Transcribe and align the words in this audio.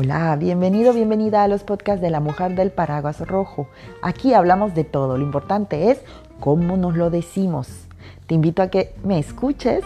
Hola, 0.00 0.36
bienvenido, 0.36 0.92
bienvenida 0.92 1.42
a 1.42 1.48
los 1.48 1.64
podcasts 1.64 2.00
de 2.00 2.08
la 2.08 2.20
mujer 2.20 2.54
del 2.54 2.70
paraguas 2.70 3.18
rojo. 3.26 3.66
Aquí 4.00 4.32
hablamos 4.32 4.72
de 4.72 4.84
todo, 4.84 5.18
lo 5.18 5.24
importante 5.24 5.90
es 5.90 6.00
cómo 6.38 6.76
nos 6.76 6.96
lo 6.96 7.10
decimos. 7.10 7.88
Te 8.28 8.36
invito 8.36 8.62
a 8.62 8.68
que 8.68 8.94
me 9.02 9.18
escuches 9.18 9.82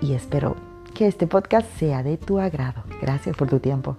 y 0.00 0.14
espero 0.14 0.56
que 0.92 1.06
este 1.06 1.28
podcast 1.28 1.70
sea 1.78 2.02
de 2.02 2.16
tu 2.16 2.40
agrado. 2.40 2.82
Gracias 3.00 3.36
por 3.36 3.48
tu 3.48 3.60
tiempo. 3.60 3.96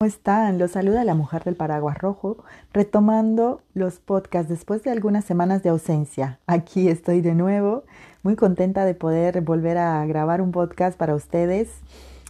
¿Cómo 0.00 0.08
están? 0.08 0.58
Los 0.58 0.70
saluda 0.70 1.04
la 1.04 1.14
mujer 1.14 1.44
del 1.44 1.56
paraguas 1.56 1.98
rojo, 1.98 2.38
retomando 2.72 3.60
los 3.74 3.98
podcasts 3.98 4.48
después 4.48 4.82
de 4.82 4.90
algunas 4.90 5.26
semanas 5.26 5.62
de 5.62 5.68
ausencia. 5.68 6.38
Aquí 6.46 6.88
estoy 6.88 7.20
de 7.20 7.34
nuevo, 7.34 7.84
muy 8.22 8.34
contenta 8.34 8.86
de 8.86 8.94
poder 8.94 9.42
volver 9.42 9.76
a 9.76 10.06
grabar 10.06 10.40
un 10.40 10.52
podcast 10.52 10.96
para 10.96 11.14
ustedes. 11.14 11.68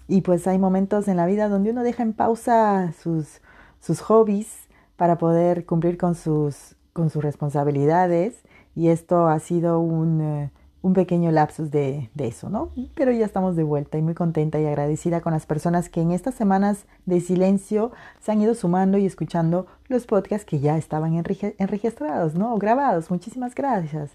Y 0.08 0.22
pues 0.22 0.48
hay 0.48 0.58
momentos 0.58 1.06
en 1.06 1.16
la 1.16 1.26
vida 1.26 1.48
donde 1.48 1.70
uno 1.70 1.84
deja 1.84 2.02
en 2.02 2.12
pausa 2.12 2.92
sus, 3.00 3.40
sus 3.78 4.00
hobbies 4.00 4.48
para 4.96 5.16
poder 5.16 5.64
cumplir 5.64 5.96
con 5.96 6.16
sus, 6.16 6.74
con 6.92 7.08
sus 7.08 7.22
responsabilidades. 7.22 8.34
Y 8.74 8.88
esto 8.88 9.28
ha 9.28 9.38
sido 9.38 9.78
un... 9.78 10.50
Un 10.82 10.94
pequeño 10.94 11.30
lapsus 11.30 11.70
de, 11.70 12.08
eso, 12.18 12.48
¿no? 12.48 12.70
Pero 12.94 13.12
ya 13.12 13.26
estamos 13.26 13.54
de 13.54 13.64
vuelta 13.64 13.98
y 13.98 14.02
muy 14.02 14.14
contenta 14.14 14.58
y 14.58 14.66
agradecida 14.66 15.20
con 15.20 15.32
las 15.32 15.44
personas 15.44 15.88
que 15.88 16.00
en 16.00 16.10
estas 16.10 16.34
semanas 16.34 16.86
de 17.04 17.20
silencio 17.20 17.92
se 18.20 18.32
han 18.32 18.40
ido 18.40 18.54
sumando 18.54 18.96
y 18.96 19.04
escuchando 19.04 19.66
los 19.88 20.06
podcasts 20.06 20.46
que 20.46 20.60
ya 20.60 20.78
estaban 20.78 21.14
enregistrados, 21.14 22.34
¿no? 22.34 22.54
O 22.54 22.58
grabados. 22.58 23.10
Muchísimas 23.10 23.54
gracias. 23.54 24.10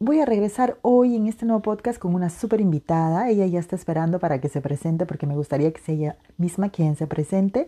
Voy 0.00 0.20
a 0.20 0.26
regresar 0.26 0.78
hoy 0.82 1.16
en 1.16 1.26
este 1.26 1.44
nuevo 1.44 1.60
podcast 1.60 1.98
con 1.98 2.14
una 2.14 2.30
súper 2.30 2.60
invitada. 2.60 3.28
Ella 3.30 3.46
ya 3.46 3.58
está 3.58 3.74
esperando 3.74 4.20
para 4.20 4.40
que 4.40 4.48
se 4.48 4.60
presente 4.60 5.06
porque 5.06 5.26
me 5.26 5.34
gustaría 5.34 5.72
que 5.72 5.80
sea 5.80 5.94
ella 5.94 6.16
misma 6.36 6.68
quien 6.68 6.94
se 6.94 7.08
presente. 7.08 7.66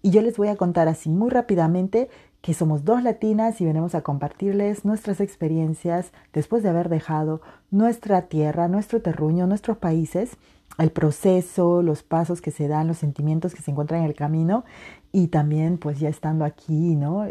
Y 0.00 0.10
yo 0.10 0.22
les 0.22 0.36
voy 0.36 0.46
a 0.46 0.54
contar 0.54 0.86
así 0.86 1.08
muy 1.08 1.30
rápidamente 1.30 2.08
que 2.42 2.54
somos 2.54 2.84
dos 2.84 3.02
latinas 3.02 3.60
y 3.60 3.64
venimos 3.64 3.94
a 3.94 4.02
compartirles 4.02 4.84
nuestras 4.84 5.20
experiencias 5.20 6.12
después 6.32 6.62
de 6.62 6.68
haber 6.68 6.88
dejado 6.88 7.40
nuestra 7.70 8.22
tierra, 8.22 8.68
nuestro 8.68 9.00
terruño, 9.00 9.46
nuestros 9.46 9.78
países, 9.78 10.36
el 10.78 10.90
proceso, 10.90 11.82
los 11.82 12.02
pasos 12.02 12.40
que 12.40 12.50
se 12.50 12.66
dan, 12.66 12.88
los 12.88 12.98
sentimientos 12.98 13.54
que 13.54 13.62
se 13.62 13.70
encuentran 13.70 14.00
en 14.00 14.06
el 14.06 14.14
camino 14.14 14.64
y 15.12 15.28
también 15.28 15.78
pues 15.78 16.00
ya 16.00 16.08
estando 16.08 16.44
aquí, 16.44 16.96
¿no? 16.96 17.26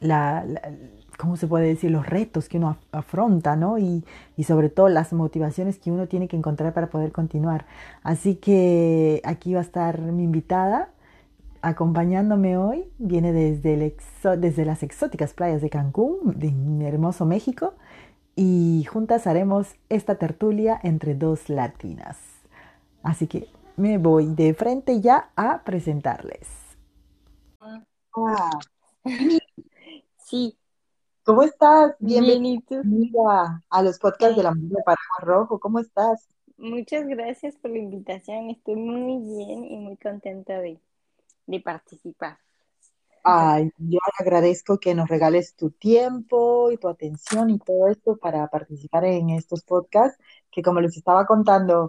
la, 0.00 0.44
¿cómo 1.16 1.36
se 1.36 1.46
puede 1.46 1.66
decir? 1.66 1.90
Los 1.90 2.06
retos 2.06 2.48
que 2.48 2.58
uno 2.58 2.76
afronta, 2.92 3.56
¿no? 3.56 3.78
Y, 3.78 4.04
y, 4.36 4.44
sobre 4.44 4.68
todo 4.68 4.88
las 4.88 5.12
motivaciones 5.12 5.78
que 5.78 5.90
uno 5.90 6.08
tiene 6.08 6.28
que 6.28 6.36
encontrar 6.36 6.74
para 6.74 6.90
poder 6.90 7.12
continuar. 7.12 7.66
Así 8.02 8.36
que 8.36 9.22
aquí 9.24 9.54
va 9.54 9.60
a 9.60 9.62
estar 9.62 10.00
mi 10.00 10.24
invitada, 10.24 10.90
acompañándome 11.62 12.56
hoy 12.56 12.90
viene 12.98 13.32
desde, 13.32 13.74
el 13.74 13.96
desde 14.40 14.64
las 14.64 14.82
exóticas 14.82 15.34
playas 15.34 15.62
de 15.62 15.70
Cancún, 15.70 16.38
de 16.38 16.86
hermoso 16.86 17.26
México, 17.26 17.74
y 18.36 18.84
juntas 18.84 19.26
haremos 19.26 19.74
esta 19.88 20.16
tertulia 20.16 20.78
entre 20.82 21.14
dos 21.14 21.48
latinas. 21.48 22.18
Así 23.02 23.26
que 23.26 23.48
me 23.76 23.98
voy 23.98 24.26
de 24.34 24.54
frente 24.54 25.00
ya 25.00 25.30
a 25.36 25.62
presentarles. 25.64 26.48
Ah. 27.60 28.50
Sí. 30.18 30.58
¿Cómo 31.24 31.42
estás? 31.42 31.94
Bienvenida 31.98 33.62
a 33.70 33.82
los 33.82 33.98
podcasts 33.98 34.36
de 34.36 34.42
la 34.42 34.54
Mujer 34.54 34.78
Paraguas 34.84 35.20
Rojo. 35.20 35.58
¿Cómo 35.58 35.78
estás? 35.78 36.26
Muchas 36.56 37.06
gracias 37.06 37.54
por 37.56 37.70
la 37.70 37.78
invitación. 37.78 38.50
Estoy 38.50 38.76
muy 38.76 39.18
bien 39.22 39.64
y 39.64 39.78
muy 39.78 39.96
contenta 39.96 40.58
de, 40.58 40.80
de 41.48 41.60
participar. 41.60 42.38
Ay, 43.24 43.70
yo 43.78 43.98
agradezco 44.18 44.78
que 44.78 44.94
nos 44.94 45.08
regales 45.08 45.54
tu 45.54 45.70
tiempo 45.70 46.70
y 46.70 46.76
tu 46.76 46.88
atención 46.88 47.50
y 47.50 47.58
todo 47.58 47.88
esto 47.88 48.16
para 48.16 48.46
participar 48.48 49.04
en 49.04 49.30
estos 49.30 49.64
podcasts, 49.64 50.18
que 50.50 50.62
como 50.62 50.80
les 50.80 50.96
estaba 50.96 51.26
contando 51.26 51.88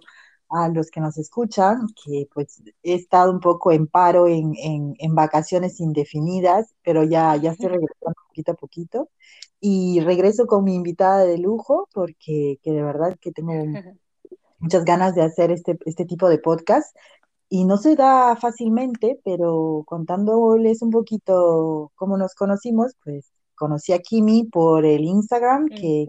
a 0.50 0.68
los 0.69 0.90
que 0.90 1.00
nos 1.00 1.18
escuchan, 1.18 1.88
que 2.03 2.28
pues 2.34 2.62
he 2.81 2.96
estado 2.96 3.31
un 3.31 3.40
poco 3.40 3.72
en 3.72 3.86
paro 3.88 4.28
en, 4.28 4.53
en, 4.58 5.16
vacaciones 5.16 5.80
indefinidas, 5.80 6.74
pero 6.84 7.03
ya, 7.03 7.36
ya 7.36 7.52
estoy 7.52 7.68
regresando 7.68 8.16
poquito 8.28 8.52
a 8.53 8.56
poquito. 8.56 9.09
Y 9.59 10.00
regreso 10.02 10.48
con 10.48 10.64
mi 10.64 10.75
invitada 10.75 11.25
de 11.25 11.38
lujo, 11.38 11.88
porque 11.94 12.59
que 12.64 12.72
de 12.72 12.81
verdad 12.81 13.18
que 13.22 13.31
tengo 13.31 13.53
muchas 14.59 14.86
ganas 14.86 15.16
de 15.16 15.22
hacer 15.22 15.52
este, 15.52 15.78
este 15.86 16.06
tipo 16.06 16.30
de 16.30 16.40
podcast 16.40 16.96
y 17.50 17.66
no 17.66 17.78
se 17.78 17.96
da 17.96 18.36
fácilmente, 18.36 19.20
pero 19.26 19.84
contándoles 19.86 20.82
un 20.84 20.92
poquito 20.92 21.92
cómo 21.96 22.18
nos 22.18 22.36
conocimos, 22.36 22.96
pues 23.04 23.32
conocí 23.56 23.92
a 23.92 24.00
Kimi 24.00 24.46
por 24.46 24.86
el 24.86 25.04
Instagram, 25.04 25.68
que, 25.68 26.08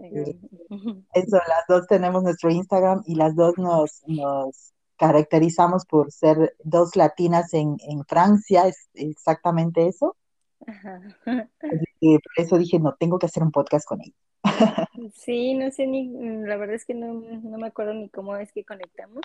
eso, 1.13 1.37
las 1.37 1.65
dos 1.67 1.87
tenemos 1.87 2.23
nuestro 2.23 2.49
Instagram 2.51 3.01
y 3.05 3.15
las 3.15 3.35
dos 3.35 3.57
nos, 3.57 4.01
nos 4.07 4.73
caracterizamos 4.97 5.85
por 5.85 6.11
ser 6.11 6.55
dos 6.63 6.95
latinas 6.95 7.53
en, 7.53 7.75
en 7.89 8.05
Francia, 8.05 8.67
es 8.67 8.89
exactamente 8.93 9.87
eso. 9.87 10.15
por 11.23 12.21
eso 12.37 12.57
dije, 12.59 12.79
no, 12.79 12.95
tengo 12.99 13.17
que 13.17 13.25
hacer 13.25 13.41
un 13.41 13.51
podcast 13.51 13.85
con 13.87 13.99
ella. 14.01 14.15
Sí, 15.15 15.55
no 15.55 15.71
sé 15.71 15.87
ni, 15.87 16.09
la 16.45 16.57
verdad 16.57 16.75
es 16.75 16.85
que 16.85 16.93
no, 16.93 17.13
no 17.13 17.57
me 17.57 17.67
acuerdo 17.67 17.95
ni 17.95 18.09
cómo 18.09 18.35
es 18.37 18.51
que 18.51 18.63
conectamos, 18.63 19.21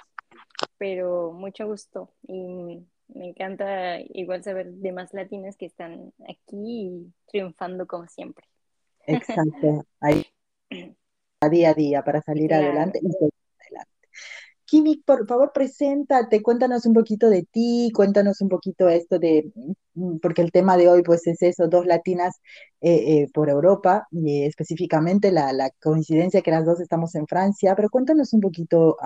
pero 0.79 1.33
mucho 1.33 1.67
gusto 1.67 2.11
y 2.27 2.83
me 3.09 3.29
encanta 3.29 4.01
igual 4.01 4.43
saber 4.43 4.73
de 4.73 4.93
más 4.93 5.15
latinas 5.15 5.57
que 5.57 5.67
están 5.67 6.13
aquí 6.29 7.13
triunfando 7.27 7.87
como 7.87 8.07
siempre. 8.09 8.47
Exacto, 9.07 9.87
ahí 10.01 10.27
a 11.41 11.49
día 11.49 11.71
a 11.71 11.75
día 11.75 12.03
para 12.03 12.21
salir 12.23 12.53
adelante 12.53 12.99
y 13.03 13.07
adelante. 13.07 13.36
Kimi, 14.67 14.97
por 14.97 15.27
favor, 15.29 15.53
preséntate, 15.55 16.43
cuéntanos 16.43 16.87
un 16.87 16.95
poquito 16.95 17.29
de 17.29 17.45
ti, 17.45 17.91
cuéntanos 17.95 18.41
un 18.41 18.49
poquito 18.49 18.89
esto 18.89 19.19
de, 19.21 19.53
mm, 19.95 20.19
porque 20.19 20.43
el 20.43 20.51
tema 20.51 20.77
de 20.77 20.89
hoy 20.89 21.03
pues 21.03 21.25
es 21.29 21.41
eso, 21.43 21.69
dos 21.69 21.87
latinas 21.87 22.41
eh, 22.81 23.23
eh, 23.23 23.29
por 23.33 23.49
Europa, 23.49 24.09
y 24.11 24.45
específicamente 24.45 25.31
la, 25.31 25.53
la, 25.53 25.71
coincidencia 25.81 26.43
que 26.43 26.51
las 26.51 26.65
dos 26.65 26.81
estamos 26.81 27.15
en 27.15 27.29
Francia, 27.29 27.75
pero 27.77 27.89
cuéntanos 27.91 28.33
un 28.33 28.41
poquito 28.41 28.97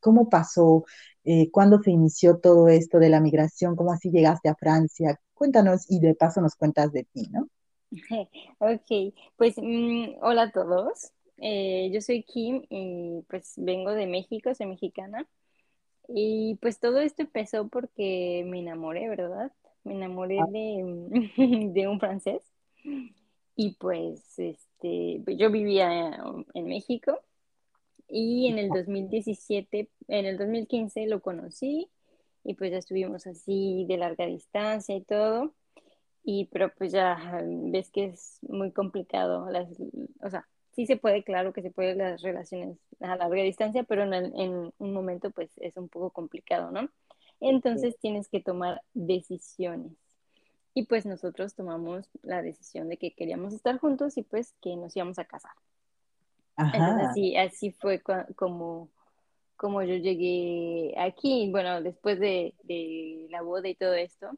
cómo 0.00 0.28
pasó, 0.28 0.84
eh, 1.24 1.50
cuándo 1.50 1.80
se 1.82 1.90
inició 1.90 2.38
todo 2.38 2.68
esto 2.68 2.98
de 2.98 3.08
la 3.08 3.20
migración, 3.20 3.74
cómo 3.74 3.92
así 3.92 4.10
llegaste 4.10 4.48
a 4.50 4.54
Francia, 4.54 5.18
cuéntanos 5.34 5.90
y 5.90 5.98
de 6.00 6.14
paso 6.14 6.40
nos 6.42 6.56
cuentas 6.56 6.92
de 6.92 7.04
ti, 7.04 7.28
¿no? 7.30 7.48
Ok, 8.58 9.14
pues 9.36 9.54
mm, 9.56 10.18
hola 10.22 10.42
a 10.42 10.50
todos. 10.52 11.12
Eh, 11.38 11.90
yo 11.92 12.00
soy 12.00 12.22
Kim 12.22 12.64
y 12.70 13.22
pues 13.28 13.54
vengo 13.56 13.92
de 13.92 14.06
México, 14.06 14.54
soy 14.54 14.66
mexicana. 14.66 15.26
Y 16.08 16.56
pues 16.60 16.78
todo 16.78 17.00
esto 17.00 17.22
empezó 17.22 17.68
porque 17.68 18.44
me 18.46 18.60
enamoré, 18.60 19.08
¿verdad? 19.08 19.52
Me 19.84 19.94
enamoré 19.94 20.38
ah. 20.40 20.46
de, 20.48 21.70
de 21.72 21.88
un 21.88 22.00
francés. 22.00 22.42
Y 23.56 23.72
pues 23.78 24.38
este, 24.38 25.22
pues, 25.24 25.38
yo 25.38 25.50
vivía 25.50 26.18
en 26.54 26.66
México 26.66 27.18
y 28.08 28.48
en 28.48 28.58
el 28.58 28.68
2017, 28.68 29.90
en 30.08 30.26
el 30.26 30.38
2015 30.38 31.06
lo 31.06 31.20
conocí 31.20 31.90
y 32.44 32.54
pues 32.54 32.70
ya 32.70 32.78
estuvimos 32.78 33.26
así 33.26 33.84
de 33.88 33.96
larga 33.96 34.26
distancia 34.26 34.94
y 34.94 35.02
todo. 35.02 35.54
Y 36.22 36.46
pero 36.46 36.72
pues 36.76 36.92
ya 36.92 37.40
ves 37.44 37.90
que 37.90 38.06
es 38.06 38.38
muy 38.42 38.72
complicado, 38.72 39.48
las, 39.50 39.68
o 40.20 40.30
sea, 40.30 40.48
sí 40.76 40.86
se 40.86 40.98
puede, 40.98 41.24
claro 41.24 41.54
que 41.54 41.62
se 41.62 41.70
puede 41.70 41.94
las 41.94 42.20
relaciones 42.20 42.78
a 43.00 43.16
larga 43.16 43.42
distancia, 43.42 43.82
pero 43.82 44.02
en, 44.04 44.72
un 44.76 44.92
momento 44.92 45.30
pues 45.30 45.50
es 45.56 45.76
un 45.78 45.88
poco 45.88 46.10
complicado, 46.10 46.70
¿no? 46.70 46.90
Entonces 47.40 47.98
tienes 47.98 48.28
que 48.28 48.40
tomar 48.40 48.82
decisiones. 48.92 49.92
Y 50.74 50.84
pues 50.84 51.06
nosotros 51.06 51.54
tomamos 51.54 52.10
la 52.22 52.42
decisión 52.42 52.90
de 52.90 52.98
que 52.98 53.14
queríamos 53.14 53.54
estar 53.54 53.78
juntos 53.78 54.18
y 54.18 54.22
pues 54.22 54.54
que 54.60 54.76
nos 54.76 54.94
íbamos 54.94 55.18
a 55.18 55.24
casar. 55.24 55.52
Ajá. 56.56 57.08
así, 57.08 57.36
así 57.36 57.70
fue 57.72 58.02
como, 58.02 58.90
como 59.56 59.82
yo 59.82 59.94
llegué 59.94 60.94
aquí. 60.98 61.48
Bueno, 61.50 61.80
después 61.80 62.20
de, 62.20 62.54
de 62.64 63.26
la 63.30 63.40
boda 63.40 63.68
y 63.68 63.74
todo 63.74 63.94
esto, 63.94 64.30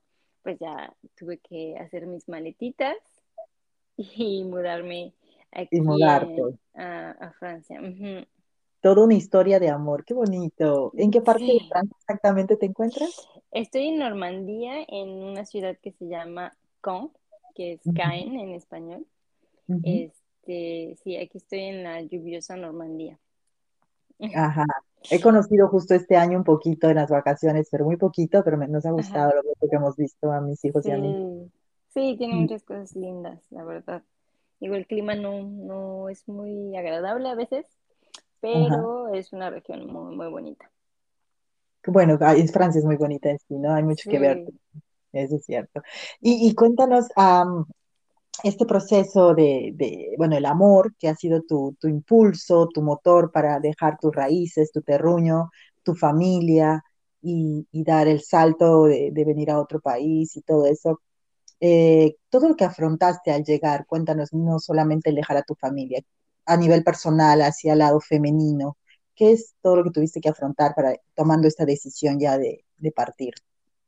pues 0.43 0.57
ya 0.61 0.95
tuve 1.17 1.39
que 1.39 1.77
hacer 1.79 2.07
mis 2.07 2.29
maletitas 2.29 2.97
y 3.97 4.45
mudarme 4.45 5.15
aquí 5.53 5.79
a, 6.75 7.33
Francia. 7.39 7.81
Toda 8.81 9.05
una 9.05 9.15
historia 9.15 9.59
de 9.59 9.69
amor, 9.69 10.05
qué 10.05 10.15
bonito. 10.15 10.93
¿En 10.97 11.11
qué 11.11 11.21
parte 11.21 11.45
de 11.45 11.61
Francia 11.69 11.97
exactamente 11.99 12.57
te 12.57 12.67
encuentras? 12.67 13.29
Estoy 13.51 13.89
en 13.89 13.99
Normandía, 13.99 14.85
en 14.87 15.09
una 15.09 15.45
ciudad 15.45 15.77
que 15.83 15.93
se 15.93 16.07
llama 16.07 16.57
Caen, 16.81 17.11
que 17.55 17.73
es 17.73 17.81
Caen 17.95 18.39
en 18.39 18.51
español. 18.51 19.07
Este, 19.85 20.13
este, 20.49 20.97
sí, 21.03 21.17
aquí 21.17 21.39
estoy 21.39 21.61
en 21.61 21.85
la 21.85 22.01
lluviosa 22.03 22.57
Normandía. 22.57 23.19
Ajá. 24.35 24.65
He 25.11 25.21
conocido 25.21 25.69
justo 25.69 25.95
este 25.95 26.17
año 26.17 26.39
un 26.39 26.45
poquito 26.45 26.89
en 26.89 26.97
las 26.97 27.11
vacaciones, 27.11 27.69
pero 27.71 27.85
muy 27.85 27.97
poquito, 27.97 28.43
pero 28.43 28.57
me- 28.57 28.67
nos 28.67 28.85
ha 28.85 28.89
Ajá. 28.89 28.97
gustado 28.97 29.33
lo 29.37 29.43
poco 29.43 29.69
que 29.69 29.77
hemos 29.77 29.97
visto 29.97 30.33
a 30.33 30.41
mis 30.41 30.65
hijos 30.65 30.87
y 30.87 30.91
a 30.91 30.97
mí. 30.99 31.15
Sí, 31.89 32.13
sí, 32.13 32.17
tiene 32.17 32.35
Y- 32.35 32.41
muchas 32.41 32.65
cosas 32.65 32.97
lindas, 32.97 33.41
la 33.51 33.65
verdad. 33.65 34.03
Digo, 34.61 34.75
el 34.75 34.87
clima 34.87 35.15
no, 35.15 35.43
no 35.43 36.09
es 36.09 36.27
muy 36.29 36.77
agradable 36.77 37.29
a 37.29 37.35
veces, 37.35 37.67
Ajá. 38.53 38.83
pero 38.83 39.15
es 39.15 39.33
una 39.33 39.51
región 39.51 39.87
muy, 39.87 40.17
muy 40.17 40.29
bonita. 40.29 40.71
Bueno, 41.87 42.19
ah, 42.21 42.35
es 42.35 42.53
Francia 42.53 42.81
es 42.81 42.85
muy 42.85 42.97
bonita 42.97 43.31
en 43.31 43.39
sí, 43.39 43.55
¿no? 43.57 43.75
Hay 43.75 43.83
mucho 43.83 44.11
que 44.11 44.19
ver, 44.19 44.45
eso 45.13 45.37
es 45.37 45.45
cierto. 45.45 45.83
Y, 46.21 46.49
y 46.49 46.55
cuéntanos, 46.55 47.07
este 48.45 48.67
proceso 48.67 49.35
de, 49.35 49.73
de, 49.75 50.15
bueno, 50.17 50.37
el 50.37 50.47
amor 50.47 50.95
que 50.99 51.09
ha 51.09 51.15
sido 51.17 51.43
tu, 51.43 51.77
tu 51.81 51.89
impulso, 51.89 52.69
tu 52.69 52.83
motor 52.83 53.33
para 53.33 53.59
dejar 53.61 53.99
tus 53.99 54.15
raíces, 54.15 54.71
tu 54.73 54.83
terruño, 54.83 55.51
tu 55.83 55.95
familia 55.95 56.83
y, 57.21 57.67
y 57.73 57.85
dar 57.85 58.07
el 58.09 58.21
salto 58.21 58.85
de, 58.85 59.11
de 59.13 59.25
venir 59.25 59.51
a 59.51 59.61
otro 59.61 59.81
país 59.81 60.37
y 60.37 60.43
todo 60.43 60.67
eso. 60.67 61.01
Eh, 61.61 62.17
todo 62.31 62.49
lo 62.49 62.57
que 62.57 62.65
afrontaste 62.65 63.33
al 63.33 63.45
llegar, 63.45 63.87
cuéntanos, 63.87 64.33
no 64.33 64.59
solamente 64.61 65.11
el 65.11 65.17
dejar 65.17 65.37
a 65.39 65.43
tu 65.43 65.55
familia, 65.57 66.03
a 66.47 66.57
nivel 66.57 66.85
personal, 66.85 67.43
hacia 67.43 67.73
el 67.75 67.81
lado 67.81 68.01
femenino, 68.01 68.77
¿qué 69.17 69.33
es 69.33 69.55
todo 69.63 69.77
lo 69.77 69.85
que 69.85 69.91
tuviste 69.91 70.21
que 70.21 70.29
afrontar 70.31 70.75
para 70.75 70.95
tomando 71.15 71.49
esta 71.49 71.65
decisión 71.67 72.19
ya 72.21 72.39
de, 72.39 72.65
de 72.79 72.93
partir? 72.93 73.35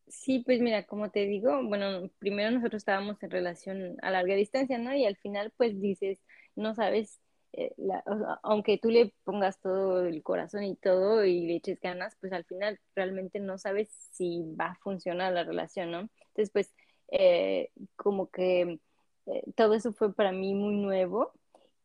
Sí, 0.08 0.40
pues 0.44 0.60
mira, 0.60 0.84
como 0.86 1.10
te 1.10 1.24
digo, 1.26 1.62
bueno, 1.68 2.10
primero 2.18 2.50
nosotros 2.50 2.80
estábamos 2.80 3.22
en 3.22 3.30
relación 3.30 3.96
a 4.02 4.10
larga 4.10 4.34
distancia, 4.34 4.76
¿no? 4.78 4.94
Y 4.94 5.04
al 5.06 5.16
final, 5.16 5.52
pues 5.56 5.80
dices, 5.80 6.18
no 6.56 6.74
sabes, 6.74 7.20
eh, 7.52 7.72
la- 7.76 8.02
o 8.06 8.18
sea, 8.18 8.40
aunque 8.42 8.76
tú 8.78 8.90
le 8.90 9.14
pongas 9.24 9.60
todo 9.60 10.04
el 10.06 10.22
corazón 10.24 10.64
y 10.64 10.74
todo 10.76 11.24
y 11.24 11.46
le 11.46 11.56
eches 11.56 11.80
ganas, 11.80 12.16
pues 12.20 12.32
al 12.32 12.44
final 12.44 12.80
realmente 12.96 13.38
no 13.38 13.56
sabes 13.58 13.88
si 14.12 14.42
va 14.60 14.66
a 14.72 14.74
funcionar 14.82 15.32
la 15.32 15.44
relación, 15.44 15.90
¿no? 15.92 16.00
Entonces, 16.00 16.50
pues, 16.52 16.74
eh, 17.10 17.70
como 17.96 18.30
que 18.30 18.80
eh, 19.26 19.42
todo 19.56 19.74
eso 19.74 19.92
fue 19.92 20.14
para 20.14 20.32
mí 20.32 20.54
muy 20.54 20.76
nuevo 20.76 21.32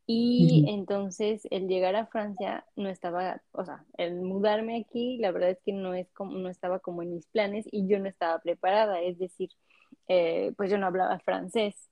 y 0.08 0.64
entonces 0.68 1.48
el 1.52 1.68
llegar 1.68 1.96
a 1.96 2.08
Francia 2.08 2.66
no 2.76 2.90
estaba, 2.90 3.42
o 3.54 3.66
sea, 3.66 3.86
el 3.98 4.16
mudarme 4.22 4.80
aquí, 4.82 5.18
la 5.20 5.32
verdad 5.32 5.52
es 5.52 5.60
que 5.64 5.74
no 5.74 5.94
es 5.96 6.12
como, 6.14 6.38
no 6.38 6.50
estaba 6.50 6.80
como 6.80 7.02
en 7.04 7.12
mis 7.16 7.28
planes 7.28 7.66
y 7.72 7.88
yo 7.88 8.00
no 8.00 8.08
estaba 8.10 8.40
preparada, 8.40 9.02
es 9.02 9.18
decir, 9.20 9.50
eh, 10.08 10.54
pues 10.58 10.70
yo 10.72 10.78
no 10.78 10.88
hablaba 10.88 11.20
francés. 11.20 11.90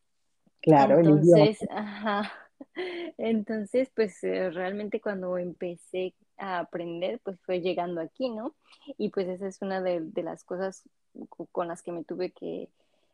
Claro, 0.61 0.99
el. 0.99 1.07
Entonces, 1.07 1.59
ajá, 1.69 2.31
entonces, 3.17 3.91
pues 3.95 4.23
eh, 4.23 4.49
realmente 4.51 5.01
cuando 5.01 5.37
empecé 5.37 6.15
a 6.37 6.59
aprender, 6.59 7.19
pues 7.23 7.39
fue 7.45 7.61
llegando 7.61 8.01
aquí, 8.01 8.29
¿no? 8.29 8.55
Y 8.97 9.09
pues 9.09 9.27
esa 9.27 9.47
es 9.47 9.61
una 9.61 9.81
de, 9.81 9.99
de 10.01 10.23
las 10.23 10.43
cosas 10.43 10.83
co- 11.29 11.47
con 11.47 11.67
las 11.67 11.81
que 11.83 11.91
me 11.91 12.03
tuve 12.03 12.31
que 12.31 12.69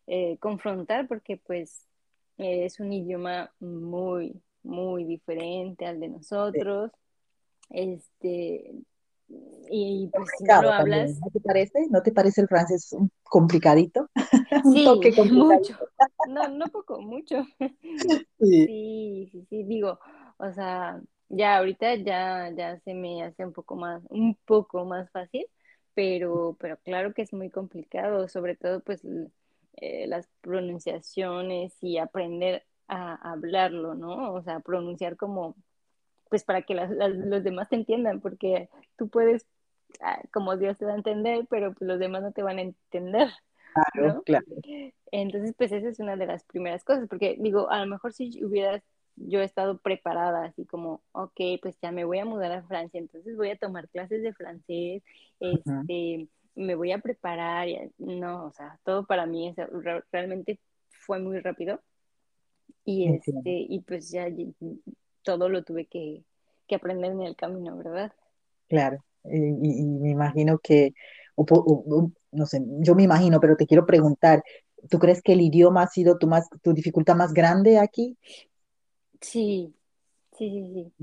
eh, 0.09 0.37
confrontar 0.39 1.07
porque 1.07 1.37
pues 1.37 1.87
eh, 2.39 2.65
es 2.65 2.79
un 2.81 2.93
idioma 2.93 3.53
muy, 3.61 4.41
muy 4.63 5.05
diferente 5.05 5.85
al 5.87 5.99
de 6.01 6.09
Sí. 6.51 6.59
nosotros. 6.59 6.91
Este, 7.69 8.73
y 9.71 10.09
pues 10.15 10.29
si 10.37 10.45
no 10.45 10.57
lo 10.57 10.71
también, 10.73 11.07
hablas, 11.09 11.19
¿no 11.19 11.29
te 11.31 11.39
parece? 11.41 11.87
¿No 11.89 12.01
te 12.03 12.11
parece 12.11 12.41
el 12.41 12.47
francés 12.47 12.95
complicadito? 13.23 14.09
Un 14.65 14.73
sí, 14.73 14.83
toque 14.83 15.13
complicadito. 15.13 15.73
mucho. 15.73 15.75
No, 16.23 16.47
no 16.49 16.71
poco, 16.71 17.01
mucho. 17.01 17.45
Sí, 18.39 18.69
Sí, 18.69 19.29
sí, 19.31 19.45
sí, 19.49 19.63
digo, 19.63 19.99
o 20.37 20.51
sea, 20.53 21.01
ya 21.29 21.57
ahorita 21.57 21.95
ya, 21.95 22.51
ya 22.55 22.79
se 22.81 22.93
me 22.93 23.23
hace 23.23 23.45
un 23.45 23.53
poco 23.53 23.75
más, 23.75 24.03
un 24.09 24.35
poco 24.45 24.85
más 24.85 25.09
fácil, 25.11 25.45
pero, 25.95 26.55
pero 26.59 26.77
claro 26.79 27.13
que 27.13 27.23
es 27.23 27.33
muy 27.33 27.49
complicado, 27.49 28.27
sobre 28.27 28.55
todo 28.55 28.81
pues 28.81 29.03
eh, 29.81 30.07
las 30.07 30.27
pronunciaciones 30.41 31.73
y 31.81 31.97
aprender 31.97 32.63
a 32.87 33.15
hablarlo, 33.31 33.93
¿no? 33.95 34.33
O 34.33 34.41
sea, 34.41 34.59
pronunciar 34.61 35.15
como, 35.17 35.55
pues 36.29 36.43
para 36.43 36.61
que 36.63 36.75
las- 36.75 36.91
las- 36.91 37.15
los 37.15 37.43
demás 37.43 37.69
te 37.69 37.75
entiendan, 37.75 38.19
porque 38.19 38.69
tú 38.97 39.09
puedes, 39.09 39.45
ah, 40.01 40.21
como 40.33 40.57
Dios 40.57 40.77
te 40.77 40.85
da 40.85 40.93
a 40.93 40.97
entender, 40.97 41.45
pero 41.49 41.73
pues 41.73 41.87
los 41.87 41.99
demás 41.99 42.21
no 42.23 42.31
te 42.31 42.43
van 42.43 42.57
a 42.57 42.61
entender, 42.61 43.29
claro, 43.73 44.13
¿no? 44.15 44.21
claro. 44.23 44.45
Entonces, 45.11 45.53
pues 45.57 45.71
esa 45.71 45.89
es 45.89 45.99
una 45.99 46.15
de 46.15 46.25
las 46.27 46.43
primeras 46.43 46.83
cosas, 46.83 47.07
porque 47.09 47.35
digo, 47.39 47.69
a 47.69 47.79
lo 47.79 47.87
mejor 47.87 48.13
si 48.13 48.43
hubiera 48.43 48.81
yo 49.15 49.41
estado 49.41 49.77
preparada, 49.79 50.45
así 50.45 50.65
como, 50.65 51.01
ok, 51.11 51.39
pues 51.61 51.77
ya 51.81 51.91
me 51.91 52.05
voy 52.05 52.19
a 52.19 52.25
mudar 52.25 52.51
a 52.53 52.63
Francia, 52.63 52.99
entonces 52.99 53.35
voy 53.35 53.49
a 53.49 53.57
tomar 53.57 53.89
clases 53.89 54.21
de 54.23 54.33
francés, 54.33 55.03
este, 55.39 56.27
me 56.59 56.75
voy 56.75 56.91
a 56.91 56.99
preparar, 56.99 57.67
y, 57.69 57.79
no, 57.99 58.45
o 58.47 58.51
sea, 58.53 58.79
todo 58.85 59.05
para 59.05 59.25
mí 59.25 59.49
es, 59.49 59.57
re- 59.57 60.03
realmente 60.11 60.59
fue 60.89 61.19
muy 61.19 61.39
rápido 61.39 61.81
y 62.85 63.07
este, 63.07 63.51
y 63.69 63.79
pues 63.81 64.09
ya 64.11 64.27
todo 65.23 65.49
lo 65.49 65.63
tuve 65.63 65.85
que, 65.87 66.23
que 66.67 66.75
aprender 66.75 67.11
en 67.11 67.21
el 67.21 67.35
camino, 67.35 67.77
¿verdad? 67.77 68.11
claro. 68.67 69.03
Y, 69.25 69.37
me 69.85 70.11
imagino 70.11 70.59
que, 70.59 70.93
o 71.35 71.45
po- 71.45 71.55
o- 71.65 71.83
o- 71.97 72.11
no 72.31 72.45
sé, 72.45 72.61
yo 72.81 72.95
me 72.95 73.03
imagino, 73.03 73.39
pero 73.39 73.55
te 73.57 73.65
quiero 73.67 73.85
preguntar, 73.85 74.43
¿tú 74.89 74.99
crees 74.99 75.21
que 75.21 75.33
el 75.33 75.41
idioma 75.41 75.83
ha 75.83 75.87
sido 75.87 76.17
tu 76.17 76.27
más, 76.27 76.47
tu 76.61 76.73
dificultad 76.73 77.15
más 77.15 77.33
grande 77.33 77.79
aquí? 77.79 78.17
Sí, 79.21 79.75
sí, 80.37 80.49
sí, 80.49 80.73
sí. 80.73 80.93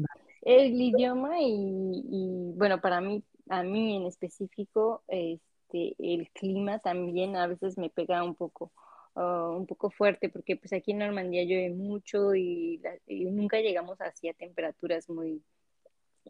El 0.43 0.81
idioma 0.81 1.41
y, 1.41 2.03
y, 2.11 2.53
bueno, 2.57 2.81
para 2.81 3.01
mí, 3.01 3.25
a 3.51 3.63
mí 3.63 3.97
en 3.97 4.07
específico, 4.07 5.03
este, 5.09 5.95
el 5.99 6.31
clima 6.33 6.79
también 6.81 7.37
a 7.37 7.47
veces 7.47 7.79
me 7.79 7.91
pega 7.91 8.23
un 8.25 8.35
poco, 8.35 8.73
ah, 9.15 9.51
un 9.57 9.67
poco 9.67 9.91
fuerte, 9.91 10.29
porque 10.29 10.57
pues 10.57 10.73
aquí 10.73 10.93
en 10.93 10.99
Normandía 10.99 11.45
llueve 11.45 11.71
mucho 11.75 12.35
y, 12.35 12.79
la- 12.79 12.99
y 13.07 13.25
nunca 13.27 13.59
llegamos 13.61 14.01
así 14.01 14.29
a 14.29 14.35
temperaturas 14.35 15.09
muy, 15.09 15.43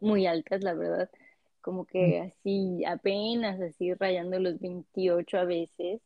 muy 0.01 0.27
altas, 0.27 0.63
la 0.63 0.73
verdad, 0.73 1.09
como 1.61 1.85
Mm, 1.99 2.13
que 2.13 2.19
así 2.21 2.85
apenas 2.85 3.59
así 3.61 3.93
rayando 3.95 4.39
los 4.39 4.59
28 4.59 5.37
a 5.39 5.45
veces. 5.45 6.01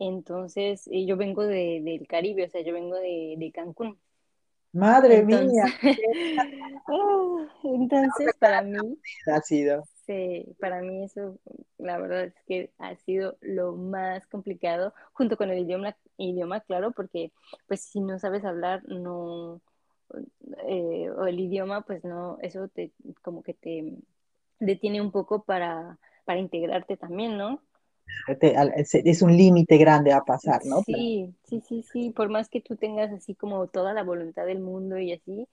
Entonces, 0.00 0.88
eh, 0.88 1.06
yo 1.06 1.16
vengo 1.18 1.44
de, 1.44 1.80
del 1.84 2.06
Caribe, 2.08 2.44
o 2.46 2.50
sea, 2.50 2.62
yo 2.62 2.72
vengo 2.74 2.96
de, 2.96 3.36
de 3.38 3.52
Cancún. 3.52 3.98
Madre 4.72 5.22
mía, 5.22 5.66
Entonces, 5.66 5.80
ah, 6.88 7.48
entonces 7.64 8.36
para 8.38 8.62
mí, 8.62 8.98
¿qué 9.24 9.30
ha 9.32 9.40
sido? 9.42 9.84
Sí, 10.10 10.56
para 10.58 10.82
mí 10.82 11.04
eso, 11.04 11.38
la 11.78 11.98
verdad 11.98 12.24
es 12.24 12.34
que 12.46 12.70
ha 12.78 12.96
sido 12.96 13.36
lo 13.40 13.72
más 13.76 14.26
complicado, 14.26 14.92
junto 15.12 15.36
con 15.36 15.50
el 15.50 15.60
idioma, 15.60 15.96
idioma, 16.16 16.60
claro, 16.60 16.90
porque 16.92 17.32
pues 17.68 17.80
si 17.82 18.00
no 18.00 18.18
sabes 18.18 18.44
hablar, 18.44 18.82
no, 18.88 19.60
eh, 20.66 21.10
o 21.10 21.26
el 21.26 21.38
idioma, 21.38 21.82
pues 21.82 22.02
no, 22.04 22.38
eso 22.42 22.68
te, 22.68 22.92
como 23.22 23.42
que 23.42 23.54
te 23.54 23.94
detiene 24.58 25.00
un 25.00 25.12
poco 25.12 25.44
para, 25.44 25.98
para 26.24 26.40
integrarte 26.40 26.96
también, 26.96 27.38
¿no? 27.38 27.62
Es 28.26 29.22
un 29.22 29.36
límite 29.36 29.76
grande 29.76 30.12
a 30.12 30.22
pasar, 30.22 30.60
¿no? 30.64 30.82
Sí, 30.82 31.32
sí, 31.44 31.60
sí, 31.60 31.84
sí, 31.84 32.10
por 32.10 32.28
más 32.28 32.48
que 32.48 32.60
tú 32.60 32.74
tengas 32.74 33.12
así 33.12 33.36
como 33.36 33.68
toda 33.68 33.94
la 33.94 34.02
voluntad 34.02 34.46
del 34.46 34.58
mundo 34.58 34.98
y 34.98 35.12
así, 35.12 35.46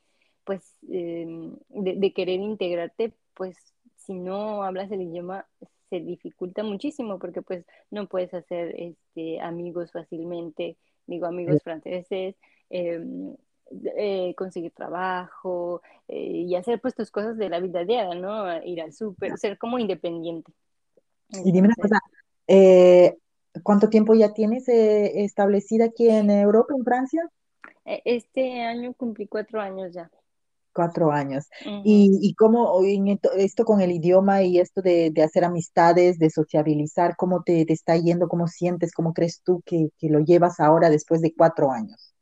pues 0.44 0.64
eh, 0.90 1.28
de, 1.70 1.96
de 1.96 2.14
querer 2.14 2.40
integrarte, 2.40 3.14
pues 3.36 3.56
si 4.08 4.14
no 4.14 4.64
hablas 4.64 4.90
el 4.92 5.02
idioma 5.02 5.46
se 5.90 6.00
dificulta 6.00 6.64
muchísimo 6.64 7.20
porque 7.20 7.42
pues 7.42 7.66
no 7.92 8.08
puedes 8.08 8.34
hacer 8.34 8.74
este, 8.78 9.40
amigos 9.42 9.92
fácilmente, 9.92 10.78
digo 11.06 11.28
amigos 11.28 11.62
franceses, 11.62 12.36
eh, 12.70 13.06
eh, 13.98 14.34
conseguir 14.36 14.72
trabajo 14.72 15.82
eh, 16.08 16.46
y 16.48 16.56
hacer 16.56 16.80
pues 16.80 16.96
tus 16.96 17.12
cosas 17.12 17.38
de 17.38 17.50
la 17.50 17.60
vida 17.60 17.84
diaria, 17.84 18.16
¿no? 18.16 18.64
Ir 18.64 18.82
al 18.82 18.94
súper, 18.94 19.38
ser 19.38 19.58
como 19.58 19.78
independiente. 19.78 20.52
Y 21.44 21.52
dime 21.52 21.68
una 21.68 21.76
cosa, 21.76 22.00
eh, 22.48 23.18
¿cuánto 23.62 23.90
tiempo 23.90 24.16
ya 24.16 24.34
tienes 24.34 24.70
eh, 24.70 25.24
establecida 25.24 25.86
aquí 25.86 26.10
en 26.10 26.30
Europa, 26.30 26.74
en 26.76 26.84
Francia? 26.84 27.30
e- 27.86 28.02
este 28.06 28.62
año 28.62 28.94
cumplí 28.94 29.28
cuatro 29.28 29.60
años 29.60 29.94
ya. 29.94 30.10
Cuatro 30.78 31.12
años. 31.12 31.48
¿Y, 31.84 32.20
y 32.22 32.36
cómo 32.36 32.84
en 32.84 33.20
esto, 33.38 33.66
con 33.66 33.82
el 33.82 33.92
idioma 33.92 34.44
y 34.44 34.60
esto 34.60 34.84
de, 34.84 35.10
de 35.12 35.24
hacer 35.24 35.44
amistades, 35.44 36.20
de 36.20 36.30
sociabilizar, 36.30 37.16
cómo 37.18 37.42
te, 37.44 37.66
te 37.66 37.74
está 37.74 37.98
yendo, 37.98 38.28
cómo 38.28 38.48
sientes, 38.48 38.94
cómo 38.94 39.14
crees 39.14 39.42
tú 39.44 39.64
que, 39.66 39.90
que 39.98 40.10
lo 40.10 40.20
llevas 40.20 40.60
ahora 40.60 40.92
después 40.92 41.22
de 41.22 41.34
cuatro 41.36 41.72
años? 41.72 42.14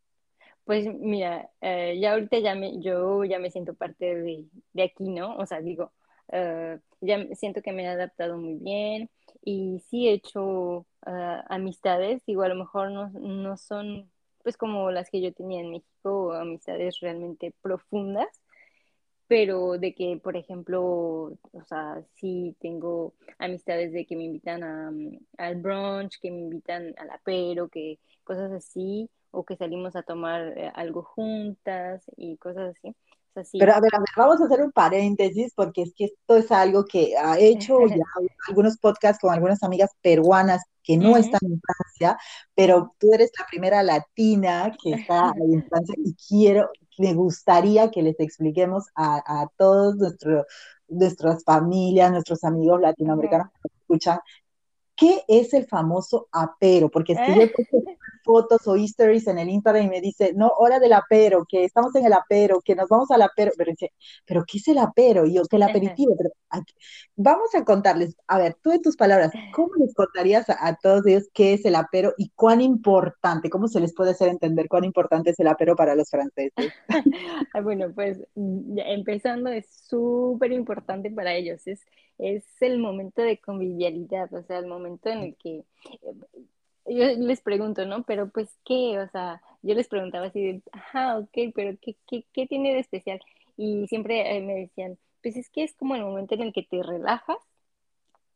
Pues 0.64 0.88
mira, 0.96 1.50
eh, 1.62 2.00
ya 2.02 2.14
ahorita 2.14 2.40
ya 2.40 2.56
me, 2.56 2.82
yo 2.82 3.24
ya 3.24 3.40
me 3.40 3.52
siento 3.52 3.76
parte 3.76 4.16
de, 4.16 4.46
de 4.74 4.84
aquí, 4.84 5.10
¿no? 5.10 5.38
O 5.38 5.46
sea, 5.46 5.62
digo, 5.62 5.94
eh, 6.32 6.80
ya 7.02 7.20
siento 7.36 7.62
que 7.62 7.72
me 7.72 7.84
he 7.84 7.88
adaptado 7.88 8.38
muy 8.38 8.56
bien 8.56 9.10
y 9.44 9.80
sí 9.90 10.08
he 10.08 10.14
hecho 10.14 10.88
ah, 11.06 11.44
amistades, 11.50 12.24
digo, 12.26 12.44
a 12.44 12.50
lo 12.50 12.56
mejor 12.56 12.92
no, 12.92 13.10
no 13.12 13.58
son 13.58 14.10
pues 14.44 14.58
como 14.58 14.92
las 14.92 15.10
que 15.10 15.22
yo 15.22 15.34
tenía 15.34 15.62
en 15.62 15.72
México, 15.72 16.34
amistades 16.34 17.00
realmente 17.00 17.54
profundas, 17.62 18.28
pero 19.28 19.78
de 19.78 19.94
que, 19.94 20.20
por 20.24 20.38
ejemplo, 20.38 20.82
o 21.52 21.64
sea, 21.68 22.04
sí 22.16 22.56
tengo 22.60 23.14
amistades 23.40 23.92
de 23.92 24.06
que 24.06 24.16
me 24.16 24.26
invitan 24.26 24.64
a, 24.64 24.92
al 25.38 25.56
brunch, 25.56 26.20
que 26.22 26.32
me 26.32 26.40
invitan 26.40 26.94
al 26.98 27.10
apero, 27.10 27.70
que 27.70 28.00
cosas 28.24 28.52
así, 28.52 29.10
o 29.32 29.44
que 29.44 29.58
salimos 29.58 29.96
a 29.96 30.04
tomar 30.04 30.58
eh, 30.58 30.72
algo 30.76 31.04
juntas 31.04 32.04
y 32.16 32.38
cosas 32.38 32.76
así. 32.76 32.96
Pero 33.60 33.74
a 33.74 33.82
ver, 33.82 33.94
a 33.94 34.00
ver, 34.00 34.08
vamos 34.16 34.40
a 34.40 34.46
hacer 34.46 34.62
un 34.62 34.72
paréntesis 34.72 35.52
porque 35.54 35.82
es 35.82 35.94
que 35.94 36.06
esto 36.06 36.38
es 36.38 36.52
algo 36.52 36.86
que 36.86 37.18
ha 37.18 37.38
hecho 37.38 37.86
ya 37.88 37.98
algunos 38.48 38.78
podcasts 38.78 39.20
con 39.20 39.34
algunas 39.34 39.62
amigas 39.62 39.92
peruanas 40.02 40.64
que 40.82 40.96
no 40.98 41.18
están 41.18 41.42
en 41.44 41.60
Francia, 41.60 42.18
pero 42.54 42.96
tú 42.98 43.12
eres 43.14 43.32
la 43.38 43.46
primera 43.48 43.84
latina 43.84 44.72
que 44.82 44.92
está 44.92 45.34
en 45.36 45.68
Francia 45.68 45.96
y 45.98 46.16
quiero, 46.16 46.70
me 46.98 47.14
gustaría 47.14 47.92
que 47.92 48.02
les 48.02 48.20
expliquemos 48.20 48.86
a, 48.96 49.42
a 49.44 49.48
todos 49.58 49.96
nuestro, 49.96 50.46
nuestras 50.88 51.44
familias, 51.44 52.12
nuestros 52.12 52.44
amigos 52.44 52.82
latinoamericanos 52.82 53.50
que 53.62 53.70
escuchan, 53.82 54.20
¿qué 54.96 55.24
es 55.28 55.54
el 55.54 55.66
famoso 55.66 56.28
apero? 56.32 56.90
Porque 56.90 57.14
es 57.14 57.20
que 57.20 57.36
yo 57.36 57.52
fotos 58.24 58.68
o 58.68 58.76
histories 58.76 59.28
en 59.28 59.38
el 59.38 59.50
Instagram 59.50 59.86
y 59.86 59.90
me 59.90 60.02
dice, 60.02 60.34
no, 60.34 60.52
hora 60.58 60.80
del 60.80 60.94
apero, 60.94 61.46
que 61.48 61.64
estamos 61.64 61.94
en 61.96 62.06
el 62.06 62.14
apero, 62.14 62.60
que 62.62 62.76
nos 62.76 62.90
vamos 62.90 63.12
al 63.12 63.22
apero, 63.22 63.52
pero 63.56 63.72
dice, 63.72 63.94
pero 64.26 64.44
¿qué 64.48 64.58
es 64.58 64.68
el 64.68 64.80
apero? 64.80 65.26
Y 65.28 65.36
yo, 65.36 65.44
que 65.46 65.58
el 65.58 65.64
aperitivo, 65.64 66.16
pero 66.18 66.32
vamos 67.16 67.54
a 67.54 67.64
contarles, 67.64 68.18
a 68.28 68.40
ver, 68.40 68.56
tú 68.62 68.72
en 68.72 68.82
tus 68.82 68.96
palabras, 68.96 69.32
¿cómo 69.54 69.72
les 69.78 69.94
contarías 69.94 70.50
a, 70.50 70.76
todos 70.82 71.06
ellos 71.06 71.30
qué 71.34 71.54
es 71.54 71.66
el 71.66 71.76
apero 71.76 72.14
y 72.18 72.30
cuán 72.30 72.62
importante, 72.62 73.50
cómo 73.50 73.68
se 73.68 73.80
les 73.80 73.94
puede 73.94 74.12
hacer 74.12 74.30
entender 74.30 74.68
cuán 74.68 74.84
importante 74.84 75.30
es 75.30 75.40
el 75.40 75.48
apero 75.48 75.76
para 75.76 75.96
los 75.96 76.10
franceses? 76.10 76.74
bueno, 77.64 77.92
pues 77.94 78.20
empezando 78.36 79.50
es 79.52 79.68
súper 79.88 80.52
importante 80.52 81.12
para 81.12 81.34
ellos, 81.36 81.68
es, 81.68 81.82
es 82.18 82.46
el 82.62 82.80
momento 82.80 83.22
de 83.22 83.40
convivialidad, 83.40 84.34
o 84.34 84.44
sea, 84.44 84.60
el 84.60 84.68
momento 84.68 85.10
en 85.10 85.20
el 85.20 85.36
que 85.36 85.64
yo 86.86 87.06
les 87.18 87.42
pregunto, 87.42 87.86
¿no? 87.86 88.04
Pero 88.04 88.30
pues, 88.30 88.50
¿qué? 88.64 89.00
O 89.00 89.10
sea, 89.10 89.42
yo 89.64 89.74
les 89.76 89.88
preguntaba 89.88 90.28
así 90.28 90.42
de, 90.42 90.62
ajá, 90.72 91.18
ok, 91.20 91.38
pero 91.56 91.78
¿qué, 91.82 91.96
qué, 92.08 92.26
qué 92.34 92.48
tiene 92.48 92.74
de 92.74 92.80
especial? 92.80 93.20
Y 93.58 93.88
siempre 93.88 94.38
eh, 94.38 94.42
me 94.42 94.56
decían, 94.56 94.98
pues 95.24 95.36
es 95.38 95.50
que 95.50 95.64
es 95.64 95.74
como 95.76 95.96
el 95.96 96.04
momento 96.04 96.36
en 96.36 96.42
el 96.44 96.54
que 96.54 96.64
te 96.64 96.84
relajas, 96.84 97.38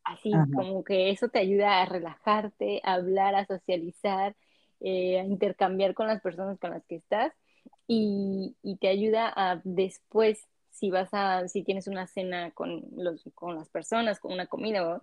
así 0.04 0.32
como 0.56 0.84
que 0.84 1.12
eso 1.12 1.30
te 1.30 1.40
ayuda 1.40 1.82
a 1.82 1.86
relajarte, 1.86 2.82
a 2.84 2.94
hablar, 2.94 3.36
a 3.36 3.46
socializar, 3.46 4.36
eh, 4.80 5.20
a 5.20 5.24
intercambiar 5.26 5.94
con 5.94 6.08
las 6.08 6.22
personas 6.22 6.58
con 6.60 6.72
las 6.72 6.84
que 6.86 6.96
estás 6.96 7.34
y, 7.88 8.56
y 8.64 8.78
te 8.78 8.88
ayuda 8.88 9.32
a 9.36 9.62
después, 9.64 10.48
si 10.80 10.90
vas 10.90 11.10
a, 11.12 11.48
si 11.48 11.64
tienes 11.64 11.88
una 11.88 12.08
cena 12.08 12.52
con, 12.52 12.86
los, 12.96 13.30
con 13.36 13.56
las 13.56 13.68
personas, 13.70 14.20
con 14.20 14.32
una 14.32 14.48
comida, 14.48 15.02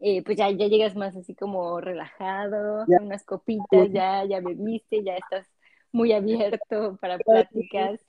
eh, 0.00 0.22
pues 0.22 0.36
ya, 0.36 0.50
ya 0.50 0.66
llegas 0.66 0.94
más 0.94 1.16
así 1.16 1.34
como 1.34 1.80
relajado, 1.80 2.84
unas 3.00 3.24
copitas, 3.24 3.90
ya, 3.90 4.24
ya 4.26 4.40
bebiste, 4.40 5.02
ya 5.02 5.16
estás 5.16 5.46
muy 5.92 6.12
abierto 6.12 6.98
para 7.00 7.18
pláticas. 7.18 8.00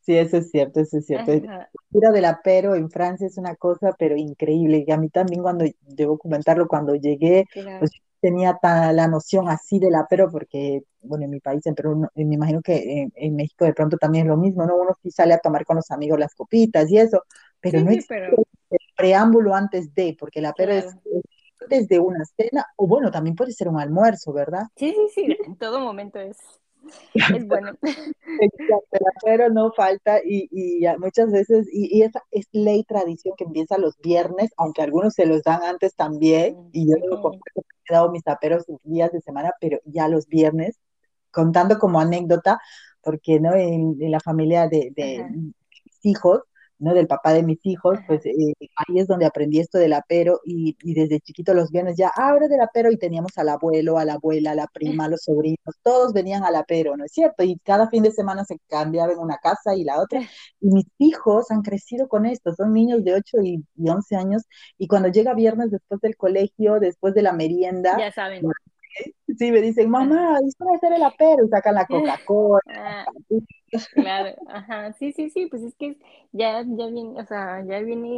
Sí, 0.00 0.16
eso 0.16 0.38
es 0.38 0.50
cierto, 0.50 0.80
eso 0.80 0.96
es 0.96 1.04
cierto. 1.04 1.30
La 1.30 1.68
cultura 1.70 2.10
del 2.10 2.24
apero 2.24 2.74
en 2.74 2.90
Francia 2.90 3.26
es 3.26 3.36
una 3.36 3.54
cosa, 3.54 3.94
pero 3.98 4.16
increíble. 4.16 4.84
Y 4.86 4.90
a 4.90 4.96
mí 4.96 5.10
también 5.10 5.42
cuando, 5.42 5.66
debo 5.82 6.16
comentarlo, 6.16 6.66
cuando 6.66 6.94
llegué, 6.94 7.44
pues 7.78 7.90
tenía 8.20 8.58
la 8.62 9.08
noción 9.08 9.48
así 9.48 9.78
del 9.78 9.94
apero, 9.94 10.30
porque, 10.30 10.82
bueno, 11.00 11.24
en 11.24 11.30
mi 11.30 11.40
país, 11.40 11.64
en 11.66 11.74
Perú, 11.74 12.08
me 12.14 12.34
imagino 12.34 12.60
que 12.62 13.08
en, 13.14 13.36
México 13.36 13.64
de 13.64 13.74
pronto 13.74 13.96
también 13.96 14.26
es 14.26 14.28
lo 14.28 14.36
mismo, 14.36 14.66
¿no? 14.66 14.76
Uno 14.76 14.96
sí 15.02 15.10
sale 15.10 15.34
a 15.34 15.38
tomar 15.38 15.64
con 15.64 15.76
los 15.76 15.90
amigos 15.90 16.18
las 16.18 16.34
copitas 16.34 16.90
y 16.90 16.98
eso, 16.98 17.22
pero 17.60 17.80
no 17.80 17.90
es 17.90 18.06
el 18.10 18.78
preámbulo 18.96 19.54
antes 19.54 19.94
de, 19.94 20.16
porque 20.18 20.40
el 20.40 20.46
apero 20.46 20.72
es, 20.72 20.86
antes 21.60 21.88
de 21.88 21.98
una 21.98 22.24
cena, 22.36 22.66
o 22.76 22.86
bueno, 22.86 23.10
también 23.10 23.36
puede 23.36 23.52
ser 23.52 23.68
un 23.68 23.80
almuerzo, 23.80 24.32
¿verdad? 24.32 24.64
Sí, 24.76 24.94
sí, 24.94 25.26
sí, 25.26 25.36
en 25.44 25.56
todo 25.56 25.80
momento 25.80 26.18
es, 26.18 26.36
es 27.14 27.46
bueno. 27.46 27.72
Apero 29.16 29.50
no 29.50 29.72
falta 29.72 30.20
y, 30.24 30.48
y 30.50 30.86
muchas 30.98 31.30
veces, 31.30 31.68
y, 31.72 32.02
esa 32.02 32.22
es 32.30 32.46
ley 32.52 32.84
tradición 32.84 33.34
que 33.36 33.44
empieza 33.44 33.78
los 33.78 33.98
viernes, 33.98 34.50
aunque 34.56 34.82
algunos 34.82 35.14
se 35.14 35.26
los 35.26 35.42
dan 35.42 35.62
antes 35.62 35.94
también, 35.94 36.68
y 36.72 36.88
yo 36.88 36.96
he 36.96 37.92
dado 37.92 38.10
mis 38.10 38.26
aperos 38.26 38.64
días 38.82 39.12
de 39.12 39.20
semana, 39.20 39.50
pero 39.60 39.78
ya 39.84 40.08
los 40.08 40.26
viernes, 40.26 40.78
contando 41.30 41.78
como 41.78 42.00
anécdota, 42.00 42.60
porque 43.02 43.40
no 43.40 43.54
en, 43.54 43.96
la 44.10 44.20
familia 44.20 44.68
de, 44.68 44.92
de 44.94 45.24
mis 45.30 45.54
hijos, 46.02 46.42
¿no? 46.78 46.94
Del 46.94 47.06
papá 47.06 47.32
de 47.32 47.42
mis 47.42 47.58
hijos, 47.64 47.98
pues 48.06 48.24
eh, 48.26 48.54
ahí 48.76 48.98
es 48.98 49.06
donde 49.06 49.26
aprendí 49.26 49.60
esto 49.60 49.78
del 49.78 49.92
apero 49.92 50.40
y, 50.44 50.76
desde 50.82 51.20
chiquito 51.20 51.54
los 51.54 51.70
viernes 51.70 51.96
ya, 51.96 52.10
abre 52.14 52.46
ah, 52.46 52.48
del 52.48 52.60
apero 52.60 52.90
y 52.90 52.96
teníamos 52.96 53.36
al 53.38 53.48
abuelo, 53.48 53.98
a 53.98 54.04
la 54.04 54.14
abuela, 54.14 54.52
a 54.52 54.54
la 54.54 54.66
prima, 54.66 55.04
a 55.04 55.08
los 55.08 55.22
sobrinos, 55.22 55.58
todos 55.82 56.12
venían 56.12 56.44
al 56.44 56.56
apero, 56.56 56.96
¿no 56.96 57.04
es 57.04 57.12
cierto? 57.12 57.42
Y 57.42 57.58
cada 57.58 57.88
fin 57.88 58.02
de 58.02 58.10
semana 58.10 58.44
se 58.44 58.58
cambiaba 58.68 59.12
en 59.12 59.18
una 59.18 59.38
casa 59.38 59.74
y 59.74 59.84
la 59.84 60.00
otra. 60.00 60.20
Y 60.60 60.68
mis 60.68 60.86
hijos 60.98 61.50
han 61.50 61.62
crecido 61.62 62.08
con 62.08 62.26
esto, 62.26 62.54
son 62.54 62.72
niños 62.72 63.04
de 63.04 63.14
8 63.14 63.38
y, 63.42 63.64
11 63.88 64.16
años 64.16 64.42
y 64.76 64.86
cuando 64.86 65.08
llega 65.08 65.34
viernes 65.34 65.70
después 65.70 66.00
del 66.00 66.16
colegio, 66.16 66.78
después 66.80 67.14
de 67.14 67.22
la 67.22 67.32
merienda, 67.32 67.96
ya 67.98 68.12
saben. 68.12 68.42
Sí, 69.38 69.52
me 69.52 69.60
dicen, 69.60 69.90
mamá, 69.90 70.36
a 70.36 70.74
hacer 70.74 70.92
el 70.92 71.02
apero, 71.02 71.44
y 71.44 71.48
sacan 71.48 71.74
la 71.74 71.86
Coca-Cola. 71.86 73.06
Claro, 73.92 74.34
ajá, 74.48 74.92
sí, 74.94 75.12
sí, 75.12 75.30
sí, 75.30 75.46
pues 75.46 75.62
es 75.62 75.74
que 75.76 75.96
ya, 76.32 76.62
ya 76.62 76.86
viene, 76.86 77.20
o 77.20 77.26
sea, 77.26 77.64
ya 77.64 77.80
viene 77.80 78.08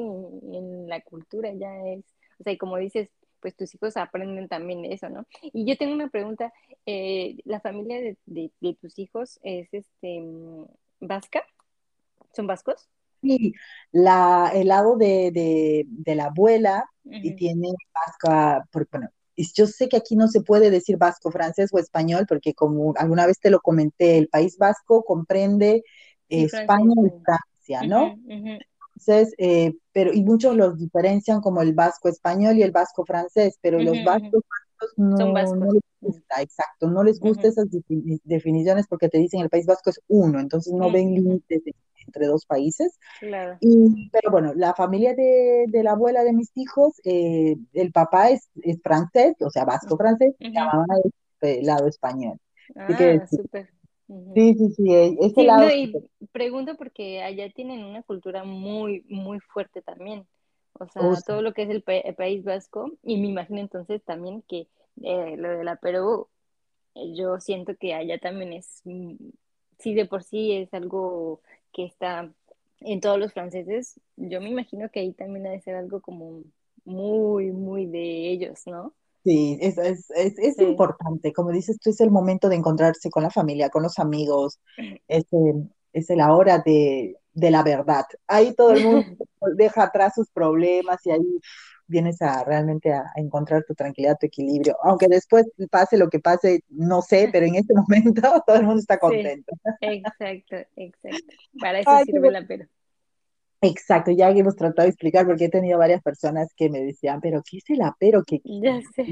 en 0.52 0.88
la 0.88 1.00
cultura, 1.00 1.52
ya 1.52 1.74
es, 1.86 2.04
o 2.38 2.44
sea, 2.44 2.52
y 2.52 2.58
como 2.58 2.76
dices, 2.76 3.10
pues 3.40 3.56
tus 3.56 3.74
hijos 3.74 3.96
aprenden 3.96 4.48
también 4.48 4.84
eso, 4.84 5.08
¿no? 5.08 5.26
Y 5.42 5.64
yo 5.64 5.76
tengo 5.76 5.94
una 5.94 6.08
pregunta, 6.08 6.52
eh, 6.86 7.36
¿la 7.44 7.60
familia 7.60 8.00
de, 8.26 8.52
tus 8.80 8.98
hijos 8.98 9.40
es, 9.42 9.72
este, 9.72 10.20
mm, 10.20 10.66
vasca? 11.00 11.42
¿Son 12.34 12.46
vascos? 12.46 12.88
Sí, 13.22 13.54
la, 13.92 14.50
el 14.54 14.68
lado 14.68 14.96
de, 14.96 15.86
la 16.06 16.26
abuela 16.26 16.84
y 17.04 17.34
tiene 17.34 17.68
vasca, 17.92 18.66
porque, 18.70 18.88
bueno, 18.92 19.10
yo 19.54 19.66
sé 19.66 19.88
que 19.88 19.96
aquí 19.96 20.16
no 20.16 20.28
se 20.28 20.42
puede 20.42 20.70
decir 20.70 20.96
vasco, 20.96 21.30
francés 21.30 21.70
o 21.72 21.78
español, 21.78 22.26
porque 22.28 22.54
como 22.54 22.94
alguna 22.96 23.26
vez 23.26 23.38
te 23.38 23.50
lo 23.50 23.60
comenté, 23.60 24.18
el 24.18 24.28
País 24.28 24.56
Vasco 24.58 25.02
comprende 25.02 25.82
España 26.28 26.94
y 26.96 27.10
Francia, 27.24 27.82
¿no? 27.82 28.16
Entonces, 28.26 29.34
eh, 29.38 29.74
pero, 29.92 30.12
y 30.12 30.22
muchos 30.22 30.54
los 30.56 30.78
diferencian 30.78 31.40
como 31.40 31.62
el 31.62 31.72
vasco 31.72 32.08
español 32.08 32.58
y 32.58 32.62
el 32.62 32.70
vasco 32.70 33.04
francés, 33.06 33.58
pero 33.62 33.80
los 33.80 33.96
vascos 34.04 34.42
no, 34.96 35.16
no, 35.16 35.72
les 35.72 35.82
gusta, 36.00 36.42
exacto, 36.42 36.90
no 36.90 37.02
les 37.02 37.18
gusta 37.18 37.48
esas 37.48 37.66
definiciones 38.24 38.86
porque 38.88 39.08
te 39.08 39.18
dicen 39.18 39.40
el 39.40 39.50
País 39.50 39.66
Vasco 39.66 39.90
es 39.90 40.00
uno, 40.08 40.38
entonces 40.38 40.72
no 40.72 40.90
ven 40.90 41.14
límites 41.14 41.62
entre 42.10 42.26
dos 42.26 42.44
países. 42.44 42.98
Claro. 43.20 43.56
Y, 43.60 44.10
pero 44.10 44.30
bueno, 44.30 44.52
la 44.54 44.74
familia 44.74 45.14
de, 45.14 45.66
de 45.68 45.82
la 45.82 45.92
abuela 45.92 46.24
de 46.24 46.32
mis 46.32 46.50
hijos, 46.56 47.00
eh, 47.04 47.56
el 47.72 47.92
papá 47.92 48.30
es, 48.30 48.50
es, 48.62 48.80
francés, 48.82 49.36
o 49.40 49.50
sea, 49.50 49.64
vasco 49.64 49.96
francés, 49.96 50.34
y 50.40 50.50
la 50.50 50.66
mamá 50.66 50.86
es 51.04 51.12
del 51.40 51.66
lado 51.66 51.86
español. 51.86 52.38
Ah, 52.74 52.88
que, 52.96 53.20
súper. 53.26 53.70
Sí, 54.34 54.54
sí, 54.54 54.70
sí, 54.70 54.92
e, 54.92 55.16
ese 55.20 55.44
lado. 55.44 55.70
y 55.70 55.94
pregunto 56.32 56.76
porque 56.76 57.22
allá 57.22 57.48
tienen 57.50 57.84
una 57.84 58.02
cultura 58.02 58.42
muy, 58.42 59.04
muy 59.08 59.38
fuerte 59.38 59.82
también. 59.82 60.26
O 60.72 60.86
sea, 60.86 61.02
todo 61.26 61.42
lo 61.42 61.52
que 61.52 61.62
es 61.62 61.70
el, 61.70 61.82
País 61.82 62.42
Vasco, 62.42 62.92
y 63.02 63.20
me 63.20 63.28
imagino 63.28 63.60
entonces 63.60 64.02
también 64.02 64.42
que 64.48 64.66
eh, 65.02 65.36
lo 65.36 65.50
de 65.50 65.62
la 65.62 65.76
Perú, 65.76 66.28
eh, 66.94 67.14
yo 67.14 67.38
siento 67.38 67.76
que 67.76 67.94
allá 67.94 68.18
también 68.18 68.52
es, 68.52 68.80
mm, 68.84 69.14
sí 69.78 69.94
de 69.94 70.06
por 70.06 70.22
sí 70.22 70.52
es 70.52 70.72
algo 70.72 71.42
que 71.72 71.84
está 71.84 72.32
en 72.80 73.00
todos 73.00 73.18
los 73.18 73.32
franceses, 73.32 74.00
yo 74.16 74.40
me 74.40 74.48
imagino 74.50 74.90
que 74.90 75.00
ahí 75.00 75.12
también 75.12 75.46
ha 75.46 75.50
de 75.50 75.60
ser 75.60 75.76
algo 75.76 76.00
como 76.00 76.42
muy, 76.84 77.52
muy 77.52 77.86
de 77.86 78.30
ellos, 78.30 78.62
¿no? 78.66 78.94
Sí, 79.22 79.58
es, 79.60 79.76
es, 79.76 80.10
es, 80.10 80.58
importante, 80.58 81.32
como 81.34 81.50
dices 81.50 81.78
tú, 81.78 81.90
es 81.90 82.00
el 82.00 82.10
momento 82.10 82.48
de 82.48 82.56
encontrarse 82.56 83.10
con 83.10 83.22
la 83.22 83.30
familia, 83.30 83.68
con 83.68 83.82
los 83.82 83.98
amigos, 83.98 84.58
es, 85.08 85.26
es 85.92 86.08
la 86.08 86.34
hora 86.34 86.62
de, 86.64 87.16
de 87.32 87.50
la 87.50 87.62
verdad. 87.62 88.04
Ahí 88.26 88.54
todo 88.54 88.72
el 88.72 88.84
mundo 88.84 89.06
deja 89.56 89.84
atrás 89.84 90.14
sus 90.14 90.30
problemas 90.30 91.04
y 91.04 91.10
ahí 91.10 91.40
vienes 91.90 92.22
a 92.22 92.44
realmente 92.44 92.92
a, 92.92 93.04
encontrar 93.16 93.64
tu 93.64 93.74
tranquilidad, 93.74 94.16
tu 94.18 94.26
equilibrio. 94.26 94.76
Aunque 94.82 95.08
después 95.08 95.46
pase 95.70 95.98
lo 95.98 96.08
que 96.08 96.20
pase, 96.20 96.62
no 96.68 97.02
sé, 97.02 97.28
pero 97.32 97.46
en 97.46 97.56
este 97.56 97.74
momento 97.74 98.22
todo 98.46 98.56
el 98.56 98.64
mundo 98.64 98.80
está 98.80 98.98
contento. 98.98 99.52
exacto, 99.80 100.56
exacto. 100.76 101.36
Para 101.60 101.80
eso 101.80 101.90
sirve 102.04 102.30
la 102.30 102.46
pera. 102.46 102.68
Exacto, 103.62 104.10
ya 104.10 104.30
hemos 104.30 104.56
tratado 104.56 104.86
de 104.86 104.90
explicar 104.90 105.26
porque 105.26 105.44
he 105.44 105.50
tenido 105.50 105.78
varias 105.78 106.02
personas 106.02 106.54
que 106.54 106.70
me 106.70 106.80
decían, 106.80 107.20
pero 107.20 107.42
¿qué 107.42 107.58
es 107.58 107.68
el 107.68 107.82
apero? 107.82 108.22
¿Qué 108.26 108.40
Ya 108.44 108.80
sé. 108.94 109.06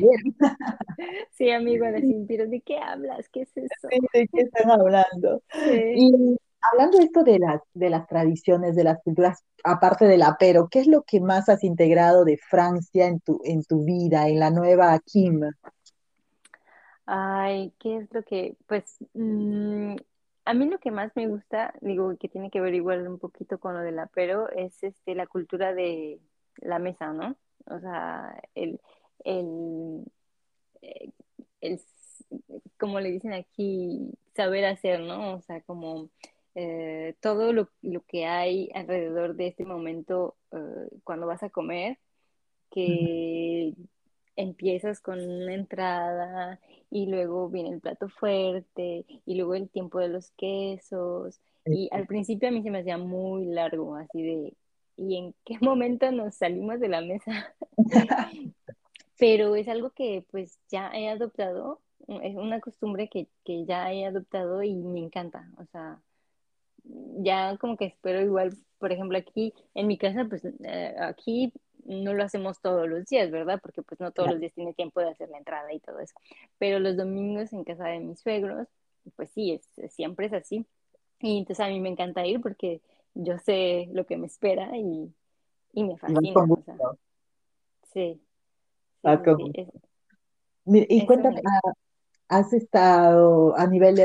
Sí, 1.33 1.51
amigo, 1.51 1.85
pero 2.27 2.47
¿de 2.47 2.61
qué 2.63 2.79
hablas? 2.79 3.29
¿Qué 3.29 3.43
es 3.43 3.55
eso? 3.55 3.89
¿De 3.91 4.27
qué 4.33 4.41
están 4.41 4.71
hablando? 4.71 5.43
Sí. 5.53 5.95
Y 5.97 6.37
hablando 6.61 6.99
de 6.99 7.05
esto 7.05 7.25
de 7.25 7.39
las, 7.39 7.61
de 7.75 7.91
las 7.91 8.07
tradiciones, 8.07 8.77
de 8.77 8.85
las 8.85 9.03
culturas, 9.03 9.45
aparte 9.65 10.07
del 10.07 10.23
apero, 10.23 10.69
¿qué 10.71 10.81
es 10.81 10.87
lo 10.87 11.03
que 11.03 11.21
más 11.21 11.49
has 11.49 11.65
integrado 11.65 12.25
de 12.25 12.39
Francia 12.39 13.07
en 13.07 13.21
tu, 13.21 13.41
en 13.45 13.63
tu 13.65 13.85
vida, 13.85 14.29
en 14.29 14.41
la 14.41 14.51
nueva 14.51 14.99
Kim? 15.01 15.41
Ay, 17.07 17.73
¿qué 17.79 17.99
es 17.99 18.13
lo 18.13 18.23
que, 18.23 18.57
pues, 18.67 18.99
mm, 19.15 19.97
a 20.45 20.55
mí 20.55 20.67
lo 20.67 20.79
que 20.79 20.91
más 20.91 21.13
me 21.15 21.27
gusta, 21.27 21.75
digo, 21.81 22.17
que 22.19 22.29
tiene 22.29 22.51
que 22.51 22.61
ver 22.61 22.75
igual 22.75 23.07
un 23.09 23.19
poquito 23.19 23.59
con 23.59 23.75
lo 23.75 23.81
del 23.81 23.99
apero, 23.99 24.49
es 24.51 24.83
este, 24.83 25.15
la 25.15 25.27
cultura 25.27 25.75
de 25.75 26.21
la 26.57 26.79
mesa, 26.79 27.13
¿no? 27.13 27.37
O 27.67 27.79
sea, 27.81 28.41
el, 28.55 28.81
el, 29.25 30.05
eh, 30.83 31.11
el, 31.61 31.81
como 32.79 33.01
le 33.01 33.11
dicen 33.11 33.33
aquí, 33.33 34.11
saber 34.35 34.65
hacer, 34.65 35.01
¿no? 35.01 35.35
O 35.35 35.41
sea, 35.43 35.61
como 35.63 36.11
eh, 36.61 37.15
todo 37.21 37.53
lo, 37.53 37.71
lo 37.83 38.01
que 38.01 38.27
hay 38.27 38.69
alrededor 38.75 39.37
de 39.37 39.47
este 39.47 39.65
momento 39.65 40.35
eh, 40.51 40.89
cuando 41.05 41.29
vas 41.29 41.45
a 41.45 41.51
comer 41.51 41.99
que 42.69 43.75
empiezas 44.35 45.01
con 45.01 45.21
una 45.21 45.55
entrada 45.55 46.59
y 46.91 47.07
luego 47.07 47.49
viene 47.49 47.71
el 47.71 47.81
plato 47.81 48.09
fuerte 48.09 49.07
y 49.25 49.37
luego 49.37 49.55
el 49.55 49.69
tiempo 49.69 50.01
de 50.01 50.09
los 50.09 50.33
quesos. 50.33 51.41
Y 51.65 51.89
al 51.93 52.09
principio 52.09 52.49
a 52.49 52.51
mí 52.51 52.61
se 52.65 52.73
me 52.73 52.81
hacía 52.81 52.99
muy 52.99 53.47
largo, 53.47 53.95
así 53.95 54.21
de, 54.21 54.57
¿y 54.97 55.17
en 55.17 55.35
qué 55.45 55.59
momento 55.61 56.11
nos 56.11 56.35
salimos 56.35 56.81
de 56.81 56.89
la 56.89 57.03
mesa? 57.03 57.55
Pero 59.17 59.55
es 59.55 59.69
algo 59.69 59.91
que 59.91 60.25
pues 60.33 60.59
ya 60.69 60.91
he 60.93 61.09
adoptado, 61.09 61.81
es 62.21 62.35
una 62.35 62.59
costumbre 62.59 63.09
que, 63.09 63.29
que 63.45 63.65
ya 63.65 63.93
he 63.93 64.07
adoptado 64.07 64.65
y 64.65 64.75
me 64.75 64.99
encanta, 64.99 65.49
o 65.57 65.65
sea, 65.67 66.01
ya 67.19 67.57
como 67.59 67.77
que 67.77 67.87
espero 67.87 68.21
igual, 68.23 68.57
por 68.79 68.93
ejemplo, 68.93 69.19
aquí 69.19 69.55
en 69.75 69.87
mi 69.87 69.99
casa, 69.99 70.27
pues 70.29 70.45
eh, 70.45 70.95
aquí 71.01 71.53
no 71.85 72.15
lo 72.15 72.25
hacemos 72.25 72.61
todos 72.61 72.89
los 72.89 73.07
días, 73.07 73.31
¿verdad? 73.31 73.61
Porque 73.63 73.83
pues 73.83 74.01
no 74.01 74.13
todos 74.13 74.29
claro, 74.29 74.31
los 74.31 74.41
días 74.41 74.53
tiene 74.55 74.75
tiempo 74.75 75.01
de 75.01 75.11
hacer 75.11 75.29
la 75.31 75.39
entrada 75.39 75.73
y 75.73 75.81
todo 75.81 76.01
eso. 76.01 76.15
Pero 76.59 76.79
los 76.81 76.97
domingos 76.97 77.53
en 77.53 77.65
casa 77.65 77.87
de 77.89 78.01
mis 78.01 78.21
suegros, 78.21 78.69
pues 79.17 79.31
sí, 79.33 79.53
es, 79.53 79.93
siempre 79.95 80.27
es 80.27 80.33
así. 80.33 80.67
Y 81.21 81.39
entonces 81.39 81.65
a 81.65 81.69
mí 81.69 81.81
me 81.81 81.91
encanta 81.91 82.27
ir 82.27 82.41
porque 82.41 82.81
yo 83.15 83.39
sé 83.39 83.89
lo 83.93 84.07
que 84.07 84.17
me 84.19 84.27
espera 84.27 84.77
y, 84.79 85.13
y 85.75 85.85
me 85.85 85.99
fascina, 85.99 86.51
o 86.55 86.63
sea, 86.65 86.81
gusto, 86.81 86.99
sí, 87.93 88.21
sí, 89.03 89.11
vas 89.11 89.21
sí, 89.37 89.51
es- 89.55 89.69
Y 90.89 91.05
cuéntame, 91.07 91.43
me 91.43 91.43
ah, 91.45 91.61
¿has 92.29 92.53
estado 92.55 93.57
a 93.59 93.67
nivel 93.67 93.97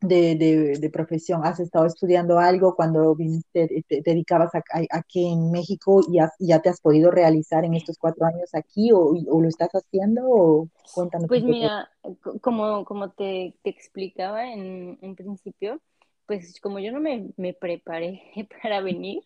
de, 0.00 0.34
de, 0.36 0.78
de- 0.78 0.90
profesión, 0.90 1.44
has 1.44 1.60
estado 1.60 1.86
estudiando 1.86 2.38
algo 2.38 2.74
cuando 2.76 3.14
viniste, 3.14 3.84
te, 3.88 4.02
te 4.02 4.10
dedicabas 4.10 4.54
a- 4.54 4.58
a- 4.58 4.98
aquí 4.98 5.26
en 5.32 5.50
México 5.50 6.00
y 6.10 6.18
has- 6.20 6.34
ya 6.38 6.60
te 6.62 6.68
has 6.70 6.80
podido 6.80 7.10
realizar 7.10 7.64
en 7.64 7.74
estos 7.74 7.98
cuatro 7.98 8.26
años 8.26 8.50
aquí 8.54 8.92
o, 8.92 8.98
o 9.00 9.40
lo 9.42 9.48
estás 9.48 9.70
haciendo? 9.72 10.22
O 10.28 10.68
cuéntanos 10.92 11.28
Pues 11.28 11.44
mira, 11.44 11.90
co- 12.22 12.38
como, 12.40 12.84
como 12.84 13.10
te, 13.12 13.54
te 13.62 13.70
explicaba 13.70 14.52
en 14.52 14.98
un 15.02 15.14
principio, 15.16 15.80
pues 16.26 16.60
como 16.60 16.78
yo 16.80 16.92
no 16.92 17.00
me, 17.00 17.30
me 17.36 17.54
preparé 17.54 18.22
para 18.62 18.80
venir, 18.80 19.22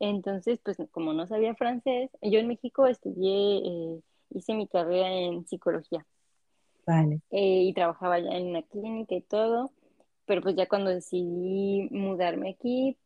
entonces 0.00 0.60
pues 0.64 0.76
como 0.92 1.12
no 1.14 1.26
sabía 1.26 1.54
francés, 1.54 2.10
yo 2.22 2.38
en 2.40 2.48
México 2.48 2.86
estudié, 2.86 3.58
eh, 3.64 4.00
hice 4.30 4.54
mi 4.54 4.66
carrera 4.68 5.10
en 5.12 5.46
psicología 5.46 6.06
Vale. 6.86 7.20
eh, 7.30 7.62
y 7.64 7.74
trabajaba 7.74 8.18
ya 8.18 8.30
en 8.30 8.48
una 8.48 8.62
clínica 8.62 9.14
y 9.14 9.22
todo, 9.22 9.72
pero 10.26 10.42
pues 10.42 10.56
ya 10.56 10.66
cuando 10.66 10.90
decidí 10.90 11.88
mudarme 11.90 12.50
aquí, 12.50 12.98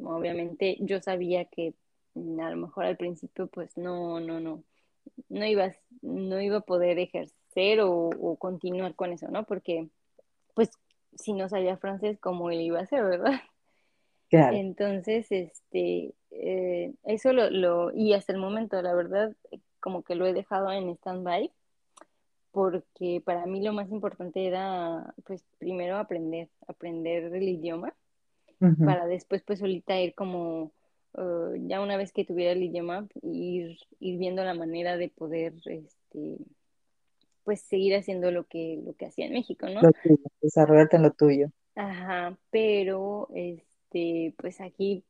obviamente 0.00 0.76
yo 0.80 1.00
sabía 1.00 1.46
que 1.46 1.74
mm, 2.14 2.40
a 2.40 2.50
lo 2.50 2.56
mejor 2.56 2.84
al 2.84 2.96
principio 2.96 3.48
pues 3.48 3.76
no, 3.76 4.20
no, 4.20 4.40
no 4.40 4.62
no 5.28 5.46
iba, 5.46 5.72
no 6.02 6.40
iba 6.40 6.58
a 6.58 6.60
poder 6.60 6.98
ejercer 6.98 7.80
o, 7.80 7.90
o 7.92 8.36
continuar 8.36 8.94
con 8.94 9.12
eso, 9.12 9.28
¿no? 9.28 9.44
Porque, 9.44 9.88
pues, 10.54 10.70
si 11.16 11.32
no 11.32 11.48
sabía 11.48 11.76
francés, 11.78 12.18
¿cómo 12.20 12.50
lo 12.50 12.60
iba 12.60 12.80
a 12.80 12.82
hacer, 12.82 13.02
verdad? 13.04 13.40
Claro. 14.28 14.56
Entonces, 14.56 15.30
este, 15.30 16.14
eh, 16.30 16.92
eso 17.04 17.32
lo, 17.32 17.50
lo, 17.50 17.92
y 17.94 18.12
hasta 18.12 18.32
el 18.32 18.38
momento, 18.38 18.80
la 18.82 18.94
verdad, 18.94 19.34
como 19.80 20.02
que 20.02 20.14
lo 20.14 20.26
he 20.26 20.32
dejado 20.32 20.70
en 20.72 20.90
stand-by, 20.90 21.52
porque 22.56 23.20
para 23.22 23.44
mí 23.44 23.62
lo 23.62 23.74
más 23.74 23.90
importante 23.90 24.46
era, 24.46 25.14
pues, 25.26 25.44
primero 25.58 25.98
aprender, 25.98 26.48
aprender 26.66 27.24
el 27.24 27.46
idioma, 27.50 27.94
para 28.82 29.06
después, 29.06 29.42
pues, 29.42 29.58
solita 29.58 30.00
ir 30.00 30.14
como, 30.14 30.72
uh, 31.18 31.54
ya 31.66 31.82
una 31.82 31.98
vez 31.98 32.14
que 32.14 32.24
tuviera 32.24 32.52
el 32.52 32.62
idioma, 32.62 33.06
ir, 33.20 33.76
ir 34.00 34.18
viendo 34.18 34.42
la 34.42 34.54
manera 34.54 34.96
de 34.96 35.10
poder, 35.10 35.52
este, 35.66 36.38
pues 37.44 37.60
seguir 37.60 37.94
haciendo 37.94 38.30
lo 38.30 38.44
que, 38.44 38.80
lo 38.82 38.94
que 38.94 39.04
hacía 39.04 39.26
en 39.26 39.34
México, 39.34 39.68
¿no? 39.68 39.82
Lo 39.82 39.92
tuyo, 39.92 40.16
desarrollarte 40.40 40.96
en 40.96 41.02
lo 41.02 41.10
tuyo. 41.10 41.48
Ajá, 41.74 42.38
pero 42.48 43.28
este, 43.34 44.32
pues 44.38 44.62
aquí, 44.62 45.04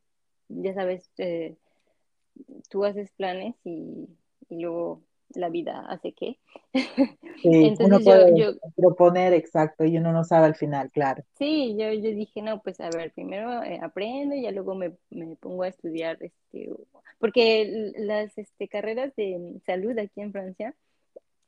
ya 0.49 0.73
sabes, 0.73 1.09
eh, 1.17 1.55
tú 2.69 2.83
haces 2.83 3.09
planes 3.11 3.55
y, 3.63 4.09
y 4.49 4.59
luego 4.59 5.06
la 5.29 5.49
vida 5.49 5.81
hace 5.89 6.13
qué. 6.13 6.39
Sí, 7.41 7.75
uno 7.79 7.99
Entonces 7.99 8.03
puede 8.03 8.25
yo, 8.35 8.51
yo, 8.53 8.53
proponer 8.75 9.33
exacto 9.33 9.85
y 9.85 9.97
uno 9.97 10.11
no 10.11 10.23
sabe 10.23 10.45
al 10.47 10.55
final, 10.55 10.91
claro. 10.91 11.23
sí, 11.37 11.75
yo, 11.77 11.91
yo 11.93 12.01
dije, 12.11 12.41
no, 12.41 12.61
pues 12.61 12.79
a 12.79 12.89
ver, 12.91 13.13
primero 13.13 13.63
eh, 13.63 13.79
aprendo 13.81 14.35
y 14.35 14.43
ya 14.43 14.51
luego 14.51 14.75
me, 14.75 14.95
me 15.09 15.35
pongo 15.37 15.63
a 15.63 15.67
estudiar, 15.69 16.17
este, 16.23 16.69
porque 17.19 17.93
las 17.97 18.37
este, 18.37 18.67
carreras 18.67 19.15
de 19.15 19.59
salud 19.65 19.97
aquí 19.99 20.21
en 20.21 20.31
Francia 20.31 20.75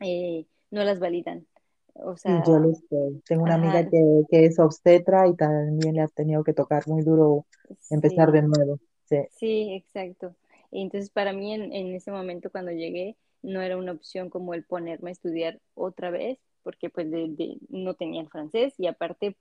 eh, 0.01 0.47
no 0.71 0.83
las 0.85 0.99
validan. 0.99 1.47
O 1.95 2.17
Sí, 2.25 2.41
yo 2.45 2.57
sea, 2.57 2.59
lo 2.59 2.73
sé. 2.75 3.21
Tengo 3.27 3.43
una 3.43 3.55
amiga 3.55 3.83
que, 3.89 3.97
que 4.29 4.45
es 4.45 4.59
obstetra 4.59 5.27
y 5.27 5.35
también 5.35 5.95
le 5.95 6.01
ha 6.01 6.07
tenido 6.07 6.43
que 6.43 6.53
tocar 6.53 6.87
muy 6.87 7.01
duro 7.03 7.45
empezar 7.89 8.31
de 8.31 8.43
nuevo. 8.43 8.79
Sí, 9.05 9.17
Sí, 9.29 9.73
exacto. 9.73 10.35
Y 10.71 10.81
entonces 10.81 11.09
para 11.09 11.33
mí 11.33 11.53
en, 11.53 11.73
en 11.73 11.95
ese 11.95 12.11
momento 12.11 12.51
cuando 12.51 12.71
llegué 12.71 13.15
no 13.41 13.61
era 13.61 13.77
una 13.77 13.91
opción 13.93 14.29
como 14.29 14.53
el 14.53 14.65
ponerme 14.65 15.09
a 15.11 15.13
estudiar 15.13 15.59
otra 15.75 16.11
vez, 16.11 16.39
porque 16.63 16.89
pues 16.89 17.09
de, 17.11 17.27
de- 17.29 17.57
no 17.69 17.95
tenía 17.95 18.21
el 18.21 18.29
francés 18.29 18.73
y 18.77 18.87
aparte 18.87 19.37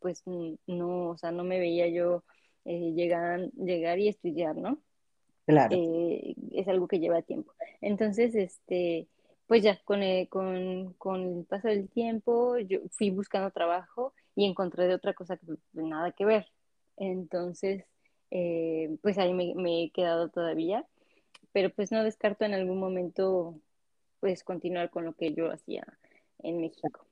pues 0.00 0.22
no, 0.66 1.10
o 1.10 1.18
sea, 1.18 1.32
no 1.32 1.44
me 1.44 1.58
veía 1.58 1.88
yo 1.88 2.24
eh, 2.64 2.92
llegar, 2.94 3.50
llegar 3.52 3.98
y 3.98 4.08
estudiar, 4.08 4.56
¿no? 4.56 4.78
claro. 5.46 5.82
Eh, 5.82 6.34
es 6.52 6.68
algo 6.68 6.88
que 6.88 6.98
lleva 7.00 7.22
tiempo. 7.22 7.52
Entonces, 7.80 8.34
este, 8.34 9.08
pues 9.46 9.62
ya 9.62 9.80
con 9.84 10.02
el, 10.02 10.28
con, 10.28 10.94
con 10.94 11.22
el 11.38 11.44
paso 11.46 11.68
del 11.68 11.88
tiempo 11.90 12.58
yo 12.58 12.80
fui 12.92 13.10
buscando 13.10 13.50
trabajo 13.50 14.14
y 14.34 14.46
encontré 14.46 14.86
de 14.88 14.94
otra 14.94 15.14
cosa 15.14 15.36
que 15.36 15.46
pues, 15.46 15.60
nada 15.72 16.12
que 16.12 16.24
ver. 16.24 16.46
Entonces, 16.96 17.84
eh, 18.30 18.96
pues 19.02 19.18
ahí 19.18 19.32
me, 19.34 19.54
me 19.56 19.84
he 19.84 19.90
quedado 19.92 20.28
todavía, 20.30 20.86
pero 21.52 21.70
pues 21.70 21.92
no 21.92 22.04
descarto 22.04 22.44
en 22.44 22.54
algún 22.54 22.78
momento 22.78 23.60
pues 24.20 24.44
continuar 24.44 24.90
con 24.90 25.04
lo 25.04 25.14
que 25.14 25.34
yo 25.34 25.50
hacía 25.52 25.84
en 26.40 26.60
México. 26.60 27.06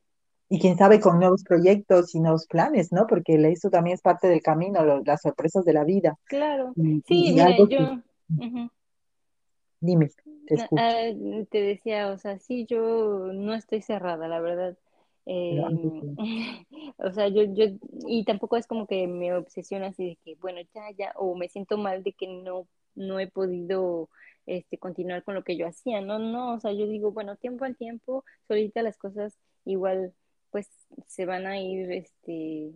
Y 0.51 0.59
quién 0.59 0.77
sabe 0.77 1.01
con 1.01 1.19
nuevos 1.19 1.43
proyectos 1.45 2.15
y 2.15 2.21
nuevos 2.21 2.47
planes, 2.47 2.93
¿no? 2.93 3.07
Porque 3.07 3.35
eso 3.53 3.71
también 3.71 3.95
es 3.95 4.03
parte 4.03 4.29
del 4.29 4.43
camino, 4.43 4.85
lo- 4.85 5.03
las 5.03 5.21
sorpresas 5.23 5.65
de 5.65 5.73
la 5.75 5.85
vida. 5.85 6.17
Claro, 6.27 6.77
Y, 6.77 7.03
sí, 7.07 7.31
y- 7.31 7.33
mira, 7.35 7.55
que, 7.55 7.67
yo... 7.77 8.03
dime, 9.81 10.09
te 10.47 10.55
escucho. 10.55 10.85
ah, 10.93 11.11
te 11.51 11.61
decía, 11.63 12.11
o 12.11 12.19
sea, 12.19 12.39
sí, 12.39 12.67
yo 12.67 13.33
no 13.33 13.55
estoy 13.55 13.83
cerrada, 13.83 14.29
la 14.29 14.41
verdad. 14.41 14.77
Eh, 15.27 15.61
sí, 15.83 16.19
o 16.99 17.13
sea, 17.13 17.29
yo, 17.29 17.43
yo, 17.45 17.65
y 18.07 18.25
tampoco 18.25 18.57
es 18.57 18.67
como 18.67 18.87
que 18.87 19.07
me 19.07 19.35
obsesiona 19.35 19.89
así 19.89 20.05
de 20.07 20.17
que, 20.25 20.35
bueno, 20.37 20.61
ya, 20.75 20.83
ya, 20.97 21.13
o 21.17 21.37
me 21.37 21.49
siento 21.49 21.77
mal 21.79 22.03
de 22.03 22.13
que 22.13 22.27
no, 22.29 22.67
no 22.95 23.21
he 23.21 23.27
podido, 23.29 24.09
este, 24.49 24.79
continuar 24.79 25.23
con 25.23 25.35
lo 25.35 25.45
que 25.45 25.57
yo 25.57 25.67
hacía, 25.67 26.01
no, 26.01 26.19
no, 26.19 26.55
o 26.55 26.61
sea, 26.61 26.73
yo 26.73 26.87
digo, 26.87 27.13
bueno, 27.13 27.37
tiempo 27.37 27.65
al 27.65 27.77
tiempo, 27.77 28.25
solita 28.47 28.83
las 28.83 28.99
cosas 28.99 29.39
igual, 29.65 30.13
pues, 30.51 30.69
se 31.07 31.27
van 31.27 31.47
a 31.47 31.61
ir, 31.61 31.93
este, 31.93 32.73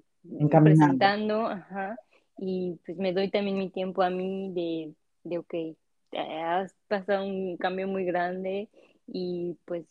presentando, 0.48 1.46
ajá, 1.46 1.96
y 2.38 2.78
pues 2.86 2.96
me 2.98 3.12
doy 3.12 3.30
también 3.30 3.58
mi 3.58 3.70
tiempo 3.70 4.02
a 4.02 4.10
mí 4.10 4.52
de, 4.54 4.94
de, 5.24 5.38
ok 5.38 5.54
has 6.18 6.74
pasado 6.88 7.24
un 7.24 7.56
cambio 7.56 7.88
muy 7.88 8.04
grande 8.04 8.68
y 9.06 9.56
pues 9.64 9.86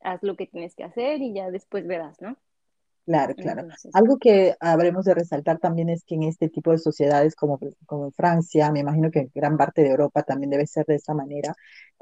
haz 0.00 0.22
lo 0.22 0.36
que 0.36 0.46
tienes 0.46 0.74
que 0.74 0.84
hacer 0.84 1.20
y 1.20 1.32
ya 1.32 1.50
después 1.50 1.86
verás, 1.86 2.20
¿no? 2.20 2.36
Claro, 3.06 3.34
claro. 3.34 3.60
Entonces, 3.60 3.94
Algo 3.94 4.18
que 4.18 4.54
habremos 4.60 5.04
de 5.04 5.14
resaltar 5.14 5.58
también 5.58 5.90
es 5.90 6.04
que 6.04 6.14
en 6.14 6.22
este 6.22 6.48
tipo 6.48 6.70
de 6.70 6.78
sociedades 6.78 7.34
como, 7.34 7.58
como 7.84 8.10
Francia, 8.12 8.72
me 8.72 8.80
imagino 8.80 9.10
que 9.10 9.20
en 9.20 9.30
gran 9.34 9.58
parte 9.58 9.82
de 9.82 9.90
Europa 9.90 10.22
también 10.22 10.50
debe 10.50 10.66
ser 10.66 10.86
de 10.86 10.94
esa 10.94 11.12
manera, 11.12 11.54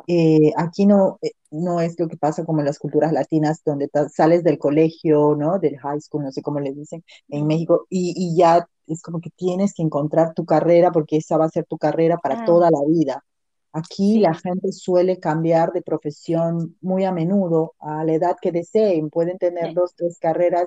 eh, 0.06 0.52
aquí 0.56 0.86
no, 0.86 1.18
eh, 1.22 1.32
no 1.50 1.80
es 1.80 1.98
lo 1.98 2.08
que 2.08 2.16
pasa 2.16 2.44
como 2.44 2.60
en 2.60 2.66
las 2.66 2.78
culturas 2.78 3.12
latinas, 3.12 3.62
donde 3.64 3.90
sales 4.12 4.44
del 4.44 4.58
colegio, 4.58 5.34
¿no? 5.36 5.58
Del 5.58 5.76
high 5.78 6.00
school, 6.00 6.22
no 6.24 6.32
sé 6.32 6.40
cómo 6.42 6.60
le 6.60 6.72
dicen, 6.72 7.04
en 7.28 7.46
México, 7.48 7.86
y, 7.88 8.14
y 8.16 8.36
ya 8.36 8.66
es 8.86 9.02
como 9.02 9.20
que 9.20 9.30
tienes 9.30 9.74
que 9.74 9.82
encontrar 9.82 10.34
tu 10.34 10.44
carrera 10.44 10.92
porque 10.92 11.16
esa 11.16 11.36
va 11.36 11.46
a 11.46 11.50
ser 11.50 11.64
tu 11.66 11.78
carrera 11.78 12.18
para 12.18 12.42
ah, 12.42 12.44
toda 12.46 12.70
la 12.70 12.78
vida. 12.86 13.24
Aquí 13.72 14.18
la 14.18 14.34
gente 14.34 14.70
suele 14.72 15.18
cambiar 15.18 15.72
de 15.72 15.82
profesión 15.82 16.76
muy 16.82 17.04
a 17.04 17.12
menudo, 17.12 17.74
a 17.78 18.04
la 18.04 18.12
edad 18.14 18.36
que 18.40 18.52
deseen. 18.52 19.08
Pueden 19.10 19.38
tener 19.38 19.72
dos, 19.74 19.94
tres 19.96 20.18
carreras 20.18 20.66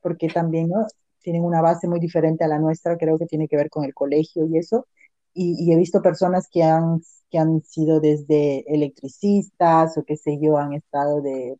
porque 0.00 0.28
también 0.28 0.68
¿no? 0.68 0.86
tienen 1.20 1.42
una 1.44 1.62
base 1.62 1.88
muy 1.88 1.98
diferente 2.00 2.44
a 2.44 2.48
la 2.48 2.58
nuestra, 2.60 2.96
creo 2.98 3.18
que 3.18 3.26
tiene 3.26 3.48
que 3.48 3.56
ver 3.56 3.70
con 3.70 3.84
el 3.84 3.94
colegio 3.94 4.46
y 4.46 4.58
eso. 4.58 4.86
Y, 5.34 5.56
y 5.64 5.72
he 5.72 5.76
visto 5.76 6.02
personas 6.02 6.48
que 6.50 6.62
han, 6.62 7.00
que 7.30 7.38
han 7.38 7.62
sido 7.64 8.00
desde 8.00 8.64
electricistas 8.72 9.98
o 9.98 10.04
qué 10.04 10.16
sé 10.16 10.38
yo, 10.40 10.56
han 10.58 10.74
estado 10.74 11.22
de 11.22 11.56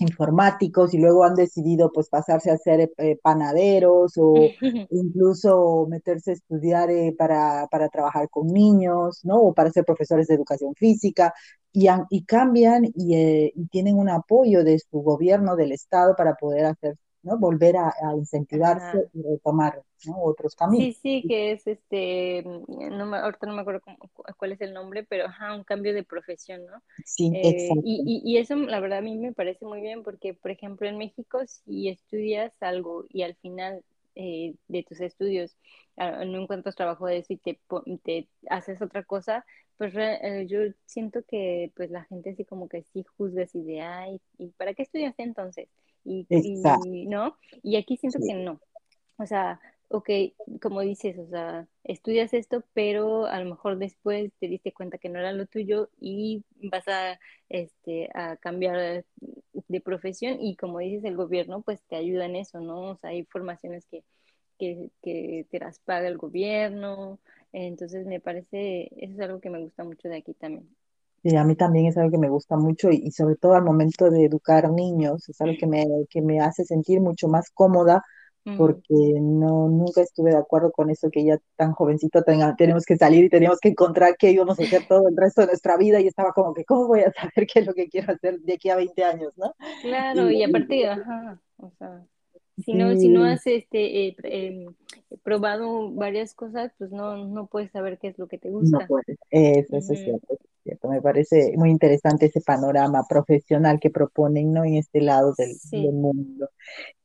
informáticos 0.00 0.92
y 0.94 0.98
luego 0.98 1.24
han 1.24 1.34
decidido 1.34 1.90
pues 1.92 2.08
pasarse 2.08 2.50
a 2.50 2.58
ser 2.58 2.92
eh, 2.98 3.18
panaderos 3.22 4.14
o 4.16 4.34
incluso 4.90 5.86
meterse 5.88 6.32
a 6.32 6.34
estudiar 6.34 6.90
eh, 6.90 7.14
para, 7.16 7.66
para, 7.70 7.88
trabajar 7.88 8.28
con 8.28 8.48
niños, 8.48 9.20
¿no? 9.24 9.38
O 9.40 9.54
para 9.54 9.70
ser 9.70 9.84
profesores 9.84 10.26
de 10.26 10.34
educación 10.34 10.74
física 10.74 11.32
y, 11.72 11.88
han, 11.88 12.06
y 12.10 12.24
cambian 12.24 12.84
y, 12.94 13.16
eh, 13.16 13.52
y, 13.54 13.66
tienen 13.66 13.98
un 13.98 14.08
apoyo 14.08 14.64
de 14.64 14.78
su 14.78 15.00
gobierno, 15.00 15.56
del 15.56 15.72
Estado 15.72 16.14
para 16.16 16.34
poder 16.34 16.66
hacer, 16.66 16.96
¿no? 17.24 17.38
Volver 17.38 17.76
a, 17.78 17.88
a 17.90 18.16
incentivarse 18.16 18.98
ajá. 18.98 19.08
y 19.14 19.22
retomar, 19.22 19.82
¿no? 20.06 20.22
Otros 20.22 20.54
caminos. 20.56 20.90
Sí, 20.90 20.92
sí, 20.94 21.24
que 21.28 21.52
es 21.52 21.66
este, 21.66 22.42
mm, 22.44 22.96
no 22.96 23.06
me, 23.06 23.18
ahorita 23.18 23.46
no 23.46 23.54
me 23.54 23.60
acuerdo 23.62 23.80
cómo- 23.82 23.98
cuál 24.38 24.52
es 24.52 24.60
el 24.60 24.72
nombre, 24.74 25.04
pero 25.04 25.26
ajá, 25.26 25.54
un 25.54 25.62
cambio 25.64 25.94
de 25.94 26.02
profesión, 26.04 26.64
¿no? 26.66 26.82
Sí, 27.04 27.26
Eh, 27.30 27.78
y, 27.82 27.82
exacto. 27.82 28.22
y, 28.24 28.32
y 28.34 28.38
eso, 28.38 28.56
la 28.56 28.80
verdad, 28.80 28.98
a 28.98 29.02
mí 29.02 29.16
me 29.16 29.32
parece 29.32 29.64
muy 29.66 29.80
bien 29.82 30.02
porque, 30.02 30.34
por 30.34 30.50
ejemplo, 30.50 30.88
en 30.88 30.98
México, 30.98 31.40
si 31.46 31.88
estudias 31.88 32.52
algo 32.62 33.04
y 33.10 33.22
al 33.22 33.36
final 33.36 33.84
eh, 34.16 34.54
de 34.68 34.82
tus 34.84 35.00
estudios 35.00 35.56
ah, 35.96 36.24
no 36.24 36.42
encuentras 36.42 36.76
trabajo 36.76 37.06
de 37.06 37.18
eso 37.18 37.32
y 37.32 37.38
te, 37.38 38.28
haces 38.50 38.80
otra 38.82 39.04
cosa, 39.04 39.44
pues 39.76 39.92
re- 39.94 40.42
eh, 40.42 40.46
yo 40.46 40.58
siento 40.86 41.22
que 41.28 41.72
pues 41.76 41.90
la 41.90 42.04
gente 42.04 42.30
así 42.30 42.44
como 42.44 42.68
que 42.68 42.82
sí 42.82 43.04
juzga 43.16 43.44
así 43.44 43.62
de, 43.62 43.80
ay, 43.82 44.20
¿y 44.38 44.48
para 44.52 44.74
qué 44.74 44.82
estudiaste 44.82 45.22
entonces? 45.22 45.68
Y, 46.04 46.26
¿no? 47.08 47.36
Y 47.62 47.76
aquí 47.76 47.96
siento 47.96 48.18
Sí. 48.20 48.26
que 48.28 48.34
no. 48.34 48.60
O 49.18 49.26
sea, 49.26 49.60
ok, 49.88 50.10
como 50.60 50.80
dices, 50.80 51.18
o 51.18 51.26
sea, 51.28 51.66
estudias 51.84 52.34
esto, 52.34 52.64
pero 52.74 53.26
a 53.26 53.40
lo 53.40 53.48
mejor 53.50 53.78
después 53.78 54.32
te 54.40 54.48
diste 54.48 54.72
cuenta 54.72 54.98
que 54.98 55.08
no 55.08 55.18
era 55.18 55.32
lo 55.32 55.46
tuyo 55.46 55.90
y 56.00 56.44
vas 56.70 56.86
a, 56.88 57.18
este, 57.48 58.10
a 58.14 58.36
cambiar 58.36 59.04
de 59.68 59.80
profesión 59.80 60.38
y 60.40 60.56
como 60.56 60.78
dices, 60.80 61.04
el 61.04 61.16
gobierno 61.16 61.62
pues 61.62 61.80
te 61.88 61.96
ayuda 61.96 62.26
en 62.26 62.36
eso, 62.36 62.60
¿no? 62.60 62.90
O 62.92 62.96
sea, 62.96 63.10
hay 63.10 63.24
formaciones 63.24 63.86
que, 63.86 64.04
que, 64.58 64.90
que 65.02 65.46
te 65.50 65.58
las 65.60 65.78
paga 65.80 66.08
el 66.08 66.18
gobierno, 66.18 67.18
entonces 67.52 68.06
me 68.06 68.20
parece, 68.20 68.88
eso 68.96 69.14
es 69.14 69.20
algo 69.20 69.40
que 69.40 69.50
me 69.50 69.60
gusta 69.60 69.84
mucho 69.84 70.08
de 70.08 70.16
aquí 70.16 70.34
también. 70.34 70.68
Sí, 71.24 71.36
a 71.36 71.44
mí 71.44 71.56
también 71.56 71.86
es 71.86 71.98
algo 71.98 72.12
que 72.12 72.18
me 72.18 72.30
gusta 72.30 72.56
mucho 72.56 72.90
y, 72.92 72.96
y 73.04 73.12
sobre 73.12 73.36
todo 73.36 73.54
al 73.56 73.64
momento 73.64 74.10
de 74.10 74.26
educar 74.26 74.70
niños, 74.70 75.28
es 75.28 75.40
algo 75.42 75.56
que 75.56 75.66
me, 75.66 75.86
que 76.10 76.22
me 76.22 76.40
hace 76.40 76.64
sentir 76.66 77.00
mucho 77.00 77.28
más 77.28 77.50
cómoda 77.52 78.02
porque 78.56 78.94
no, 79.20 79.68
nunca 79.68 80.02
estuve 80.02 80.30
de 80.32 80.38
acuerdo 80.38 80.70
con 80.72 80.90
eso 80.90 81.10
que 81.10 81.24
ya 81.24 81.38
tan 81.56 81.72
jovencito 81.72 82.22
tenga, 82.24 82.54
tenemos 82.56 82.84
que 82.86 82.96
salir 82.98 83.24
y 83.26 83.30
tenemos 83.30 83.58
que 83.60 83.70
encontrar 83.70 84.16
qué 84.18 84.30
íbamos 84.32 84.60
a 84.60 84.64
hacer 84.64 84.84
todo 84.88 85.08
el 85.08 85.16
resto 85.16 85.40
de 85.42 85.48
nuestra 85.48 85.76
vida 85.78 86.00
y 86.00 86.06
estaba 86.08 86.32
como 86.32 86.54
que, 86.54 86.64
¿cómo 86.64 86.86
voy 86.88 87.00
a 87.02 87.12
saber 87.12 87.46
qué 87.52 87.60
es 87.60 87.66
lo 87.66 87.74
que 87.74 87.88
quiero 87.88 88.12
hacer 88.14 88.40
de 88.40 88.54
aquí 88.54 88.70
a 88.70 88.76
20 88.76 89.04
años, 89.04 89.32
¿no? 89.38 89.54
claro, 89.80 90.30
Y, 90.30 90.40
y 90.40 90.42
y- 90.44 90.44
aparte, 90.44 90.86
ajá, 90.88 91.40
o 91.58 91.70
sea. 91.78 92.06
Si 92.62 92.74
no, 92.74 92.94
si 92.96 93.08
no 93.08 93.24
has 93.24 93.46
este, 93.46 94.06
eh, 94.06 94.16
em, 94.22 94.66
probado 95.22 95.90
varias 95.92 96.34
cosas, 96.34 96.72
pues 96.78 96.90
no, 96.92 97.26
no 97.26 97.46
puedes 97.46 97.72
saber 97.72 97.98
qué 97.98 98.08
es 98.08 98.18
lo 98.18 98.28
que 98.28 98.38
te 98.38 98.48
no 98.48 98.60
gusta. 98.60 98.86
puedes. 98.86 99.18
Eso, 99.30 99.76
eso 99.76 99.92
es 99.92 100.00
cierto, 100.00 100.34
eso 100.34 100.44
es 100.44 100.62
cierto. 100.62 100.88
Me 100.88 101.02
parece 101.02 101.54
muy 101.56 101.70
interesante 101.70 102.26
ese 102.26 102.40
panorama 102.40 103.04
profesional 103.08 103.80
que 103.80 103.90
proponen, 103.90 104.52
¿no? 104.52 104.64
En 104.64 104.76
este 104.76 105.00
lado 105.00 105.34
del, 105.36 105.92
mundo. 105.92 106.48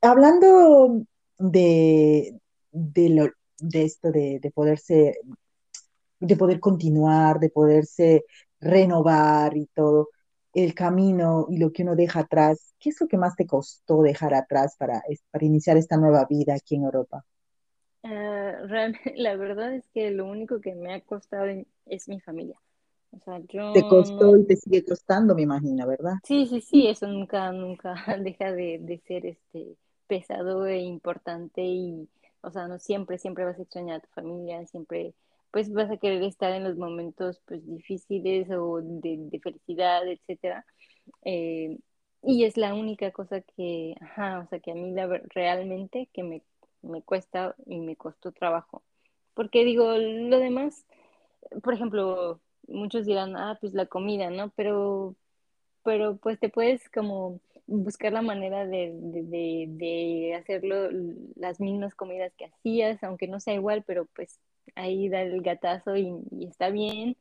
Hablando 0.01 1.03
de, 1.39 2.39
de, 2.71 3.09
lo, 3.09 3.29
de 3.59 3.83
esto 3.83 4.11
de, 4.11 4.39
de 4.39 4.51
poderse, 4.51 5.17
de 6.19 6.35
poder 6.35 6.59
continuar, 6.59 7.39
de 7.39 7.49
poderse 7.49 8.23
renovar 8.59 9.57
y 9.57 9.65
todo, 9.73 10.09
el 10.53 10.73
camino 10.75 11.47
y 11.49 11.57
lo 11.57 11.71
que 11.71 11.83
uno 11.83 11.95
deja 11.95 12.21
atrás, 12.21 12.73
¿qué 12.79 12.89
es 12.89 13.01
lo 13.01 13.07
que 13.07 13.17
más 13.17 13.35
te 13.35 13.47
costó 13.47 14.01
dejar 14.03 14.33
atrás 14.33 14.75
para, 14.77 15.01
para 15.31 15.45
iniciar 15.45 15.77
esta 15.77 15.97
nueva 15.97 16.25
vida 16.29 16.55
aquí 16.55 16.75
en 16.75 16.83
Europa? 16.85 17.25
Ah, 18.03 18.53
realmente, 18.67 19.13
la 19.17 19.35
verdad 19.35 19.73
es 19.75 19.87
que 19.93 20.11
lo 20.11 20.25
único 20.25 20.61
que 20.61 20.75
me 20.75 20.93
ha 20.93 21.01
costado 21.01 21.45
es 21.85 22.07
mi 22.07 22.19
familia. 22.21 22.59
O 23.11 23.19
sea, 23.19 23.39
Te 23.71 23.83
yo 23.83 23.87
costó 23.87 24.37
no, 24.37 24.37
y 24.37 24.45
te 24.45 24.55
sigue 24.55 24.85
costando, 24.85 25.33
me 25.33 25.41
imagino, 25.41 25.87
¿verdad? 25.87 26.13
sí, 26.23 26.47
sí, 26.47 26.61
sí, 26.61 26.87
eso 26.87 27.07
nunca, 27.07 27.51
nunca 27.51 27.93
deja 28.19 28.51
de, 28.51 28.79
de 28.79 28.99
ser 29.07 29.25
este 29.25 29.77
pesado 30.07 30.65
e 30.67 30.79
importante 30.79 31.61
y, 31.63 32.09
o 32.41 32.51
sea, 32.51 32.67
no 32.67 32.79
siempre, 32.79 33.17
siempre 33.17 33.45
vas 33.45 33.59
a 33.59 33.63
extrañar 33.63 33.97
a 33.97 33.99
tu 34.01 34.09
familia, 34.13 34.65
siempre, 34.67 35.13
pues 35.51 35.71
vas 35.73 35.89
a 35.91 35.97
querer 35.97 36.23
estar 36.23 36.53
en 36.53 36.63
los 36.63 36.77
momentos, 36.77 37.41
pues, 37.45 37.65
difíciles 37.65 38.49
o 38.51 38.81
de, 38.81 39.39
felicidad, 39.41 40.07
etcétera. 40.07 40.65
Eh, 41.23 41.77
y 42.23 42.43
es 42.45 42.57
la 42.57 42.73
única 42.73 43.11
cosa 43.11 43.41
que, 43.41 43.95
ajá, 44.01 44.41
o 44.41 44.47
sea, 44.49 44.59
que 44.59 44.71
a 44.71 44.75
mí 44.75 44.91
la, 44.91 45.07
realmente 45.29 46.09
que 46.13 46.23
me, 46.23 46.43
me 46.81 47.01
cuesta 47.01 47.55
y 47.65 47.79
me 47.79 47.95
costó 47.95 48.31
trabajo. 48.31 48.83
Porque 49.33 49.65
digo, 49.65 49.95
lo 49.97 50.39
demás, 50.39 50.85
por 51.63 51.73
ejemplo, 51.73 52.41
muchos 52.67 53.05
dirán, 53.05 53.35
ah, 53.37 53.57
pues 53.61 53.73
la 53.73 53.85
comida, 53.87 54.29
¿no? 54.29 54.51
Pero, 54.55 55.15
pero 55.83 56.17
pues 56.17 56.39
te 56.39 56.49
puedes 56.49 56.89
como 56.89 57.41
buscar 57.67 58.13
la 58.13 58.21
manera 58.21 58.65
de, 58.65 58.91
de, 58.93 59.23
de, 59.23 59.65
de 59.69 60.35
hacerlo 60.35 60.89
las 61.35 61.59
mismas 61.59 61.95
comidas 61.95 62.33
que 62.35 62.45
hacías, 62.45 63.03
aunque 63.03 63.27
no 63.27 63.39
sea 63.39 63.53
igual, 63.53 63.83
pero 63.85 64.05
pues 64.15 64.39
ahí 64.75 65.09
da 65.09 65.21
el 65.21 65.41
gatazo 65.41 65.95
y, 65.97 66.13
y 66.31 66.47
está 66.47 66.69
bien. 66.69 67.17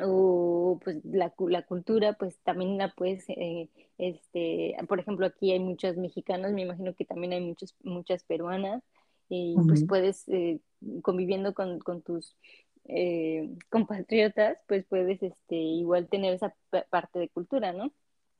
O 0.00 0.78
pues 0.84 0.98
la, 1.04 1.34
la 1.48 1.62
cultura 1.66 2.12
pues 2.14 2.38
también 2.44 2.78
la 2.78 2.92
puedes 2.94 3.24
eh, 3.30 3.68
este 3.98 4.76
por 4.88 5.00
ejemplo 5.00 5.26
aquí 5.26 5.50
hay 5.52 5.58
muchas 5.58 5.96
mexicanas 5.96 6.52
me 6.52 6.62
imagino 6.62 6.94
que 6.94 7.04
también 7.04 7.32
hay 7.32 7.40
muchos 7.40 7.74
muchas 7.82 8.22
peruanas 8.24 8.82
y 9.28 9.64
pues 9.66 9.82
puedes 9.84 10.28
eh, 10.28 10.60
conviviendo 11.02 11.52
con, 11.54 11.80
con 11.80 12.02
tus 12.02 12.36
eh, 12.84 13.50
compatriotas 13.70 14.62
pues 14.68 14.84
puedes 14.86 15.20
este 15.22 15.56
igual 15.56 16.08
tener 16.08 16.32
esa 16.34 16.54
pa- 16.70 16.84
parte 16.90 17.18
de 17.18 17.28
cultura 17.28 17.72
¿no? 17.72 17.92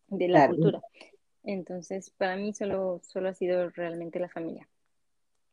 de 0.08 0.28
la 0.28 0.42
Claro, 0.42 0.44
cultura. 0.44 0.82
Entonces 1.44 2.10
para 2.10 2.36
mí 2.36 2.54
solo 2.54 3.00
solo 3.04 3.28
ha 3.30 3.34
sido 3.34 3.70
realmente 3.70 4.20
la 4.20 4.28
familia. 4.28 4.68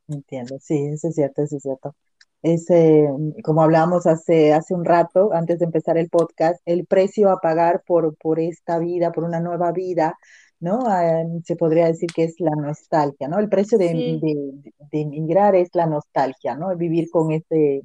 Entiendo, 0.07 0.57
sí, 0.59 0.87
eso 0.93 1.09
es 1.09 1.15
cierto, 1.15 1.43
eso 1.43 1.57
es 1.57 1.61
cierto. 1.63 1.95
Es, 2.41 2.69
eh, 2.69 3.07
como 3.43 3.63
hablábamos 3.63 4.05
hace, 4.05 4.53
hace 4.53 4.73
un 4.73 4.85
rato, 4.85 5.33
antes 5.33 5.59
de 5.59 5.65
empezar 5.65 5.97
el 5.97 6.09
podcast, 6.09 6.61
el 6.65 6.85
precio 6.85 7.31
a 7.31 7.39
pagar 7.39 7.83
por, 7.85 8.15
por 8.17 8.39
esta 8.39 8.77
vida, 8.79 9.11
por 9.11 9.23
una 9.23 9.39
nueva 9.39 9.71
vida, 9.71 10.15
¿no? 10.59 10.79
Ah, 10.85 11.23
se 11.43 11.55
podría 11.55 11.87
decir 11.87 12.09
que 12.13 12.23
es 12.23 12.35
la 12.39 12.55
nostalgia, 12.55 13.27
¿no? 13.27 13.39
El 13.39 13.49
precio 13.49 13.77
de, 13.77 13.89
sí 13.89 14.19
de, 14.21 14.71
de 14.91 15.01
emigrar 15.01 15.55
es 15.55 15.69
la 15.73 15.87
nostalgia, 15.87 16.55
¿no? 16.55 16.75
Vivir 16.75 17.09
con 17.09 17.31
ese, 17.31 17.81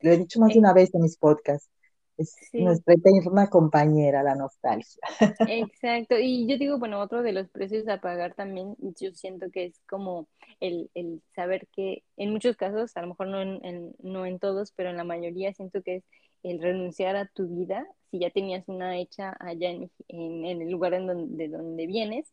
lo 0.00 0.10
he 0.10 0.18
dicho 0.18 0.40
más 0.40 0.48
de 0.48 0.56
eh, 0.56 0.58
una 0.58 0.72
vez 0.72 0.94
en 0.94 1.02
mis 1.02 1.16
podcasts, 1.16 1.70
es 2.18 2.38
sí 2.50 2.58
nuestra 2.58 2.94
eterna 2.94 3.48
compañera, 3.48 4.22
la 4.22 4.34
nostalgia. 4.34 5.02
Exacto, 5.44 6.16
y 6.20 6.46
yo 6.46 6.56
digo, 6.56 6.78
bueno, 6.78 7.00
otro 7.00 7.22
de 7.22 7.32
los 7.32 7.48
precios 7.48 7.88
a 7.88 8.00
pagar 8.00 8.34
también, 8.34 8.76
yo 8.78 9.12
siento 9.12 9.50
que 9.50 9.64
es 9.66 9.80
como 9.88 10.28
el, 10.60 10.88
el 10.94 11.20
saber 11.34 11.66
que 11.72 12.04
en 12.16 12.30
muchos 12.30 12.56
casos, 12.56 12.96
a 12.96 13.00
lo 13.02 13.08
mejor 13.08 13.26
no 13.26 13.40
en, 13.42 13.64
en- 13.64 13.94
no 14.02 14.24
en 14.24 14.38
todos, 14.38 14.70
pero 14.72 14.90
en 14.90 14.96
la 14.96 15.02
mayoría 15.04 15.52
siento 15.52 15.82
que 15.82 15.96
es 15.96 16.04
el 16.44 16.60
renunciar 16.62 17.16
a 17.16 17.26
tu 17.26 17.48
vida, 17.48 17.84
si 18.12 18.20
ya 18.20 18.30
tenías 18.30 18.68
una 18.68 18.98
hecha 18.98 19.34
allá 19.40 19.70
en, 19.70 19.90
en, 20.08 20.44
en 20.44 20.62
el 20.62 20.70
lugar 20.70 20.94
en 20.94 21.06
donde, 21.08 21.36
de 21.48 21.48
donde 21.56 21.86
vienes, 21.88 22.32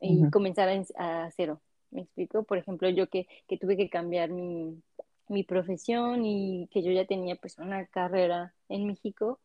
y 0.00 0.26
Ujú, 0.26 0.28
comenzar 0.28 0.68
a, 0.96 1.24
a 1.24 1.30
cero. 1.30 1.62
¿Me 1.90 2.02
explico? 2.02 2.44
Por 2.44 2.58
ejemplo, 2.58 2.88
yo 2.90 3.08
que, 3.08 3.26
que 3.48 3.56
tuve 3.58 3.76
que 3.78 3.88
cambiar 3.90 4.30
mi, 4.30 4.82
mi 5.30 5.44
profesión 5.44 6.24
y 6.24 6.68
que 6.70 6.82
yo 6.82 6.92
ya 6.92 7.06
tenía 7.06 7.36
pues 7.36 7.58
una 7.58 7.86
carrera 7.86 8.52
en 8.68 8.86
México 8.86 9.38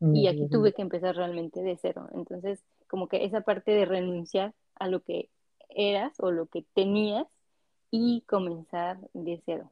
y 0.00 0.26
aquí 0.26 0.48
tuve 0.50 0.74
que 0.74 0.82
empezar 0.82 1.16
realmente 1.16 1.62
de 1.62 1.78
cero. 1.80 2.08
Entonces, 2.14 2.62
como 2.88 3.08
que 3.08 3.24
esa 3.24 3.40
parte 3.40 3.70
de 3.70 3.86
renunciar 3.86 4.52
a 4.74 4.88
lo 4.88 5.02
que 5.02 5.30
eras 5.70 6.12
o 6.18 6.30
lo 6.30 6.46
que 6.46 6.64
tenías 6.74 7.26
y 7.90 8.22
comenzar 8.26 8.98
de 9.14 9.40
cero. 9.46 9.70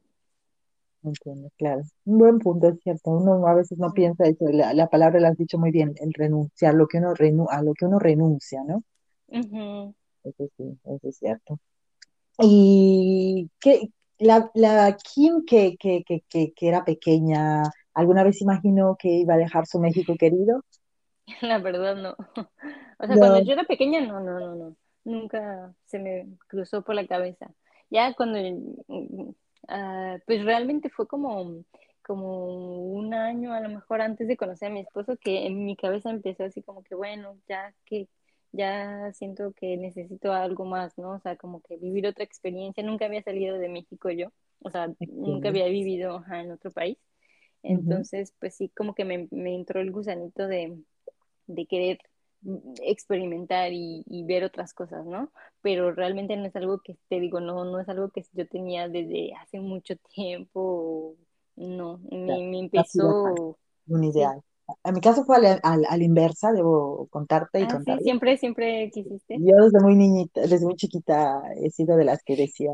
Entiendo, 1.03 1.49
claro. 1.57 1.81
Un 2.05 2.17
buen 2.17 2.39
punto, 2.39 2.69
es 2.69 2.79
cierto. 2.81 3.11
Uno 3.11 3.45
a 3.45 3.53
veces 3.53 3.77
no 3.77 3.91
piensa 3.91 4.25
eso. 4.25 4.45
La, 4.49 4.73
la 4.73 4.87
palabra 4.87 5.19
la 5.19 5.29
has 5.29 5.37
dicho 5.37 5.59
muy 5.59 5.71
bien, 5.71 5.93
el 5.99 6.13
renunciar, 6.13 6.73
lo 6.73 6.87
que 6.87 6.97
uno 6.97 7.13
renu 7.13 7.47
a 7.49 7.61
lo 7.61 7.73
que 7.73 7.85
uno 7.85 7.99
renuncia, 7.99 8.63
¿no? 8.63 8.83
Eso 10.23 10.49
sí, 10.57 10.79
eso 10.85 11.07
es 11.09 11.17
cierto. 11.17 11.59
Y 12.39 13.49
que 13.59 13.89
la, 14.19 14.51
la 14.53 14.97
Kim 14.97 15.45
que, 15.45 15.77
que, 15.77 16.03
que, 16.03 16.21
que, 16.29 16.53
que 16.53 16.67
era 16.67 16.85
pequeña, 16.85 17.63
¿alguna 17.93 18.23
vez 18.23 18.41
imaginó 18.41 18.95
que 18.97 19.09
iba 19.09 19.35
a 19.35 19.37
dejar 19.37 19.65
su 19.67 19.79
México 19.79 20.15
querido? 20.17 20.63
La 21.41 21.59
verdad 21.59 21.95
no. 21.95 22.15
O 22.99 23.07
sea, 23.07 23.17
cuando 23.17 23.39
yo 23.43 23.53
era 23.53 23.65
pequeña, 23.65 23.99
no, 23.99 24.21
no, 24.21 24.39
no, 24.39 24.55
no. 24.55 24.75
Nunca 25.03 25.73
se 25.85 25.99
me 25.99 26.37
cruzó 26.47 26.83
por 26.83 26.95
la 26.95 27.05
cabeza. 27.05 27.51
Ya 27.89 28.13
cuando, 28.13 28.39
mm, 28.87 29.31
ah, 29.67 30.17
pues 30.25 30.45
realmente 30.45 30.89
fue 30.89 31.05
como, 31.05 31.65
como 32.01 32.93
un 32.93 33.13
año 33.13 33.51
a 33.53 33.59
lo 33.59 33.67
mejor 33.69 34.01
antes 34.01 34.27
de 34.27 34.37
conocer 34.37 34.69
a 34.69 34.73
mi 34.73 34.81
esposo 34.81 35.17
que 35.17 35.45
en 35.47 35.65
mi 35.65 35.75
cabeza 35.75 36.11
empezó 36.11 36.45
así 36.45 36.61
como 36.61 36.81
que, 36.83 36.95
bueno, 36.95 37.37
ya 37.49 37.73
que, 37.85 38.07
ya 38.53 39.11
siento 39.13 39.51
que 39.53 39.75
necesito 39.75 40.31
algo 40.31 40.63
más, 40.63 40.97
¿no? 40.97 41.11
O 41.11 41.19
sea, 41.19 41.35
como 41.35 41.61
que 41.61 41.75
vivir 41.77 42.07
otra 42.07 42.23
experiencia. 42.23 42.83
Nunca 42.83 43.05
había 43.05 43.21
salido 43.21 43.57
de 43.57 43.67
México 43.67 44.09
yo. 44.09 44.31
O 44.61 44.69
sea, 44.69 44.89
nunca 45.09 45.49
había 45.49 45.67
vivido, 45.67 46.15
ajá, 46.17 46.41
en 46.41 46.51
otro 46.51 46.71
país. 46.71 46.97
Entonces, 47.61 48.33
pues 48.39 48.55
sí, 48.55 48.69
como 48.69 48.95
que 48.95 49.05
me, 49.05 49.27
me 49.31 49.55
entró 49.55 49.81
el 49.81 49.91
gusanito 49.91 50.47
de 50.47 50.77
de 51.47 51.65
querer 51.65 51.99
experimentar 52.81 53.71
y, 53.71 54.03
y, 54.05 54.25
ver 54.25 54.43
otras 54.43 54.73
cosas, 54.73 55.05
¿no? 55.05 55.31
Pero 55.61 55.93
realmente 55.93 56.35
no 56.35 56.45
es 56.45 56.55
algo 56.57 56.81
que 56.83 56.97
te 57.07 57.21
digo, 57.21 57.39
no, 57.39 57.63
no 57.63 57.79
es 57.79 57.87
algo 57.87 58.09
que 58.09 58.25
yo 58.33 58.47
tenía 58.47 58.89
desde 58.89 59.33
hace 59.35 59.61
mucho 59.61 59.95
tiempo, 60.13 61.15
no, 61.55 61.99
me, 62.11 62.43
me 62.43 62.59
empezó, 62.59 63.57
un 63.87 64.03
ideal. 64.03 64.41
En 64.83 64.93
mi 64.93 65.01
caso 65.01 65.25
fue 65.25 65.37
a 65.37 65.39
la, 65.39 65.59
a 65.63 65.73
a 65.89 65.97
la 65.97 66.03
inversa, 66.03 66.51
debo 66.53 67.07
contarte 67.09 67.61
y 67.61 67.67
ah, 67.67 67.79
sí, 67.83 67.99
contarte. 67.99 68.03
siempre, 68.03 68.37
siempre 68.37 68.89
quisiste, 68.91 69.41
Yo 69.41 69.55
desde 69.57 69.79
muy 69.81 69.95
niñita, 69.95 70.41
desde 70.41 70.59
muy 70.65 70.75
chiquita 70.75 71.41
he 71.63 71.71
sido 71.71 71.97
de 71.97 72.03
las 72.05 72.21
que 72.23 72.35
decía, 72.35 72.69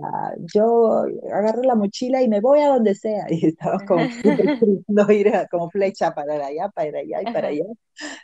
yo 0.54 1.04
agarro 1.34 1.62
la 1.64 1.76
mochila 1.76 2.22
y 2.22 2.28
me 2.28 2.42
voy 2.42 2.60
a 2.60 2.68
donde 2.70 2.96
sea. 2.96 3.26
Y 3.30 3.48
estaba 3.48 3.80
como 3.86 4.10
queriendo 4.60 5.12
ir 5.12 5.34
a- 5.36 5.48
como 5.48 5.70
flecha 5.70 6.14
para 6.14 6.46
allá, 6.48 6.68
para 6.76 7.00
allá 7.00 7.22
y 7.22 7.28
para 7.28 7.48
ajá, 7.48 7.50
allá. 7.50 7.64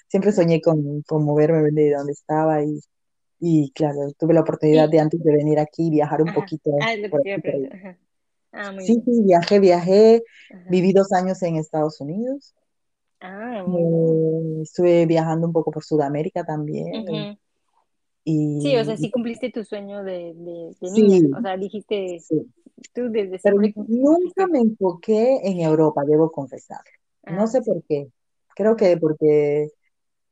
Siempre 0.10 0.32
soñé 0.34 0.62
con, 0.62 1.04
con 1.04 1.26
moverme 1.26 1.72
de 1.72 1.92
donde 1.96 2.14
estaba 2.14 2.64
y, 2.64 2.80
y 3.40 3.72
claro, 3.74 4.12
tuve 4.20 4.34
la 4.36 4.42
oportunidad 4.42 4.90
y, 4.90 4.92
de 4.92 5.00
antes 5.02 5.22
de 5.24 5.34
venir 5.36 5.60
aquí 5.60 5.90
viajar 5.92 6.22
un 6.24 6.32
ajá, 6.32 6.34
poquito 6.34 6.72
ah, 6.80 6.94
es 6.94 7.00
lo 7.02 7.10
que 7.10 7.16
por 7.16 7.22
aquí, 7.22 7.42
ah, 8.54 8.72
Sí, 8.78 8.96
bien, 8.96 9.06
sí, 9.06 9.24
viajé, 9.24 9.60
viajé, 9.60 10.24
ajá, 10.50 10.66
viví 10.68 10.94
dos 10.94 11.12
años 11.12 11.42
en 11.44 11.56
Estados 11.58 12.00
Unidos, 12.02 12.54
ah, 13.22 13.64
eh, 13.68 14.62
estuve 14.62 15.06
viajando 15.06 15.48
un 15.48 15.54
poco 15.54 15.72
por 15.72 15.84
Sudamérica 15.84 16.46
también 16.46 16.88
Ujú. 16.96 17.38
Sí, 18.62 18.76
o 18.76 18.84
y, 18.84 18.86
sea, 18.86 18.98
sí 18.98 19.12
cumpliste 19.12 19.52
tu 19.52 19.64
sueño 19.64 20.04
de, 20.04 20.34
de, 20.34 20.76
de 20.82 20.92
niña, 20.92 21.18
o 21.38 21.42
sí, 21.42 21.42
sea, 21.42 21.58
dijiste, 21.58 22.20
sí. 22.20 22.54
tú 22.94 23.10
desde 23.12 23.38
Pero 23.42 23.58
siempre 23.58 23.74
nunca 23.88 24.48
me 24.48 24.60
enfoqué 24.60 25.40
en 25.44 25.60
Europa, 25.60 26.04
debo 26.06 26.32
confesarlo. 26.32 26.90
No 27.28 27.44
ah, 27.44 27.48
sé 27.48 27.62
sí. 27.62 27.72
por 27.72 27.84
qué. 27.84 28.08
Creo 28.56 28.76
que 28.76 28.98
porque 28.98 29.70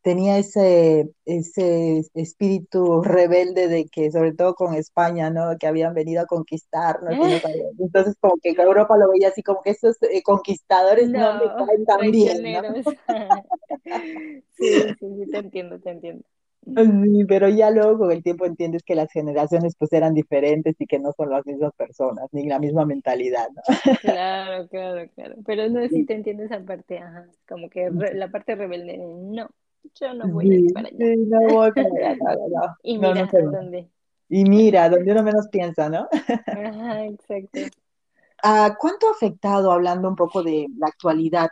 tenía 0.04 0.38
ese, 0.38 1.10
ese 1.26 2.04
espíritu 2.16 3.02
rebelde 3.04 3.68
de 3.70 3.86
que, 3.88 4.12
sobre 4.12 4.34
todo 4.34 4.56
con 4.56 4.76
España, 4.76 5.30
¿no? 5.32 5.58
Que 5.60 5.68
habían 5.68 5.94
venido 5.96 6.22
a 6.24 6.28
conquistarnos 6.28 7.18
sabían. 7.42 7.72
Entonces, 7.80 8.16
como 8.22 8.36
que 8.42 8.52
Europa 8.52 8.98
lo 8.98 9.10
veía 9.12 9.30
así, 9.30 9.44
como 9.44 9.62
que 9.64 9.72
esos 9.72 9.98
eh, 10.04 10.24
conquistadores 10.24 11.12
no 11.14 11.34
me 11.36 11.52
No, 11.52 11.68
caen 11.68 11.86
tan 11.86 12.12
bien, 12.12 12.52
¿no? 12.52 12.62
Sí, 14.52 14.96
sí, 15.00 15.06
sí, 15.18 15.28
te 15.30 15.38
entiendo, 15.40 15.80
te 15.80 15.90
entiendo. 15.92 16.24
Sí, 16.76 17.26
pero 17.28 17.50
ya 17.50 17.70
luego 17.72 18.00
con 18.00 18.12
el 18.12 18.24
tiempo 18.24 18.46
entiendes 18.46 18.84
que 18.84 18.96
las 18.96 19.12
generaciones 19.12 19.76
pues 19.78 19.94
eran 19.94 20.14
diferentes 20.16 20.76
y 20.80 20.88
que 20.88 20.98
no 21.00 21.12
son 21.16 21.30
las 21.30 21.46
mismas 21.46 21.72
personas, 21.76 22.28
ni 22.32 22.48
la 22.48 22.58
misma 22.60 22.86
mentalidad, 22.86 23.48
¿no? 23.56 23.62
Claro, 24.00 24.68
claro, 24.68 25.10
claro. 25.16 25.36
Pero 25.46 25.70
no, 25.70 25.88
sí 25.90 26.04
te 26.04 26.14
entiendo 26.14 26.44
esa 26.44 26.60
parte, 26.64 27.00
ajá. 27.00 27.26
Como 27.48 27.70
que 27.70 27.90
re- 27.90 28.14
la 28.16 28.30
parte 28.30 28.56
rebelde, 28.56 28.94
de, 28.94 28.98
no, 28.98 29.50
yo 29.96 30.14
no 30.14 30.28
voy 30.30 30.52
a 30.52 30.60
ir 30.60 30.74
para 30.74 30.88
allá. 30.88 31.16
no 31.18 31.42
voy 31.50 31.72
para 31.72 31.88
allá, 31.88 32.16
no, 32.50 32.78
Y 32.84 32.98
mira 32.98 33.30
dónde. 33.32 33.90
Y 34.30 34.44
mira, 34.46 34.90
donde 34.90 35.12
uno 35.12 35.24
menos 35.24 35.48
piensa, 35.50 35.90
¿no? 35.90 36.08
Ajá, 36.48 37.06
exacto. 37.06 37.60
Ah, 38.46 38.76
¿cuánto 38.78 39.08
ha 39.08 39.12
afectado, 39.12 39.72
hablando 39.72 40.10
un 40.10 40.18
poco 40.18 40.44
de 40.44 40.68
la 40.78 40.88
actualidad, 40.88 41.48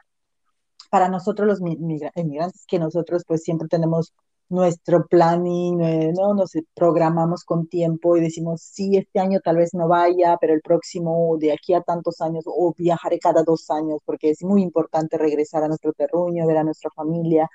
para 0.89 1.07
nosotros 1.07 1.47
los 1.47 1.61
mi- 1.61 1.77
migra- 1.77 2.11
inmigrantes, 2.15 2.65
que 2.67 2.79
nosotros 2.79 3.23
pues 3.25 3.43
siempre 3.43 3.69
tenemos 3.69 4.13
nuestro 4.51 5.07
planning, 5.07 5.81
eh, 5.81 6.13
¿no? 6.17 6.33
Nos 6.35 6.51
programamos 6.75 7.43
con 7.45 7.67
tiempo 7.67 8.17
y 8.17 8.21
decimos, 8.21 8.61
sí, 8.63 8.97
este 8.97 9.19
año 9.19 9.39
tal 9.43 9.57
vez 9.57 9.73
no 9.73 9.87
vaya, 9.87 10.37
pero 10.41 10.53
el 10.53 10.61
próximo, 10.61 11.37
de 11.39 11.53
aquí 11.53 11.73
a 11.73 11.81
tantos 11.81 12.21
años, 12.21 12.43
o 12.47 12.73
viajaré 12.77 13.19
cada 13.19 13.43
dos 13.43 13.69
años, 13.71 13.99
porque 14.05 14.31
es 14.31 14.43
muy 14.43 14.61
importante 14.63 15.17
regresar 15.17 15.63
a 15.63 15.67
nuestro 15.69 15.93
terruño, 15.93 16.47
ver 16.47 16.57
a 16.57 16.63
nuestra 16.65 16.91
familia. 16.95 17.49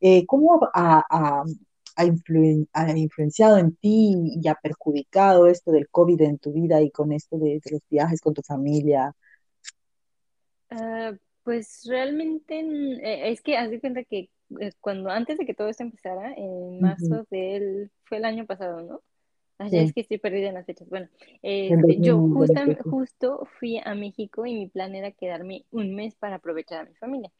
Eh, 0.00 0.26
¿cómo 0.26 0.60
ha, 0.74 1.04
ha- 1.10 1.44
ha 1.96 2.04
influen- 2.06 2.68
ha 2.72 2.90
influenciado 2.98 3.58
en 3.58 3.76
ti 3.76 4.14
y 4.42 4.48
ha 4.48 4.54
perjudicado 4.56 5.46
esto 5.46 5.70
del 5.72 5.88
COVID 5.90 6.20
en 6.22 6.38
tu 6.38 6.52
vida 6.52 6.80
y 6.82 6.90
con 6.90 7.12
esto 7.12 7.38
de, 7.38 7.60
de 7.64 7.70
los 7.72 7.80
viajes 7.90 8.20
con 8.20 8.34
tu 8.34 8.42
familia? 8.42 9.14
Ah, 10.70 11.12
pues 11.44 11.84
realmente 11.88 12.62
mm, 12.62 13.04
eh, 13.04 13.30
es 13.30 13.40
que 13.40 13.56
haz 13.56 13.70
de 13.70 13.80
cuenta 13.80 14.04
que 14.04 14.30
eh, 14.60 14.72
cuando 14.80 15.10
antes 15.10 15.38
de 15.38 15.46
que 15.46 15.54
todo 15.54 15.68
esto 15.68 15.82
empezara, 15.82 16.34
en 16.34 16.80
marzo 16.80 17.26
del, 17.30 17.90
fue 18.04 18.18
el 18.18 18.24
año 18.24 18.46
pasado, 18.46 18.82
¿no? 18.82 19.00
Ah, 19.58 19.68
ya 19.68 19.82
es 19.82 19.92
que 19.92 20.00
estoy 20.00 20.18
perdida 20.18 20.48
en 20.48 20.54
las 20.54 20.66
fechas. 20.66 20.88
Bueno, 20.88 21.08
en 21.42 21.78
este, 21.78 22.00
yo 22.00 22.18
justa, 22.18 22.64
2020. 22.64 22.82
justo 22.90 23.48
fui 23.58 23.80
a 23.84 23.94
México 23.94 24.44
y 24.44 24.54
mi 24.54 24.66
plan 24.66 24.94
era 24.94 25.12
quedarme 25.12 25.64
un 25.70 25.94
mes 25.94 26.16
para 26.16 26.36
aprovechar 26.36 26.80
a 26.80 26.88
mi 26.88 26.94
familia. 26.96 27.30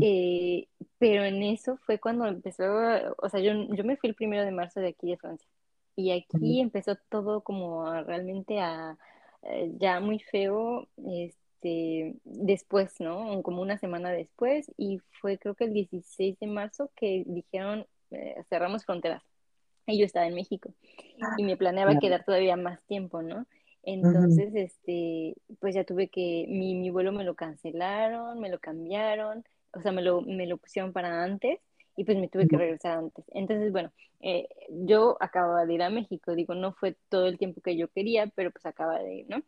Eh, 0.00 0.68
pero 0.98 1.24
en 1.24 1.42
eso 1.42 1.76
fue 1.78 1.98
cuando 1.98 2.26
empezó, 2.26 2.64
o 3.16 3.28
sea, 3.28 3.40
yo, 3.40 3.52
yo 3.74 3.82
me 3.82 3.96
fui 3.96 4.10
el 4.10 4.14
primero 4.14 4.44
de 4.44 4.52
marzo 4.52 4.80
de 4.80 4.88
aquí 4.88 5.08
de 5.08 5.16
Francia. 5.16 5.48
Y 5.96 6.10
aquí 6.12 6.60
empezó 6.60 6.96
todo 7.08 7.42
como 7.42 7.90
realmente 8.02 8.60
a 8.60 8.96
eh, 9.42 9.72
ya 9.78 10.00
muy 10.00 10.18
feo, 10.20 10.88
este, 10.96 11.43
después, 12.24 13.00
¿no? 13.00 13.42
Como 13.42 13.62
una 13.62 13.78
semana 13.78 14.10
después. 14.10 14.70
Y 14.76 15.00
fue 15.20 15.38
creo 15.38 15.54
que 15.54 15.64
el 15.64 15.72
16 15.72 16.38
de 16.38 16.46
marzo 16.46 16.90
que 16.96 17.24
dijeron, 17.26 17.86
eh, 18.10 18.36
cerramos 18.48 18.84
fronteras. 18.84 19.22
Y 19.86 19.98
yo 19.98 20.06
estaba 20.06 20.26
en 20.26 20.34
México 20.34 20.72
y 21.36 21.44
me 21.44 21.56
planeaba 21.56 21.90
claro. 21.90 22.00
quedar 22.00 22.24
todavía 22.24 22.56
más 22.56 22.82
tiempo, 22.86 23.20
¿no? 23.22 23.46
Entonces, 23.82 24.54
este, 24.54 25.34
pues 25.60 25.74
ya 25.74 25.84
tuve 25.84 26.08
que, 26.08 26.46
mi, 26.48 26.74
mi 26.74 26.88
vuelo 26.88 27.12
me 27.12 27.24
lo 27.24 27.34
cancelaron, 27.34 28.40
me 28.40 28.48
lo 28.48 28.58
cambiaron, 28.58 29.44
o 29.72 29.80
sea, 29.82 29.92
me 29.92 30.02
lo, 30.02 30.22
me 30.22 30.46
lo 30.46 30.56
pusieron 30.56 30.92
para 30.92 31.22
antes 31.22 31.60
y 31.96 32.04
pues 32.04 32.18
me 32.18 32.28
tuve 32.28 32.48
que 32.48 32.56
regresar 32.56 32.98
antes. 32.98 33.24
Entonces, 33.28 33.72
bueno, 33.72 33.92
eh, 34.20 34.48
yo 34.68 35.16
acababa 35.20 35.66
de 35.66 35.74
ir 35.74 35.82
a 35.82 35.90
México, 35.90 36.34
digo, 36.34 36.54
no 36.54 36.72
fue 36.72 36.96
todo 37.08 37.26
el 37.26 37.38
tiempo 37.38 37.60
que 37.60 37.76
yo 37.76 37.88
quería, 37.88 38.26
pero 38.34 38.50
pues 38.50 38.64
acaba 38.66 38.98
de 38.98 39.16
ir, 39.16 39.26
¿no? 39.28 39.42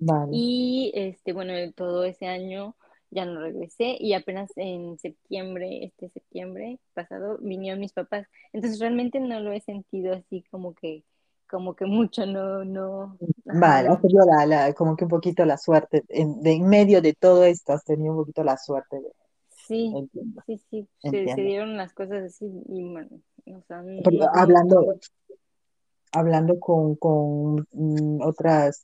Vale. 0.00 0.32
Y 0.32 0.92
este, 0.94 1.32
bueno, 1.32 1.52
todo 1.74 2.04
ese 2.04 2.26
año 2.26 2.76
ya 3.10 3.24
no 3.24 3.40
regresé 3.40 3.96
y 3.98 4.14
apenas 4.14 4.50
en 4.56 4.98
septiembre, 4.98 5.84
este 5.84 6.08
septiembre 6.10 6.78
pasado, 6.94 7.38
vinieron 7.40 7.80
mis 7.80 7.92
papás. 7.92 8.26
Entonces 8.52 8.78
realmente 8.80 9.20
no 9.20 9.40
lo 9.40 9.52
he 9.52 9.60
sentido 9.60 10.14
así 10.14 10.44
como 10.50 10.74
que, 10.74 11.04
como 11.48 11.74
que 11.74 11.86
mucho, 11.86 12.24
no, 12.26 12.64
no, 12.64 13.18
Vale, 13.44 13.88
has 13.88 14.00
tenido 14.00 14.24
la, 14.24 14.46
la- 14.46 14.72
como 14.74 14.96
que 14.96 15.04
un 15.04 15.10
poquito 15.10 15.44
la 15.44 15.58
suerte, 15.58 16.04
en, 16.08 16.40
de 16.40 16.52
en 16.52 16.68
medio 16.68 17.02
de 17.02 17.14
todo 17.14 17.44
esto 17.44 17.72
has 17.72 17.84
tenido 17.84 18.12
un 18.12 18.18
poquito 18.20 18.44
la 18.44 18.56
suerte, 18.56 19.00
de- 19.00 19.12
Sí, 19.66 19.92
entiendo, 19.96 20.42
sí, 20.46 20.60
sí, 20.70 20.88
se, 21.02 21.34
dieron 21.36 21.76
las 21.76 21.92
cosas 21.92 22.24
así 22.24 22.46
y 22.68 22.82
bueno, 22.90 23.20
o 23.46 23.62
sea, 23.68 23.82
no, 23.82 24.10
no, 24.10 24.28
hablando, 24.34 24.94
hablando 26.12 26.58
con, 26.58 26.96
con 26.96 27.66
mm, 27.72 28.20
otras 28.22 28.82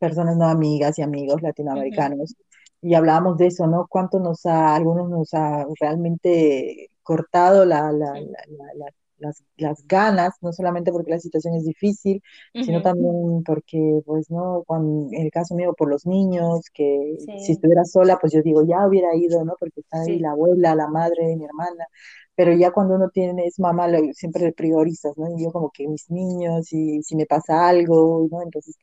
personas 0.00 0.36
no 0.36 0.46
amigas 0.48 0.98
y 0.98 1.02
amigos 1.02 1.42
latinoamericanos, 1.42 2.34
y 2.82 2.94
hablábamos 2.94 3.36
de 3.38 3.46
eso, 3.48 3.66
¿no? 3.66 3.86
Cuánto 3.88 4.20
nos 4.20 4.44
ha, 4.46 4.74
algunos 4.74 5.08
nos 5.10 5.32
ha 5.34 5.64
realmente 5.80 6.90
cortado 7.02 7.64
la, 7.64 7.92
la, 7.92 8.20
la, 8.20 8.40
la- 8.48 8.74
la- 8.76 8.90
las, 9.18 9.42
las 9.56 9.86
ganas, 9.86 10.34
no 10.42 10.52
solamente 10.52 10.92
porque 10.92 11.10
la 11.12 11.18
situación 11.18 11.54
es 11.54 11.64
difícil, 11.64 12.22
sino 12.58 12.82
Ujú, 12.82 12.82
también 12.82 13.42
porque, 13.44 14.00
pues, 14.04 14.30
¿no? 14.30 14.62
Cuando, 14.66 15.08
en 15.12 15.22
el 15.24 15.30
caso 15.30 15.54
mío, 15.54 15.72
por 15.76 15.88
los 15.88 16.04
niños, 16.06 16.68
que 16.74 17.16
si 17.34 17.52
Sí, 17.52 17.52
estuviera 17.52 17.84
sola, 17.86 18.18
pues 18.20 18.32
yo 18.34 18.42
digo, 18.42 18.62
ya 18.66 18.86
hubiera 18.86 19.14
ido, 19.16 19.42
¿no? 19.44 19.54
Porque 19.58 19.80
está 19.80 20.02
ahí 20.02 20.18
sí, 20.18 20.20
la 20.20 20.32
abuela, 20.32 20.74
la 20.74 20.88
madre, 20.88 21.34
mi 21.36 21.44
hermana, 21.46 21.86
pero 22.34 22.52
ya 22.54 22.70
cuando 22.72 22.94
uno 22.96 23.08
tiene, 23.10 23.46
es 23.46 23.58
mamá, 23.58 23.88
lo- 23.88 24.12
siempre 24.12 24.52
priorizas, 24.52 25.16
¿no? 25.16 25.28
Y 25.38 25.42
yo 25.44 25.50
como 25.52 25.70
que 25.70 25.88
mis 25.88 26.10
niños, 26.10 26.72
y 26.72 27.02
si 27.02 27.16
me 27.16 27.26
pasa 27.26 27.68
algo, 27.68 28.26
¿no? 28.30 28.42
Entonces, 28.42 28.76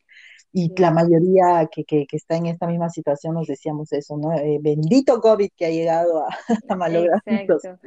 y 0.54 0.74
la 0.82 0.92
mayoría 0.92 1.68
que, 1.72 1.84
que, 1.86 2.06
que 2.08 2.18
está 2.18 2.38
en 2.38 2.48
esta 2.48 2.68
misma 2.68 2.90
situación 2.90 3.34
nos 3.36 3.48
decíamos 3.48 3.92
eso, 3.94 4.18
¿no? 4.18 4.34
Eh, 4.34 4.60
bendito 4.62 5.20
COVID 5.22 5.50
que 5.58 5.66
ha 5.68 5.72
llegado 5.72 6.20
a, 6.26 6.30
a 6.70 6.76
malograr 6.76 7.22
Exacto. 7.26 7.80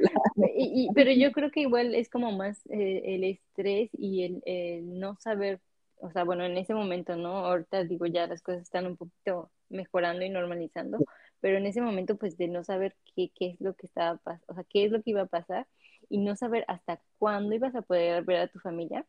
Y, 0.55 0.87
y- 0.89 0.93
pero 0.93 1.11
yo 1.11 1.31
creo 1.31 1.51
que 1.51 1.61
igual 1.61 1.95
es 1.95 2.09
como 2.09 2.31
más 2.31 2.65
eh, 2.67 3.01
el 3.05 3.23
estrés 3.23 3.89
y 3.93 4.23
el, 4.23 4.41
el 4.45 4.99
no 4.99 5.17
saber, 5.19 5.61
o 5.97 6.11
sea, 6.11 6.23
bueno, 6.23 6.45
en 6.45 6.57
ese 6.57 6.73
momento, 6.73 7.15
¿no? 7.15 7.45
Ahorita 7.45 7.83
digo, 7.83 8.05
ya 8.05 8.27
las 8.27 8.41
cosas 8.41 8.63
están 8.63 8.87
un 8.87 8.97
poquito 8.97 9.51
mejorando 9.69 10.23
y 10.25 10.29
normalizando, 10.29 11.03
pero 11.39 11.57
en 11.57 11.65
ese 11.65 11.81
momento, 11.81 12.17
pues 12.17 12.37
de 12.37 12.47
no 12.47 12.63
saber 12.63 12.95
qué, 13.15 13.31
qué 13.35 13.47
es 13.51 13.61
lo 13.61 13.75
que 13.75 13.87
estaba 13.87 14.17
pasando, 14.19 14.45
o 14.49 14.55
sea, 14.55 14.63
qué 14.69 14.85
es 14.85 14.91
lo 14.91 15.01
que 15.03 15.11
iba 15.11 15.21
a 15.21 15.25
pasar 15.27 15.67
y 16.09 16.19
no 16.19 16.35
saber 16.35 16.65
hasta 16.67 17.01
cuándo 17.19 17.53
ibas 17.55 17.75
a 17.75 17.81
poder 17.81 18.23
ver 18.23 18.37
a 18.37 18.47
tu 18.47 18.59
familia, 18.59 19.05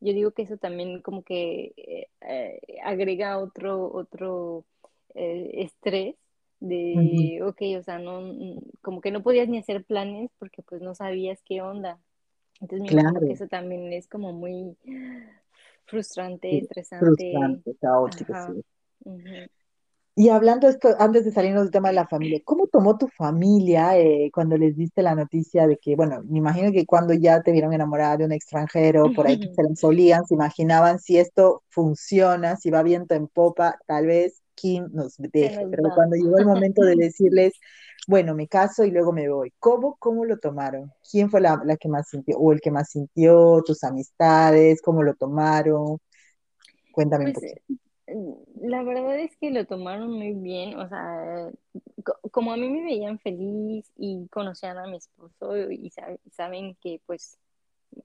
yo 0.00 0.12
digo 0.12 0.30
que 0.32 0.42
eso 0.42 0.56
también 0.56 1.02
como 1.02 1.22
que 1.22 1.72
eh, 1.76 2.08
eh, 2.22 2.60
agrega 2.84 3.38
otro, 3.38 3.92
otro 3.92 4.64
eh, 5.14 5.50
estrés 5.54 6.16
de, 6.60 7.40
ok, 7.44 7.62
o 7.78 7.82
sea, 7.82 7.98
no, 7.98 8.22
como 8.82 9.00
que 9.00 9.10
no 9.12 9.22
podías 9.22 9.48
ni 9.48 9.58
hacer 9.58 9.84
planes 9.84 10.30
porque 10.38 10.62
pues 10.62 10.82
no 10.82 10.94
sabías 10.94 11.40
qué 11.44 11.62
onda. 11.62 12.00
Entonces 12.60 12.82
me 12.82 12.88
imagino 12.88 13.22
que 13.24 13.32
Claro, 13.32 13.34
eso 13.34 13.46
también 13.48 13.92
es 13.92 14.08
como 14.08 14.32
muy 14.32 14.76
frustrante, 15.86 16.58
sí, 16.58 16.58
estresante. 16.58 16.98
frustrante, 16.98 17.74
caótico, 17.80 18.34
sí. 18.34 18.64
Y 20.20 20.30
hablando 20.30 20.68
esto, 20.68 20.96
antes 20.98 21.24
de 21.24 21.30
salirnos 21.30 21.62
del 21.62 21.70
tema 21.70 21.88
de 21.90 21.94
la 21.94 22.08
familia, 22.08 22.40
¿cómo 22.44 22.66
tomó 22.66 22.98
tu 22.98 23.06
familia 23.06 23.96
eh, 23.96 24.30
cuando 24.34 24.56
les 24.56 24.74
diste 24.76 25.00
la 25.02 25.14
noticia 25.14 25.68
de 25.68 25.76
que, 25.78 25.94
bueno, 25.94 26.22
me 26.24 26.38
imagino 26.38 26.72
que 26.72 26.86
cuando 26.86 27.14
ya 27.14 27.40
te 27.40 27.52
vieron 27.52 27.72
enamorada 27.72 28.16
de 28.16 28.24
un 28.24 28.32
extranjero, 28.32 29.12
por 29.12 29.28
ahí 29.28 29.38
se 29.52 29.62
la 29.62 29.76
solían, 29.76 30.26
se 30.26 30.34
imaginaban 30.34 30.98
si 30.98 31.18
esto 31.18 31.62
funciona, 31.68 32.56
si 32.56 32.68
va 32.70 32.82
viento 32.82 33.14
en 33.14 33.28
popa, 33.28 33.78
tal 33.86 34.06
vez 34.06 34.42
Kim 34.56 34.88
nos 34.92 35.14
deje, 35.18 35.66
pero 35.70 35.92
cuando 35.92 36.16
llegó 36.16 36.36
el 36.38 36.46
momento 36.46 36.82
de 36.82 36.96
decirles, 36.96 37.52
bueno, 38.08 38.34
me 38.34 38.48
caso 38.48 38.84
y 38.84 38.90
luego 38.90 39.12
me 39.12 39.28
voy, 39.28 39.52
¿cómo, 39.60 39.96
cómo 40.00 40.24
lo 40.24 40.38
tomaron? 40.38 40.90
¿Quién 41.08 41.30
fue 41.30 41.40
la, 41.40 41.60
la 41.64 41.76
que 41.76 41.88
más 41.88 42.08
sintió, 42.08 42.38
o 42.38 42.52
el 42.52 42.60
que 42.60 42.72
más 42.72 42.90
sintió, 42.90 43.62
tus 43.64 43.84
amistades, 43.84 44.82
cómo 44.82 45.04
lo 45.04 45.14
tomaron? 45.14 45.98
Cuéntame 46.92 47.26
un 47.26 47.32
Pues 47.32 47.34
poquito. 47.34 47.62
La 48.60 48.82
verdad 48.82 49.18
es 49.20 49.36
que 49.36 49.50
lo 49.50 49.66
tomaron 49.66 50.12
muy 50.12 50.32
bien, 50.34 50.78
o 50.78 50.88
sea, 50.88 51.50
co- 52.04 52.18
como 52.30 52.52
a 52.52 52.56
mí 52.56 52.68
me 52.68 52.84
veían 52.84 53.18
feliz 53.18 53.90
y 53.96 54.26
conocían 54.28 54.78
a 54.78 54.86
mi 54.86 54.96
esposo 54.96 55.56
y 55.70 55.90
sab- 55.90 56.18
saben 56.32 56.76
que 56.82 57.00
pues 57.06 57.38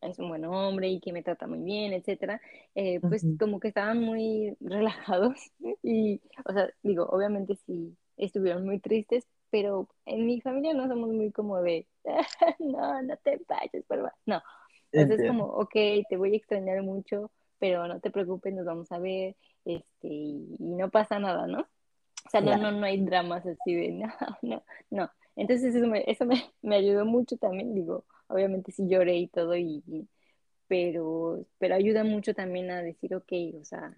es 0.02 0.20
un 0.20 0.30
buen 0.30 0.46
hombre 0.46 0.90
y 0.90 1.00
que 1.02 1.14
me 1.14 1.24
trata 1.24 1.48
muy 1.48 1.60
bien, 1.60 1.94
etcétera, 1.94 2.42
eh, 2.76 3.02
pues 3.10 3.28
Ujú, 3.28 3.40
como 3.40 3.60
que 3.60 3.70
estaban 3.70 4.02
muy 4.02 4.56
relajados 4.62 5.36
y, 5.84 6.22
o 6.46 6.54
sea, 6.54 6.70
digo, 6.84 7.06
obviamente 7.08 7.56
sí 7.68 7.98
estuvieron 8.18 8.66
muy 8.66 8.80
tristes, 8.80 9.28
pero 9.52 9.90
en 10.06 10.26
mi 10.26 10.42
familia 10.42 10.74
no 10.74 10.88
somos 10.88 11.10
muy 11.12 11.32
como 11.32 11.62
de, 11.62 11.88
no, 12.60 13.02
no 13.04 13.18
te 13.18 13.42
vayas, 13.48 13.86
no, 14.26 14.42
o 14.96 15.06
sea, 15.06 15.16
es 15.16 15.24
como, 15.24 15.46
ok, 15.46 15.74
te 16.10 16.18
voy 16.18 16.34
a 16.34 16.38
extrañar 16.38 16.82
mucho, 16.84 17.32
pero 17.60 17.88
no 17.88 18.00
te 18.00 18.12
preocupes, 18.12 18.54
nos 18.54 18.66
vamos 18.66 18.92
a 18.92 19.00
ver, 19.00 19.36
este, 19.66 20.08
y, 20.08 20.56
y 20.60 20.64
no 20.76 20.90
pasa 20.90 21.20
nada, 21.20 21.48
¿no? 21.48 21.62
O 22.26 22.30
sea, 22.30 22.42
no, 22.42 22.56
no, 22.56 22.72
no 22.72 22.86
hay 22.86 23.04
dramas 23.06 23.46
así 23.46 23.74
de, 23.76 23.90
no, 23.94 24.14
no, 24.42 24.64
no. 24.92 25.12
Entonces 25.36 25.76
eso 25.76 25.88
me, 25.88 26.04
eso 26.08 26.26
me, 26.26 26.36
me 26.62 26.76
ayudó 26.78 27.06
mucho 27.06 27.38
también, 27.38 27.74
digo, 27.76 28.06
obviamente 28.28 28.72
sí 28.72 28.88
lloré 28.88 29.18
y 29.18 29.28
todo, 29.28 29.56
y, 29.56 29.84
y- 29.88 30.08
pero, 30.68 31.46
pero 31.60 31.76
ayuda 31.76 32.04
mucho 32.04 32.34
también 32.36 32.72
a 32.72 32.82
decir, 32.84 33.16
ok, 33.16 33.32
o 33.62 33.66
sea, 33.66 33.96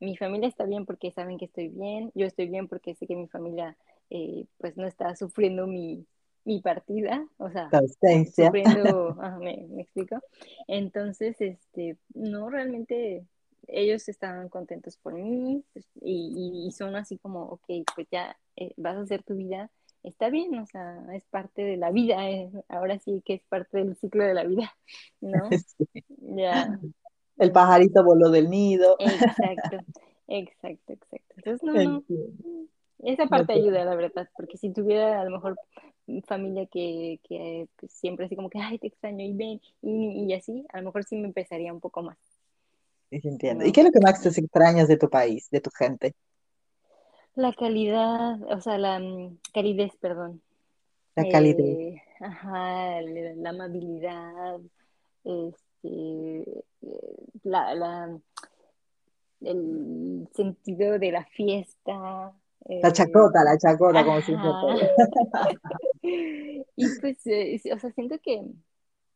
mi 0.00 0.16
familia 0.16 0.48
está 0.48 0.64
bien 0.66 0.86
porque 0.86 1.10
saben 1.12 1.38
que 1.38 1.46
estoy 1.46 1.68
bien, 1.68 2.12
yo 2.14 2.26
estoy 2.26 2.48
bien 2.48 2.68
porque 2.68 2.94
sé 2.94 3.06
que 3.06 3.16
mi 3.16 3.28
familia 3.28 3.76
eh, 4.10 4.46
pues 4.58 4.76
no 4.76 4.86
está 4.86 5.16
sufriendo 5.16 5.66
mi, 5.66 6.06
mi 6.44 6.60
partida, 6.60 7.26
o 7.38 7.50
sea, 7.50 7.76
sufriendo, 8.30 9.16
ah, 9.22 9.38
me, 9.40 9.66
me 9.70 9.82
explico. 9.82 10.20
Entonces, 10.68 11.40
este, 11.40 11.96
no, 12.14 12.50
realmente 12.50 13.24
ellos 13.68 14.08
estaban 14.08 14.48
contentos 14.48 14.96
por 14.96 15.14
mí 15.14 15.64
pues, 15.72 15.86
y, 16.00 16.70
son 16.76 16.96
así 16.96 17.18
como, 17.18 17.44
ok, 17.44 17.64
pues 17.94 18.08
ya 18.10 18.36
eh, 18.56 18.72
vas 18.76 18.96
a 18.96 19.00
hacer 19.00 19.22
tu 19.22 19.34
vida, 19.34 19.70
está 20.02 20.30
bien, 20.30 20.58
o 20.58 20.66
sea, 20.66 21.04
es 21.14 21.24
parte 21.24 21.62
de 21.62 21.76
la 21.76 21.90
vida, 21.90 22.28
eh, 22.28 22.50
ahora 22.68 22.98
sí 22.98 23.22
que 23.24 23.34
es 23.34 23.42
parte 23.48 23.78
del 23.78 23.96
ciclo 23.96 24.24
de 24.24 24.34
la 24.34 24.44
vida, 24.44 24.72
¿no? 25.20 25.50
Sí. 25.78 26.04
Ya, 26.36 26.78
El 27.38 27.52
pajarito 27.52 28.02
voló 28.04 28.30
del 28.30 28.48
nido. 28.48 28.96
Exacto, 28.98 29.78
exacto, 30.28 30.92
exacto. 30.92 31.34
Entonces, 31.36 31.62
no, 31.62 32.02
esa 33.02 33.26
parte 33.26 33.52
te- 33.52 33.52
ayuda, 33.54 33.84
la 33.84 33.94
verdad, 33.94 34.28
porque 34.36 34.56
si 34.56 34.70
tuviera 34.70 35.20
a 35.20 35.24
lo 35.24 35.30
mejor 35.30 35.58
familia 36.26 36.66
que, 36.66 37.20
que 37.24 37.68
pues, 37.76 37.92
siempre 37.92 38.26
así 38.26 38.36
como 38.36 38.50
que, 38.50 38.58
ay, 38.58 38.78
te 38.78 38.86
extraño 38.86 39.24
y 39.24 39.32
ven, 39.32 39.60
y, 39.82 40.26
y 40.26 40.32
así, 40.32 40.64
a 40.72 40.78
lo 40.78 40.84
mejor 40.84 41.04
sí 41.04 41.16
me 41.16 41.28
empezaría 41.28 41.72
un 41.72 41.80
poco 41.80 42.02
más, 42.02 42.18
entiendo. 43.10 43.64
¿Y 43.64 43.72
qué 43.72 43.80
es 43.80 43.86
lo 43.86 43.92
que 43.92 44.00
más 44.00 44.20
te 44.20 44.28
extrañas 44.28 44.88
de 44.88 44.96
tu 44.96 45.08
país, 45.08 45.48
de 45.50 45.60
tu 45.60 45.70
gente? 45.70 46.14
La 47.34 47.52
calidad, 47.52 48.40
o 48.44 48.60
sea, 48.60 48.78
la 48.78 48.98
mm, 48.98 49.38
calidez, 49.52 49.92
perdón. 50.00 50.42
La 51.16 51.28
calidez. 51.28 51.78
Eh, 51.78 52.02
ajá, 52.20 53.00
la, 53.02 53.34
la 53.34 53.50
amabilidad, 53.50 54.60
este, 55.24 55.58
eh, 55.84 56.62
la, 57.42 57.74
la, 57.74 58.18
el 59.40 60.28
sentido 60.34 60.98
de 60.98 61.12
la 61.12 61.24
fiesta. 61.24 62.34
La 62.66 62.88
eh, 62.88 62.92
chacota, 62.92 63.44
la 63.44 63.58
chacota, 63.58 64.04
como 64.04 64.20
te 64.20 64.34
ajá. 64.34 64.76
Y 66.76 66.88
pues, 67.00 67.26
eh, 67.26 67.60
o 67.72 67.78
sea, 67.78 67.92
siento 67.92 68.18
que, 68.22 68.42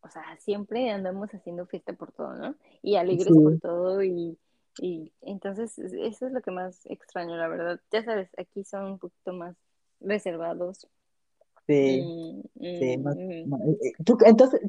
o 0.03 0.09
sea, 0.11 0.37
siempre 0.41 0.91
andamos 0.91 1.31
haciendo 1.35 1.67
fiesta 1.67 1.93
por 1.95 2.13
todo, 2.13 2.35
¿no? 2.35 2.57
Y 2.83 2.97
alegres 2.97 3.39
por 3.39 3.57
todo 3.57 4.03
y, 4.03 4.39
y 4.79 5.13
entonces 5.23 5.79
es- 5.79 5.93
eso 5.95 6.27
es 6.27 6.33
lo 6.33 6.41
que 6.43 6.51
más 6.51 6.87
extraño, 6.87 7.37
la 7.37 7.49
verdad. 7.49 7.81
Ya 7.93 8.05
sabes, 8.05 8.31
aquí 8.39 8.65
son 8.65 8.85
un 8.93 8.99
poquito 8.99 9.33
más 9.33 9.57
reservados. 10.01 10.87
sí, 11.67 12.13
Mm, 12.15 12.43
sí. 12.79 12.99
más- 12.99 13.17
mm, 13.17 13.45
más- 13.45 13.61
eh, 13.83 13.93
tú- 14.05 14.19
entonces, 14.27 14.61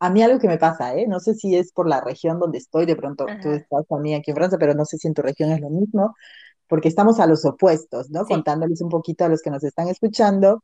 a 0.00 0.10
mí 0.10 0.22
algo 0.22 0.38
que 0.40 0.48
me 0.48 0.58
pasa, 0.58 0.94
¿eh? 0.96 1.06
No 1.08 1.20
sé 1.20 1.34
si 1.34 1.56
es 1.56 1.72
por 1.72 1.88
la 1.88 2.00
región 2.02 2.38
donde 2.40 2.58
estoy, 2.58 2.86
de 2.86 2.96
pronto 2.96 3.34
tú 3.40 3.52
estás 3.52 3.86
también 3.88 4.20
aquí 4.20 4.30
en 4.32 4.36
Francia, 4.38 4.58
pero 4.58 4.74
no 4.74 4.84
sé 4.84 4.98
si 4.98 5.08
en 5.08 5.14
tu 5.14 5.22
región 5.22 5.52
es 5.52 5.60
lo 5.60 5.70
mismo, 5.70 6.16
porque 6.68 6.88
estamos 6.88 7.20
a 7.20 7.26
los 7.26 7.44
opuestos, 7.46 8.10
¿no? 8.10 8.26
sí, 8.26 8.26
Contándoles 8.28 8.82
un 8.82 8.90
poquito 8.90 9.24
a 9.24 9.30
los 9.30 9.42
que 9.42 9.50
nos 9.50 9.64
están 9.64 9.88
escuchando. 9.88 10.62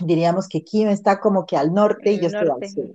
diríamos 0.00 0.48
que 0.48 0.62
Kim 0.64 0.88
está 0.88 1.20
como 1.20 1.46
que 1.46 1.56
al 1.56 1.74
norte 1.74 2.12
y 2.12 2.20
yo 2.20 2.28
estoy 2.28 2.48
al 2.50 2.64
sur. 2.66 2.92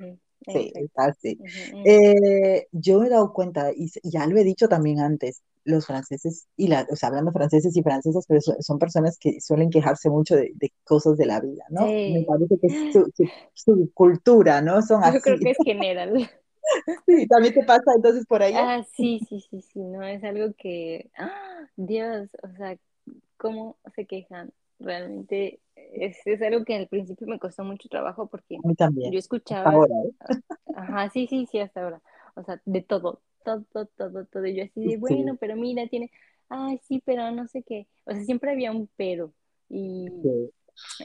Sí, 0.48 0.72
está 0.76 1.06
así. 1.06 1.40
Eh, 1.84 2.68
yo 2.72 3.00
me 3.00 3.08
he 3.08 3.10
dado 3.10 3.34
cuenta, 3.34 3.72
y 3.76 3.90
ya 4.04 4.26
lo 4.26 4.38
he 4.38 4.44
dicho 4.44 4.68
también 4.68 5.00
antes, 5.00 5.42
los 5.64 5.86
franceses, 5.86 6.48
y 6.58 6.68
la, 6.68 6.88
o 6.92 6.96
sea, 6.96 7.10
hablando 7.10 7.32
franceses 7.32 7.76
y 7.78 7.84
francesas, 7.84 8.26
pero 8.28 8.42
so- 8.42 8.56
son 8.60 8.80
personas 8.80 9.18
que 9.20 9.40
suelen 9.42 9.70
quejarse 9.70 10.10
mucho 10.10 10.36
de, 10.36 10.52
de 10.56 10.74
cosas 10.84 11.18
de 11.18 11.26
la 11.28 11.40
vida, 11.40 11.64
¿no? 11.70 11.98
Me 12.06 12.24
parece 12.24 12.58
que 12.60 12.68
es 12.68 12.86
su, 12.90 13.12
su, 13.16 13.32
su 13.54 13.92
cultura, 13.94 14.62
¿no? 14.62 14.82
Son 14.82 15.04
yo 15.04 15.22
creo 15.22 15.40
así. 15.40 15.40
que 15.40 15.52
es 15.52 15.60
general. 15.64 16.30
Sí, 17.06 17.28
también 17.28 17.54
te 17.54 17.64
pasa 17.64 17.92
entonces 17.96 18.26
por 18.28 18.42
allá. 18.44 18.72
Ah, 18.72 18.84
sí, 18.84 19.20
sí, 19.30 19.42
sí, 19.42 19.62
sí, 19.62 19.80
no, 19.80 20.04
es 20.04 20.24
algo 20.24 20.54
que, 20.58 21.12
¡ah! 21.18 21.68
Dios, 21.76 22.30
o 22.44 22.50
sea, 22.58 22.78
cómo 23.38 23.78
se 23.96 24.06
quejan. 24.08 24.54
Realmente 24.80 25.62
es, 25.76 26.18
es 26.26 26.42
algo 26.42 26.64
que 26.66 26.76
al 26.76 26.88
principio 26.88 27.28
me 27.28 27.40
costó 27.40 27.64
mucho 27.64 27.90
trabajo 27.90 28.28
porque 28.28 28.62
A 28.64 28.68
mí 28.68 28.76
también, 28.76 29.12
yo 29.12 29.20
escuchaba, 29.20 29.70
ahora, 29.70 29.96
¿eh? 30.06 30.14
ajá, 30.74 31.10
sí, 31.10 31.28
sí, 31.28 31.48
sí, 31.52 31.60
hasta 31.60 31.84
ahora, 31.84 32.02
o 32.36 32.44
sea, 32.44 32.62
de 32.66 32.82
todo, 32.82 33.22
todo, 33.44 33.66
todo, 33.98 34.26
todo. 34.28 34.46
Y 34.46 34.56
yo 34.56 34.64
así 34.66 34.88
de, 34.88 34.98
bueno, 34.98 35.36
Sí, 35.36 35.40
pero 35.40 35.56
mira, 35.56 35.88
tiene, 35.88 36.12
ay, 36.50 36.80
sí, 36.84 37.02
pero 37.06 37.32
no 37.32 37.48
sé 37.48 37.64
qué. 37.64 37.88
O 38.06 38.12
sea, 38.14 38.24
siempre 38.24 38.52
había 38.52 38.72
un 38.72 38.90
pero. 38.98 39.34
Y 39.70 40.08
sí. 40.22 40.52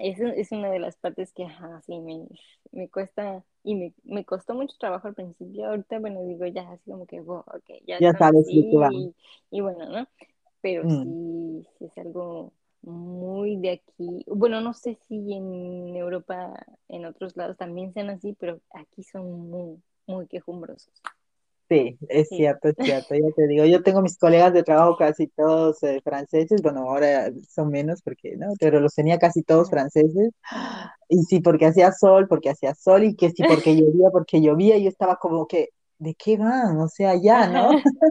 eso 0.01 0.27
es 0.27 0.53
una 0.53 0.71
de 0.71 0.79
las 0.81 0.97
partes 0.97 1.33
que, 1.33 1.45
ajá, 1.45 1.81
sí, 1.87 1.99
me, 2.01 2.27
me 2.73 2.89
cuesta 2.91 3.45
y 3.63 3.75
me, 3.77 3.95
me 4.05 4.25
costó 4.25 4.55
mucho 4.55 4.77
trabajo 4.79 5.09
al 5.09 5.15
principio. 5.15 5.67
Ahorita, 5.69 5.99
bueno, 6.01 6.23
digo, 6.25 6.47
ya 6.47 6.63
así 6.71 6.91
como 6.91 7.07
que, 7.07 7.21
wow, 7.21 7.41
ok, 7.41 7.71
ya 7.87 8.01
Ya 8.01 8.13
sabes 8.13 8.47
así 8.47 8.61
y, 8.61 9.15
y 9.51 9.61
bueno, 9.61 9.87
¿no? 9.91 10.09
Pero 10.61 10.85
Mm. 10.85 11.03
sí, 11.03 11.67
sí 11.79 11.87
es 11.87 11.99
algo 11.99 12.53
muy 12.85 13.57
de 13.57 13.71
aquí. 13.73 14.25
Bueno, 14.27 14.61
no 14.61 14.75
sé 14.75 14.97
si 15.09 15.17
en 15.35 15.97
Europa, 15.97 16.55
en 16.89 17.07
otros 17.07 17.37
lados 17.37 17.57
también 17.57 17.93
sean 17.93 18.11
así, 18.11 18.37
pero 18.39 18.61
aquí 18.75 19.03
son 19.03 19.51
muy. 19.51 19.83
muy 20.07 20.27
quejumbrosos. 20.29 20.93
Sí, 21.69 21.97
es 22.09 22.29
Sí. 22.29 22.37
cierto, 22.37 22.69
es 22.69 22.77
cierto, 22.85 23.15
ya 23.15 23.31
te 23.35 23.47
digo, 23.49 23.65
yo 23.65 23.83
tengo 23.83 24.03
mis 24.03 24.19
colegas 24.19 24.53
de 24.53 24.63
trabajo 24.63 24.97
casi 24.99 25.29
todos 25.29 25.83
eh, 25.83 26.01
franceses, 26.05 26.61
bueno, 26.63 26.81
ahora 26.83 27.33
son 27.49 27.71
menos 27.71 28.03
porque, 28.03 28.37
¿no? 28.37 28.49
Pero 28.61 28.81
los 28.81 28.95
tenía 28.95 29.19
casi 29.19 29.43
todos 29.43 29.71
franceses, 29.71 30.31
y 31.09 31.23
sí, 31.25 31.41
porque 31.41 31.67
hacía 31.67 31.93
sol, 31.93 32.29
porque 32.29 32.51
hacía 32.51 32.75
sol, 32.75 33.05
y 33.05 33.17
que 33.17 33.31
sí, 33.31 33.45
porque 33.45 33.77
llovía, 33.77 34.11
porque 34.13 34.43
llovía, 34.43 34.77
y 34.77 34.85
yo 34.85 34.91
estaba 34.91 35.17
como 35.17 35.47
que, 35.47 35.71
¿de 36.05 36.15
qué 36.17 36.37
van? 36.37 36.79
O 36.81 36.89
sea, 36.89 37.15
ya, 37.21 37.49
¿no? 37.49 37.83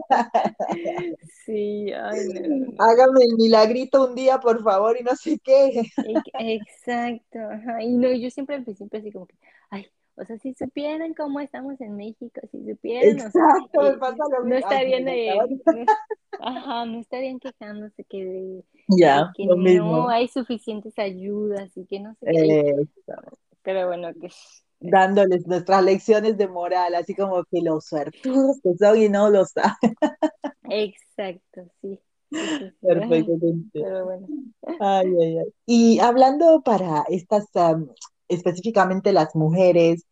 Sí, 1.44 1.92
ay, 1.92 2.24
no. 2.24 2.72
Hágame 2.78 3.24
el 3.24 3.34
milagrito 3.36 4.04
un 4.06 4.14
día, 4.14 4.38
por 4.40 4.62
favor, 4.62 4.96
y 5.00 5.02
no 5.04 5.14
sé 5.16 5.38
qué. 5.42 5.82
Ex- 6.02 6.30
Exacto, 6.36 7.38
ajá. 7.50 7.82
Y 7.82 7.96
no, 7.96 8.12
yo 8.12 8.30
siempre 8.30 8.56
al 8.56 8.64
principio 8.64 8.98
así 9.00 9.12
como 9.12 9.26
que, 9.26 9.36
ay, 9.70 9.86
o 10.16 10.24
sea, 10.24 10.38
si 10.38 10.54
supieran 10.54 11.14
cómo 11.14 11.40
estamos 11.40 11.80
en 11.80 11.96
México, 11.96 12.40
si 12.50 12.64
supieran, 12.64 13.20
o 13.22 13.30
sea, 13.30 13.44
Exacto, 13.44 13.82
me 13.82 13.92
eh, 13.92 13.98
pasa 13.98 14.24
lo 14.30 14.42
no 14.42 14.56
por 15.06 15.20
eh, 15.34 15.48
favor. 15.48 15.48
no, 15.66 15.86
ajá, 16.38 16.84
no 16.86 17.00
estarían 17.00 17.40
quejándose 17.40 18.04
que 18.04 18.24
de, 18.24 18.64
de 19.02 19.28
Ya, 19.28 19.34
que 19.34 19.46
no 19.48 19.56
mismo. 19.56 20.10
hay 20.10 20.28
suficientes 20.28 20.98
ayudas 20.98 21.76
y 21.76 21.86
que 21.86 22.00
no 22.00 22.14
sé 22.16 22.30
qué, 22.36 22.58
pero 23.62 23.86
bueno, 23.88 24.14
que 24.20 24.28
dándoles 24.90 25.46
nuestras 25.46 25.84
lecciones 25.84 26.36
de 26.38 26.48
moral, 26.48 26.94
así 26.94 27.14
como 27.14 27.44
que 27.44 27.60
los 27.62 27.86
suertudos 27.86 28.58
que 28.62 28.74
son 28.78 28.98
y 29.00 29.08
no 29.08 29.30
lo 29.30 29.44
saben. 29.46 29.96
exacto, 30.68 31.70
sí, 31.80 31.98
Perfecto. 32.80 33.32
pero 33.78 34.04
bueno. 34.04 34.30
Ay, 34.78 35.06
ay, 35.22 35.38
ay. 35.38 35.46
Y 35.66 35.98
hablando 36.00 36.62
para 36.62 37.04
estas, 37.08 37.46
am, 37.56 37.88
específicamente 38.28 39.12
las 39.12 39.34
mujeres, 39.34 40.04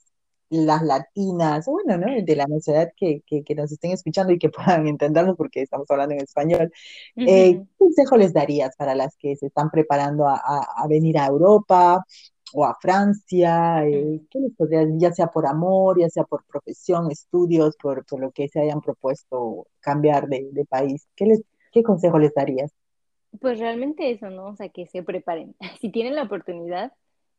las 0.50 0.82
latinas, 0.82 1.66
bueno, 1.66 1.98
¿no? 1.98 2.06
De 2.24 2.36
la 2.36 2.46
sociedad 2.46 2.88
que, 2.96 3.22
que, 3.26 3.42
que 3.44 3.54
nos 3.54 3.72
estén 3.72 3.92
escuchando 3.92 4.32
y 4.32 4.38
que 4.38 4.50
puedan 4.50 4.86
entendernos 4.86 5.36
porque 5.36 5.62
estamos 5.62 5.90
hablando 5.90 6.14
en 6.14 6.22
español, 6.22 6.70
eh, 7.24 7.56
¿qué 7.58 7.64
consejo 7.78 8.16
les 8.18 8.32
darías 8.34 8.76
para 8.76 8.94
las 8.96 9.16
que 9.18 9.36
se 9.36 9.46
están 9.46 9.70
preparando 9.70 10.28
a, 10.28 10.36
a- 10.36 10.84
a 10.84 10.88
venir 10.88 11.18
a 11.18 11.26
Europa 11.26 12.04
o 12.55 12.64
a 12.64 12.76
Francia? 12.80 13.86
Eh. 13.86 14.20
¿qué 14.30 14.40
les 14.40 14.55
podrías, 14.57 14.88
ya 14.98 15.12
sea 15.12 15.28
por 15.28 15.46
amor, 15.46 15.98
ya 16.00 16.09
sea 16.11 16.24
por 16.24 16.44
profesión, 16.46 17.11
estudios, 17.11 17.76
por, 17.76 18.05
por 18.07 18.20
lo 18.20 18.30
que 18.32 18.48
se 18.48 18.61
hayan 18.61 18.80
propuesto 18.80 19.66
cambiar 19.80 20.28
de, 20.28 20.48
de 20.53 20.64
país? 20.66 21.09
¿Qué 21.16 21.26
les, 21.26 21.42
qué 21.72 21.82
consejo 21.82 22.18
les 22.18 22.34
darías? 22.34 22.72
Pues 23.40 23.59
realmente 23.59 24.11
eso, 24.11 24.30
¿no? 24.30 24.48
O 24.48 24.57
sea, 24.57 24.68
que 24.68 24.86
se 24.86 25.03
preparen. 25.03 25.55
Si 25.80 25.90
tienen 25.90 26.14
la 26.16 26.24
oportunidad, 26.24 26.92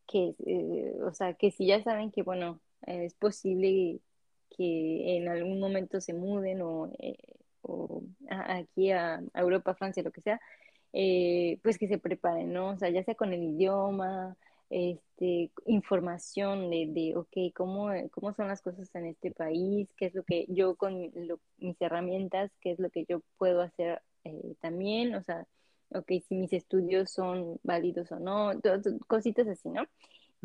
que, 0.07 0.35
eh, 0.45 0.95
o 1.03 1.13
sea, 1.13 1.33
que 1.35 1.51
si 1.51 1.67
ya 1.67 1.81
saben 1.83 2.11
que, 2.11 2.23
bueno, 2.23 2.59
eh, 2.87 3.05
es 3.05 3.13
posible 3.15 4.01
que 4.49 5.17
en 5.17 5.27
algún 5.29 5.59
momento 5.59 6.01
se 6.01 6.13
muden 6.13 6.61
o, 6.61 6.91
eh, 6.99 7.17
o 7.61 8.03
a- 8.29 8.57
aquí 8.57 8.91
a, 8.91 9.15
a 9.33 9.41
Europa, 9.41 9.75
Francia, 9.75 10.03
lo 10.03 10.11
que 10.11 10.21
sea, 10.21 10.41
eh, 10.93 11.59
pues 11.63 11.77
que 11.77 11.87
se 11.87 11.97
preparen, 11.99 12.53
¿no? 12.53 12.69
O 12.71 12.77
sea, 12.77 12.89
ya 12.89 13.03
sea 13.03 13.15
con 13.15 13.33
el 13.33 13.43
idioma, 13.43 14.35
este, 14.69 15.51
información 15.65 16.69
de, 16.69 16.87
de 16.89 17.15
ok, 17.15 17.53
¿cómo, 17.55 17.89
cómo 18.11 18.33
son 18.33 18.47
las 18.47 18.61
cosas 18.61 18.93
en 18.95 19.07
este 19.07 19.31
país? 19.31 19.89
¿Qué 19.97 20.07
es 20.07 20.15
lo 20.15 20.23
que 20.23 20.45
yo 20.49 20.75
con 20.75 21.11
lo- 21.15 21.39
mis 21.57 21.79
herramientas, 21.81 22.51
qué 22.61 22.71
es 22.71 22.79
lo 22.79 22.89
que 22.89 23.05
yo 23.07 23.21
puedo 23.37 23.61
hacer 23.61 24.01
eh, 24.23 24.55
también? 24.61 25.15
O 25.15 25.23
sea, 25.23 25.47
ok, 25.89 26.11
si 26.27 26.35
mis 26.35 26.53
estudios 26.53 27.11
son 27.11 27.59
válidos 27.63 28.11
o 28.11 28.19
no, 28.19 28.51
cositas 29.07 29.47
así, 29.47 29.69
¿no? 29.69 29.83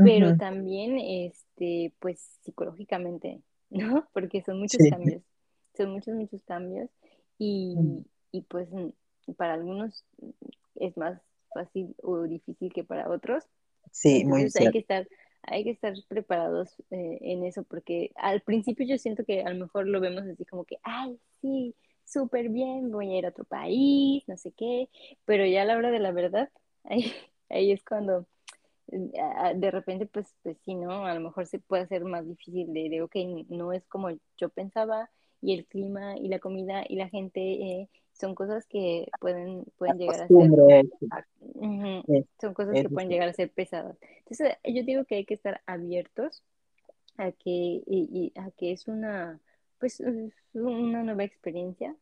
Pero 0.02 0.34
también, 0.34 0.98
este, 0.98 1.94
pues 2.00 2.20
psicológicamente, 2.42 3.42
¿no? 3.70 4.08
Porque 4.12 4.42
son 4.42 4.58
muchos 4.60 4.84
Sí, 4.84 4.86
cambios, 4.86 5.22
son 5.76 5.90
muchos, 5.92 6.14
muchos 6.14 6.42
cambios 6.44 6.90
y, 7.38 8.04
y 8.32 8.42
pues 8.42 8.68
mm, 8.72 8.90
para 9.36 9.54
algunos 9.54 10.04
es 10.76 10.96
más 10.96 11.20
fácil 11.52 11.94
o 12.02 12.22
difícil 12.24 12.72
que 12.72 12.84
para 12.84 13.10
otros. 13.10 13.44
Sí, 13.92 14.24
muy 14.24 14.48
Entonces 14.48 14.56
hay 14.56 14.70
que 14.70 14.78
cierto. 14.78 14.80
estar, 14.80 15.08
hay 15.42 15.64
que 15.64 15.70
estar 15.70 15.94
preparados 16.08 16.70
eh, 16.90 17.18
en 17.22 17.44
eso, 17.44 17.64
porque 17.64 18.12
al 18.16 18.42
principio 18.42 18.86
yo 18.86 18.98
siento 18.98 19.24
que 19.24 19.42
a 19.42 19.50
lo 19.50 19.66
mejor 19.66 19.86
lo 19.88 20.00
vemos 20.00 20.22
así 20.24 20.44
como 20.44 20.64
que, 20.64 20.78
ay, 20.82 21.18
sí, 21.40 21.74
súper 22.04 22.48
bien, 22.50 22.90
voy 22.90 23.14
a 23.14 23.18
ir 23.18 23.26
a 23.26 23.30
otro 23.30 23.44
país, 23.44 24.24
no 24.28 24.36
sé 24.36 24.52
qué, 24.52 24.88
pero 25.24 25.46
ya 25.46 25.62
a 25.62 25.64
la 25.66 25.76
hora 25.76 25.90
de 25.90 26.00
la 26.00 26.12
verdad, 26.12 26.50
ahí, 26.84 27.12
ahí 27.48 27.72
es 27.72 27.84
cuando 27.84 28.26
eh, 28.92 29.10
de 29.56 29.70
repente, 29.70 30.06
pues, 30.06 30.34
pues 30.42 30.56
sí, 30.64 30.74
¿no? 30.74 31.04
A 31.06 31.14
lo 31.14 31.20
mejor 31.20 31.46
se 31.46 31.58
puede 31.58 31.82
hacer 31.84 32.04
más 32.04 32.26
difícil 32.26 32.72
de, 32.72 32.88
de, 32.88 33.02
ok, 33.02 33.16
no 33.48 33.72
es 33.72 33.86
como 33.86 34.10
yo 34.38 34.48
pensaba, 34.50 35.10
y 35.40 35.54
el 35.54 35.66
clima, 35.66 36.16
y 36.16 36.28
la 36.28 36.38
comida, 36.40 36.84
y 36.88 36.96
la 36.96 37.08
gente, 37.08 37.40
eh, 37.40 37.88
son 38.18 38.34
cosas 38.34 38.66
que 38.66 39.08
pueden, 39.20 39.64
pueden 39.76 39.98
llegar 39.98 40.22
a 40.22 40.26
ser 40.28 40.36
son 42.40 42.54
cosas 42.54 42.74
que 42.74 42.88
pueden 42.88 43.08
llegar 43.08 43.28
a 43.28 43.32
ser 43.32 43.50
pesadas. 43.50 43.96
Entonces, 44.18 44.56
yo 44.64 44.82
digo 44.82 45.04
que 45.04 45.16
hay 45.16 45.24
que 45.24 45.34
estar 45.34 45.60
abiertos 45.66 46.42
a 47.16 47.32
que, 47.32 47.50
y, 47.50 47.84
y 47.86 48.32
a 48.38 48.50
que 48.52 48.72
es 48.72 48.88
una, 48.88 49.40
pues, 49.78 50.00
es 50.00 50.32
una 50.52 51.02
nueva 51.02 51.24
experiencia 51.24 51.94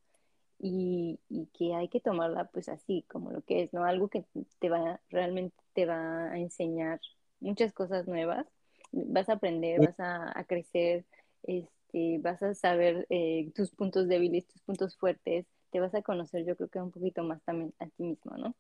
y, 0.59 1.19
y 1.29 1.47
que 1.47 1.75
hay 1.75 1.89
que 1.89 2.01
tomarla 2.01 2.45
pues 2.47 2.69
así 2.69 3.05
como 3.09 3.31
lo 3.31 3.43
que 3.43 3.63
es, 3.63 3.73
¿no? 3.73 3.85
Algo 3.85 4.09
que 4.09 4.25
te 4.59 4.69
va, 4.69 5.01
realmente 5.11 5.57
te 5.75 5.87
va 5.87 6.31
a 6.31 6.39
enseñar 6.39 7.01
muchas 7.41 7.73
cosas 7.73 8.07
nuevas, 8.07 8.47
vas 8.93 9.29
a 9.29 9.35
aprender, 9.35 9.81
vas 9.81 10.01
a, 10.01 10.39
a 10.39 10.45
crecer, 10.45 11.05
este, 11.43 12.19
vas 12.19 12.43
a 12.43 12.55
saber 12.55 13.07
eh, 13.11 13.51
tus 13.55 13.71
puntos 13.71 14.09
débiles, 14.09 14.47
tus 14.47 14.63
puntos 14.63 14.97
fuertes, 14.97 15.47
te 15.77 15.81
vas 15.81 15.95
a 15.95 16.03
conocer 16.03 16.45
yo 16.47 16.57
creo 16.57 16.69
que 16.71 16.81
un 16.81 16.91
poquito 16.93 17.23
más 17.25 17.43
también 17.45 17.75
a 17.81 17.87
ti 17.89 18.05
mismo, 18.05 18.37
¿no? 18.39 18.55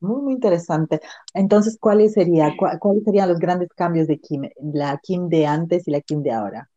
muy, 0.00 0.22
muy 0.22 0.32
interesante. 0.34 1.00
Entonces, 1.34 1.78
¿cuáles 1.80 2.12
sería, 2.14 2.50
cua- 2.56 2.78
cuáles 2.78 3.04
serían 3.04 3.28
los 3.28 3.38
grandes 3.38 3.68
cambios 3.74 4.06
de 4.08 4.18
Kim, 4.20 4.42
la 4.74 4.98
Kim 5.02 5.28
de 5.28 5.46
antes 5.46 5.86
y 5.88 5.90
la 5.92 6.00
Kim 6.00 6.22
de 6.22 6.32
ahora 6.32 6.70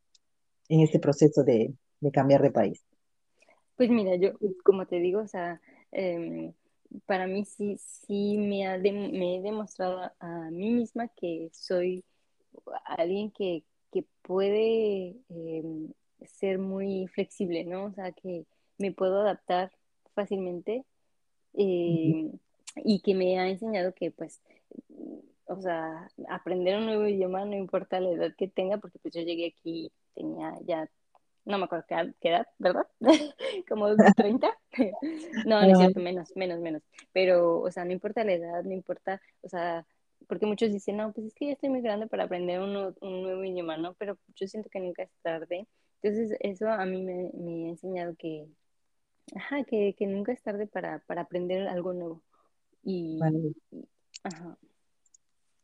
en 0.70 0.82
este 0.82 1.00
proceso 1.00 1.44
de, 1.44 1.74
de 2.02 2.12
cambiar 2.12 2.42
de 2.44 2.52
país? 2.52 2.84
Pues 3.76 3.90
mira, 3.90 4.16
yo, 4.16 4.32
como 4.64 4.86
te 4.86 4.98
digo, 5.00 5.22
o 5.22 5.28
sea, 5.28 5.60
em, 5.92 6.54
para 7.06 7.28
mí 7.28 7.46
sí, 7.46 7.78
sí 7.78 8.38
me, 8.38 8.68
ha 8.68 8.78
de- 8.78 8.92
me 8.92 9.38
he 9.38 9.42
demostrado 9.42 10.12
a 10.20 10.28
mí 10.52 10.72
misma 10.72 11.08
que 11.10 11.50
soy 11.54 12.04
alguien 12.86 13.32
que, 13.32 13.64
que 13.92 14.06
puede 14.24 15.16
em, 15.30 15.92
ser 16.26 16.60
muy 16.60 17.08
flexible, 17.10 17.66
¿no? 17.66 17.86
O 17.86 17.94
sea, 17.94 18.12
que 18.14 18.46
me 18.82 18.92
puedo 18.92 19.22
adaptar 19.22 19.72
fácilmente 20.16 20.86
em, 21.54 22.34
y 22.78 23.02
que 23.02 23.16
me 23.16 23.40
ha 23.40 23.50
enseñado 23.50 23.94
que, 23.94 24.12
pues, 24.12 24.42
o 25.46 25.62
sea, 25.62 26.10
aprender 26.30 26.78
un 26.78 26.86
nuevo 26.86 27.08
idioma 27.08 27.46
no 27.46 27.56
importa 27.56 28.00
la 28.00 28.12
edad 28.12 28.34
que 28.38 28.48
tenga, 28.48 28.78
porque 28.78 29.00
pues 29.00 29.14
yo 29.14 29.22
llegué 29.22 29.48
aquí, 29.58 29.92
tenía 30.16 30.58
ya 30.66 30.90
no 31.46 31.58
me 31.58 31.66
acuerdo 31.66 31.86
qué, 31.88 31.96
ed- 31.96 32.16
qué 32.22 32.30
edad, 32.30 32.48
¿verdad? 32.60 32.88
Como 33.70 33.88
treinta 34.16 34.58
No, 35.46 35.66
no 35.66 35.72
es 35.72 35.78
cierto, 35.78 36.00
menos, 36.00 36.36
menos, 36.36 36.60
menos. 36.60 36.84
Pero, 37.14 37.60
o 37.62 37.72
sea, 37.72 37.86
no 37.86 37.92
importa 37.94 38.24
la 38.24 38.34
edad, 38.34 38.64
no 38.64 38.74
importa, 38.74 39.22
o 39.42 39.50
sea, 39.50 39.86
porque 40.28 40.46
muchos 40.46 40.72
dicen, 40.72 40.98
no, 40.98 41.12
pues 41.14 41.28
es 41.28 41.34
que 41.34 41.48
ya 41.48 41.54
estoy 41.54 41.70
muy 41.70 41.82
grande 41.82 42.08
para 42.08 42.26
aprender 42.26 42.62
un, 42.62 42.74
nu- 42.74 42.96
un 43.02 43.24
nuevo 43.24 43.44
idioma, 43.44 43.78
¿no? 43.78 43.96
Pero 43.96 44.18
yo 44.36 44.48
siento 44.48 44.70
que 44.70 44.80
nunca 44.80 45.04
es 45.04 45.12
tarde. 45.24 45.68
Entonces, 46.02 46.38
eso 46.42 46.70
a 46.70 46.86
mí 46.86 47.02
me, 47.02 47.32
me 47.34 47.66
ha 47.68 47.70
enseñado 47.72 48.16
que, 48.18 48.48
ajá, 49.36 49.64
que, 49.66 49.96
que 49.98 50.08
nunca 50.08 50.32
es 50.34 50.42
tarde 50.44 50.68
para, 50.68 51.00
para 51.00 51.22
aprender 51.22 51.68
algo 51.68 51.94
nuevo. 51.94 52.24
Y, 52.84 53.20
Vale. 53.20 53.54
y- 53.72 53.88
ajá. 54.24 54.58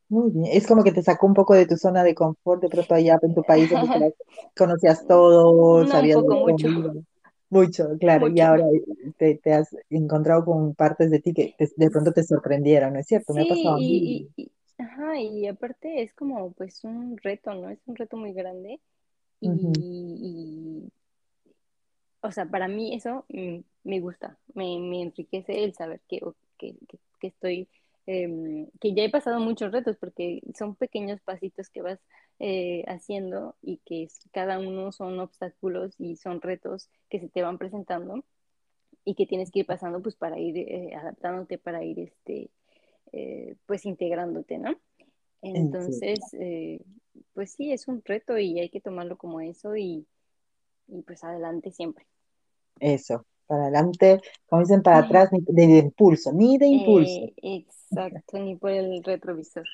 Muy 0.09 0.31
bien. 0.31 0.45
Es 0.51 0.65
como 0.67 0.83
que 0.83 0.91
te 0.93 1.01
sacó 1.03 1.27
un 1.27 1.33
poco 1.33 1.53
de 1.53 1.65
tu 1.67 1.75
zona 1.77 2.03
de 2.03 2.15
confort, 2.15 2.61
de 2.61 2.69
pronto 2.69 2.95
allá 2.95 3.17
en 3.21 3.33
tu 3.35 3.43
país 3.43 3.69
donde 3.69 3.87
conocías 4.55 5.05
todo, 5.05 5.85
No, 5.85 6.01
un 6.01 6.09
sabías 6.09 6.17
poco, 6.17 6.35
de 6.45 6.45
mucho, 6.45 6.69
mucho, 7.49 7.89
claro, 7.99 8.27
y 8.29 8.39
mucho. 8.39 8.41
ahora 8.41 8.65
te, 9.17 9.35
te 9.43 9.53
has 9.53 9.69
encontrado 9.89 10.45
con 10.45 10.75
partes 10.75 11.11
de 11.11 11.19
ti 11.19 11.33
que 11.33 11.53
te- 11.57 11.69
de 11.75 11.89
pronto 11.91 12.13
te 12.13 12.23
sorprendieron, 12.23 12.93
¿no 12.93 12.99
es 12.99 13.07
cierto? 13.07 13.33
Me 13.33 13.41
Sí, 13.41 13.43
ha 13.43 13.45
pasado 13.47 13.75
a 13.77 13.79
y, 13.79 13.81
mí. 13.81 14.27
y, 14.35 14.43
y- 14.43 14.51
ajá, 14.83 15.19
y 15.19 15.47
aparte 15.47 16.01
es 16.03 16.13
como 16.13 16.51
pues 16.53 16.83
un 16.83 17.17
reto, 17.17 17.53
¿no? 17.53 17.69
Es 17.69 17.79
un 17.87 17.95
reto 17.95 18.17
muy 18.17 18.33
grande 18.33 18.79
y, 19.41 19.49
y, 19.49 20.25
o 22.27 22.31
sea, 22.31 22.45
para 22.49 22.67
mí 22.67 22.95
eso 22.95 23.25
mm, 23.29 23.59
me 23.83 23.99
gusta, 24.01 24.39
me, 24.53 24.79
me 24.79 25.01
enriquece 25.03 25.63
el 25.63 25.73
saber 25.75 26.01
que, 26.09 26.19
que, 26.57 26.75
que- 26.87 26.99
que 27.19 27.27
estoy, 27.27 27.69
em, 28.05 28.69
que 28.79 28.93
ya 28.93 29.03
he 29.03 29.09
pasado 29.11 29.39
muchos 29.39 29.71
retos 29.71 29.97
porque 29.97 30.41
son 30.57 30.75
pequeños 30.75 31.21
pasitos 31.21 31.69
que 31.69 31.81
vas 31.81 31.99
eh, 32.39 32.83
haciendo 32.87 33.55
y 33.61 33.79
que 33.85 34.07
cada 34.31 34.59
uno 34.59 34.91
son 34.91 35.19
obstáculos 35.19 35.95
y 35.99 36.17
son 36.17 36.41
retos 36.41 36.89
que 37.09 37.19
se 37.19 37.29
te 37.29 37.41
van 37.43 37.57
presentando 37.57 38.23
y 39.05 39.15
que 39.15 39.25
tienes 39.25 39.51
que 39.51 39.59
ir 39.59 39.65
pasando 39.65 40.01
pues 40.01 40.15
para 40.15 40.39
ir 40.39 40.57
eh, 40.57 40.95
adaptándote, 40.95 41.57
para 41.57 41.83
ir 41.83 41.99
este 41.99 42.51
eh, 43.13 43.55
pues 43.67 43.85
integrándote, 43.85 44.59
¿no? 44.59 44.79
Entonces, 45.43 46.33
eh, 46.33 46.81
pues 47.33 47.53
sí, 47.53 47.71
es 47.73 47.87
un 47.87 48.03
reto 48.05 48.37
y 48.39 48.59
hay 48.59 48.69
que 48.69 48.81
tomarlo 48.81 49.17
como 49.17 49.41
eso 49.41 49.75
y, 49.77 50.07
y 50.87 51.01
pues 51.03 51.23
adelante 51.23 51.71
siempre. 51.71 52.07
Eso, 52.79 53.25
para 53.47 53.63
adelante, 53.63 54.21
como 54.47 54.61
dicen, 54.61 54.81
para 54.83 54.99
atrás, 54.99 55.29
ni 55.31 55.41
de, 55.41 55.67
de 55.67 55.77
impulso, 55.79 56.31
ni 56.33 56.57
de 56.57 56.67
impulso. 56.67 57.21
Eh, 57.21 57.33
exacto, 57.41 58.39
ni 58.39 58.55
por 58.55 58.71
el 58.71 59.03
retrovisor. 59.03 59.65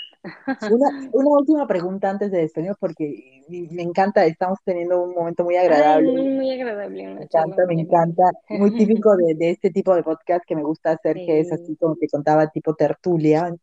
Una, 0.60 0.90
una 1.12 1.30
última 1.32 1.68
pregunta 1.68 2.10
antes 2.10 2.32
de 2.32 2.40
despedirnos, 2.40 2.78
porque 2.80 3.44
me 3.50 3.82
encanta, 3.84 4.26
estamos 4.26 4.60
teniendo 4.64 5.02
un 5.04 5.14
momento 5.14 5.44
muy 5.44 5.58
Ay, 5.66 5.66
agradable. 5.66 6.12
muy, 6.12 6.30
muy 6.30 6.52
agradable, 6.52 7.04
una 7.12 7.20
Me 7.20 7.26
encanta, 7.26 7.66
me 7.68 7.76
encanta. 7.82 8.24
Muy 8.54 8.74
típico 8.76 9.16
de, 9.18 9.36
de 9.36 9.52
este 9.52 9.72
tipo 9.72 9.96
de 9.96 10.04
podcast 10.04 10.46
que 10.48 10.56
me 10.56 10.64
gusta 10.64 10.92
hacer, 10.94 11.22
que 11.22 11.40
es 11.40 11.52
así 11.52 11.76
Sí, 11.76 11.78
como 11.78 11.96
te 11.98 12.08
contaba, 12.10 12.48
tipo 12.50 12.76
tertulia. 12.76 13.54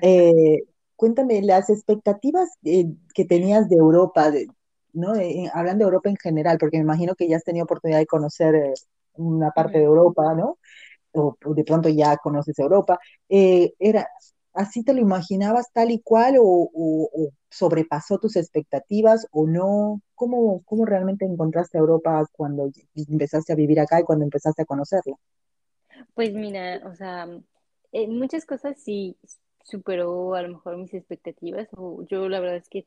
Eh, 0.00 0.64
cuéntame 0.96 1.42
las 1.42 1.70
expectativas 1.70 2.50
eh, 2.64 2.86
que 3.14 3.24
tenías 3.26 3.68
de 3.70 3.76
Europa, 3.76 4.30
de- 4.32 4.48
¿no? 4.92 5.14
Eh, 5.16 5.50
hablando 5.54 5.84
de 5.84 5.88
Europa 5.88 6.10
en 6.10 6.16
general, 6.16 6.58
porque 6.58 6.78
me 6.78 6.84
imagino 6.84 7.14
que 7.14 7.28
ya 7.28 7.36
has 7.36 7.44
tenido 7.44 7.64
oportunidad 7.64 7.98
de 8.00 8.06
conocer 8.06 8.54
eh, 8.54 8.74
una 9.14 9.50
parte 9.52 9.78
de. 9.78 9.84
Europa, 9.84 10.34
¿no? 10.34 10.58
O, 11.12 11.36
o 11.44 11.54
de 11.54 11.64
pronto 11.64 11.88
ya 11.88 12.16
conoces 12.18 12.58
Europa. 12.58 12.98
Eh, 13.28 13.74
era, 13.78 14.08
¿así 14.54 14.82
te 14.84 14.94
lo 14.94 15.00
imaginabas 15.00 15.72
tal 15.72 15.90
y 15.90 16.00
cual 16.00 16.36
o, 16.38 16.44
o- 16.44 17.10
o 17.14 17.30
sobrepasó 17.50 18.18
tus 18.18 18.36
expectativas 18.36 19.26
o 19.32 19.46
no? 19.46 20.00
¿Cómo, 20.14 20.62
cómo 20.64 20.84
realmente 20.86 21.24
encontraste 21.26 21.78
Europa 21.78 22.26
cuando 22.32 22.70
empezaste 22.96 23.52
a 23.52 23.56
vivir 23.56 23.80
acá 23.80 24.00
y 24.00 24.04
cuando 24.04 24.24
empezaste 24.24 24.62
a 24.62 24.66
conocerla? 24.66 25.16
Pues 26.14 26.32
mira, 26.32 26.80
o 26.86 26.94
sea, 26.94 27.28
en 27.92 28.18
muchas 28.18 28.44
cosas 28.46 28.76
sí 28.82 29.16
superó 29.64 30.34
a 30.34 30.42
lo 30.42 30.48
mejor 30.48 30.76
mis 30.76 30.94
expectativas, 30.94 31.68
o 31.72 32.04
yo 32.06 32.28
la 32.28 32.40
verdad 32.40 32.56
es 32.56 32.68
que 32.68 32.86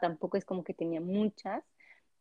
tampoco 0.00 0.36
es 0.36 0.44
como 0.44 0.64
que 0.64 0.74
tenía 0.74 1.00
muchas, 1.00 1.64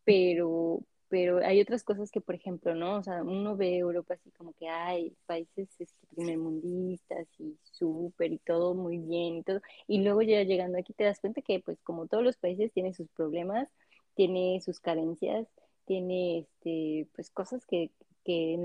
pero, 0.03 0.81
pero 1.09 1.39
hay 1.45 1.61
otras 1.61 1.83
cosas 1.83 2.11
que, 2.11 2.21
por 2.21 2.35
ejemplo, 2.35 2.75
¿no? 2.75 2.97
O 2.97 3.03
sea, 3.03 3.23
uno 3.23 3.55
ve 3.57 3.77
Europa 3.77 4.15
así 4.15 4.31
como 4.31 4.53
que 4.53 4.67
hay 4.69 5.15
países 5.25 5.69
este, 5.79 6.07
primermundistas 6.15 7.27
y 7.39 7.57
súper 7.63 8.31
y 8.33 8.39
todo 8.39 8.73
muy 8.75 8.97
bien 8.99 9.37
y 9.37 9.43
todo, 9.43 9.61
y 9.87 10.01
luego 10.03 10.21
ya 10.21 10.43
llegando 10.43 10.77
aquí 10.79 10.93
te 10.93 11.03
das 11.03 11.19
cuenta 11.19 11.41
que 11.41 11.59
pues 11.59 11.79
como 11.83 12.07
todos 12.07 12.23
los 12.23 12.37
países 12.37 12.71
tiene 12.73 12.93
sus 12.93 13.09
problemas, 13.09 13.69
tiene 14.15 14.59
sus 14.61 14.79
carencias, 14.79 15.47
tiene 15.85 16.39
este, 16.39 17.07
pues 17.15 17.29
cosas 17.31 17.65
que, 17.65 17.91
que 18.23 18.57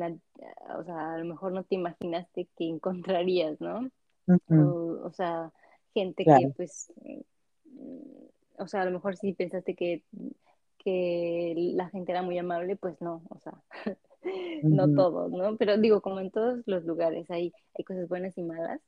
o 0.79 0.85
sea, 0.85 1.15
a 1.15 1.19
lo 1.19 1.25
mejor 1.25 1.53
no 1.53 1.65
te 1.65 1.75
imaginaste 1.77 2.49
que 2.57 2.69
encontrarías, 2.69 3.61
¿no? 3.61 3.91
Ujú, 4.29 4.57
O, 4.57 5.01
o 5.07 5.13
sea, 5.13 5.53
gente 5.95 6.29
que 6.29 6.49
claro. 6.49 6.57
pues, 6.57 6.93
mm, 7.03 8.27
o 8.59 8.67
sea, 8.69 8.83
a 8.83 8.85
lo 8.85 8.91
mejor 8.93 9.17
si 9.17 9.33
pensaste 9.35 9.75
que, 9.75 10.03
que 10.79 11.55
la 11.75 11.89
gente 11.91 12.13
era 12.13 12.23
muy 12.23 12.39
amable, 12.39 12.77
pues 12.77 13.01
no, 13.01 13.23
o 13.31 13.39
sea, 13.41 13.53
no 14.71 14.89
Ujú, 14.89 14.91
todos, 14.91 15.31
¿no? 15.33 15.57
Pero 15.57 15.79
digo, 15.79 16.01
como 16.03 16.21
en 16.21 16.31
todos 16.31 16.63
los 16.67 16.85
lugares 16.85 17.31
hay, 17.31 17.53
hay 17.79 17.85
cosas 17.85 18.09
buenas 18.09 18.37
y 18.39 18.43
malas, 18.43 18.81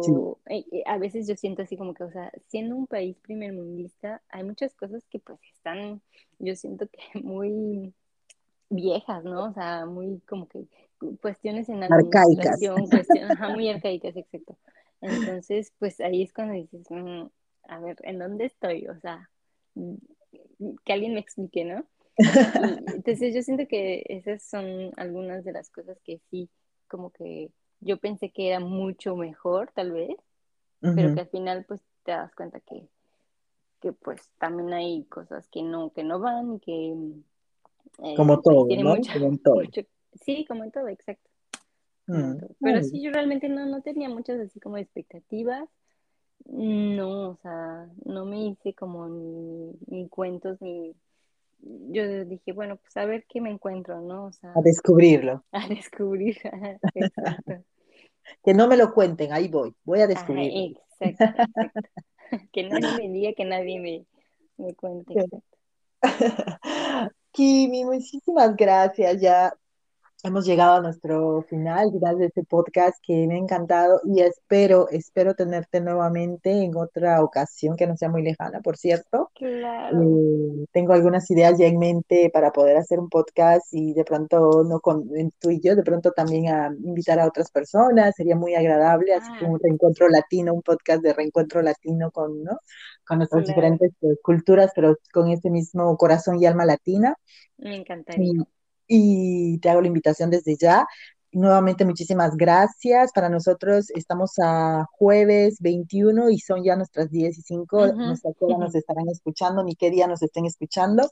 sí, 0.00 0.12
pero 0.14 0.38
eh, 0.46 0.64
eh, 0.72 0.82
a 0.86 0.98
veces 0.98 1.26
yo 1.28 1.36
siento 1.36 1.62
así 1.62 1.76
como 1.76 1.94
que, 1.94 2.04
o 2.04 2.10
sea, 2.12 2.30
siendo 2.48 2.76
un 2.76 2.86
país 2.86 3.16
primermundista, 3.22 4.22
hay 4.28 4.44
muchas 4.44 4.74
cosas 4.74 5.04
que 5.10 5.18
pues 5.18 5.40
están, 5.52 6.02
yo 6.38 6.54
siento 6.56 6.86
que 6.88 6.98
muy 7.22 7.94
viejas, 8.70 9.24
¿no? 9.24 9.44
O 9.50 9.52
sea, 9.54 9.86
muy 9.86 10.20
como 10.28 10.48
que 10.48 10.66
cuestiones 11.20 11.68
en 11.68 11.82
arcaicas. 11.82 12.22
administración, 12.22 12.88
cuestiones, 12.88 13.30
ajá, 13.32 13.48
muy 13.50 13.68
arcaicas, 13.68 14.16
exacto. 14.16 14.56
Entonces, 15.00 15.72
pues 15.78 16.00
ahí 16.00 16.22
es 16.22 16.32
cuando 16.32 16.54
dices, 16.54 16.86
"Mm, 16.90 17.26
a 17.68 17.80
ver, 17.80 17.96
¿en 18.02 18.18
dónde 18.18 18.46
estoy? 18.46 18.86
O 18.88 18.98
sea, 19.00 19.28
mm, 19.74 19.94
que 20.84 20.92
alguien 20.92 21.14
me 21.14 21.20
explique, 21.20 21.64
¿no? 21.64 21.84
Entonces 22.94 23.34
yo 23.34 23.42
siento 23.42 23.66
que 23.68 24.04
esas 24.08 24.42
son 24.42 24.92
algunas 24.96 25.44
de 25.44 25.52
las 25.52 25.70
cosas 25.70 25.98
que 26.04 26.20
sí, 26.30 26.48
como 26.88 27.10
que 27.10 27.50
yo 27.80 27.98
pensé 27.98 28.30
que 28.30 28.48
era 28.48 28.60
mucho 28.60 29.16
mejor, 29.16 29.70
tal 29.74 29.92
vez, 29.92 30.16
pero 30.80 31.14
que 31.14 31.20
al 31.20 31.28
final 31.28 31.64
pues 31.66 31.80
te 32.04 32.12
das 32.12 32.34
cuenta 32.34 32.60
que, 32.60 32.88
que 33.80 33.92
pues 33.92 34.20
también 34.38 34.72
hay 34.72 35.04
cosas 35.04 35.46
que 35.48 35.62
no, 35.62 35.90
que 35.92 36.04
no 36.04 36.18
van 36.20 36.58
que 36.60 36.94
eh, 38.02 38.14
Como 38.16 38.34
país 38.34 38.42
todo, 38.42 38.66
tiene 38.68 38.84
¿no? 38.84 38.96
mucho, 38.96 39.12
Como 39.12 39.26
en 39.26 39.38
todo. 39.38 39.54
mucho, 39.56 39.82
sí, 40.24 40.44
como 40.46 40.64
en 40.64 40.70
todo, 40.70 40.88
exacto, 40.88 41.28
Mm, 42.08 42.38
todo. 42.38 42.50
Pero 42.62 42.82
sí, 42.82 43.02
yo 43.02 43.10
realmente 43.12 43.48
no, 43.48 43.66
no 43.66 43.82
tenía 43.82 44.08
muchas 44.08 44.40
así 44.40 44.60
como 44.60 44.76
expectativas, 44.78 45.68
no, 46.46 47.30
o 47.30 47.36
sea, 47.42 47.88
no 48.04 48.24
me 48.24 48.46
hice 48.46 48.74
como 48.74 49.08
ni, 49.08 49.72
ni 49.86 50.08
cuentos, 50.08 50.60
ni, 50.60 50.94
yo 51.60 52.24
dije, 52.24 52.52
bueno, 52.52 52.76
pues 52.76 52.96
a 52.96 53.04
ver 53.06 53.24
qué 53.28 53.40
me 53.40 53.50
encuentro, 53.50 54.00
¿no? 54.00 54.26
O 54.26 54.32
a 54.54 54.60
sea, 54.60 54.62
descubrirlo. 54.62 55.44
a 55.52 55.68
descubrir, 55.68 56.36
exacto, 56.94 57.64
Que 58.44 58.54
no 58.54 58.66
me 58.68 58.76
lo 58.76 58.92
cuenten, 58.92 59.32
ahí 59.32 59.48
voy, 59.48 59.74
voy 59.84 60.00
a 60.00 60.06
ajá, 60.08 60.08
descubrirlo. 60.08 60.80
exacto, 60.80 60.82
exacto. 61.00 61.88
Que 62.52 62.62
nadie 62.64 62.92
me 62.92 63.08
diga, 63.08 63.32
que 63.34 63.44
nadie 63.44 63.80
me, 63.80 64.06
me 64.56 64.74
cuente, 64.74 65.14
exacto. 65.14 65.46
Kimi, 67.32 67.84
muchísimas 67.84 68.56
gracias. 68.56 69.20
Ya 69.20 69.52
Hemos 70.26 70.44
llegado 70.44 70.74
a 70.74 70.80
nuestro 70.80 71.42
final, 71.42 71.92
final 71.92 72.18
de 72.18 72.26
este 72.26 72.42
podcast 72.42 72.98
que 73.00 73.28
me 73.28 73.34
ha 73.34 73.38
encantado 73.38 74.00
y 74.02 74.22
espero, 74.22 74.88
espero 74.90 75.34
tenerte 75.34 75.80
nuevamente 75.80 76.50
en 76.50 76.76
otra 76.76 77.22
ocasión 77.22 77.76
que 77.76 77.86
no 77.86 77.96
sea 77.96 78.08
muy 78.08 78.24
lejana, 78.24 78.60
por 78.60 78.76
cierto. 78.76 79.30
Claro. 79.36 80.02
Eh, 80.02 80.66
tengo 80.72 80.94
algunas 80.94 81.30
ideas 81.30 81.56
ya 81.56 81.66
en 81.66 81.78
mente 81.78 82.28
para 82.34 82.50
poder 82.50 82.76
hacer 82.76 82.98
un 82.98 83.08
podcast 83.08 83.66
y 83.70 83.94
de 83.94 84.04
pronto, 84.04 84.64
no 84.64 84.80
con 84.80 85.08
tú 85.38 85.50
y 85.50 85.60
yo, 85.60 85.76
de 85.76 85.84
pronto 85.84 86.10
también 86.10 86.48
a 86.48 86.74
invitar 86.82 87.20
a 87.20 87.28
otras 87.28 87.52
personas, 87.52 88.16
sería 88.16 88.34
muy 88.34 88.56
agradable, 88.56 89.14
así 89.14 89.30
como 89.38 89.52
Ah, 89.52 89.54
un 89.54 89.60
reencuentro 89.60 90.08
latino, 90.08 90.54
un 90.54 90.62
podcast 90.62 91.02
de 91.04 91.12
reencuentro 91.12 91.62
latino 91.62 92.10
con, 92.10 92.42
¿no? 92.42 92.58
con 93.06 93.18
nuestras 93.18 93.44
claro, 93.44 93.54
diferentes 93.54 93.92
eh, 94.02 94.16
culturas, 94.24 94.72
pero 94.74 94.96
con 95.12 95.28
este 95.28 95.50
mismo 95.50 95.96
corazón 95.96 96.42
y 96.42 96.46
alma 96.46 96.64
latina. 96.64 97.14
me 97.58 97.76
encantaría. 97.76 98.32
Y, 98.32 98.55
y 98.86 99.58
te 99.58 99.68
hago 99.70 99.80
la 99.80 99.88
invitación 99.88 100.30
desde 100.30 100.56
ya. 100.56 100.86
Nuevamente, 101.32 101.84
muchísimas 101.84 102.36
gracias. 102.36 103.12
Para 103.12 103.28
nosotros 103.28 103.90
estamos 103.90 104.38
a 104.42 104.86
jueves 104.92 105.58
21 105.60 106.30
y 106.30 106.38
son 106.38 106.64
ya 106.64 106.76
nuestras 106.76 107.10
10 107.10 107.38
y 107.38 107.42
5. 107.42 107.86
No 107.94 108.16
sé 108.16 108.30
qué 108.38 108.56
nos 108.56 108.74
estarán 108.74 109.08
escuchando 109.08 109.62
ni 109.62 109.74
qué 109.74 109.90
día 109.90 110.06
nos 110.06 110.22
estén 110.22 110.46
escuchando, 110.46 111.08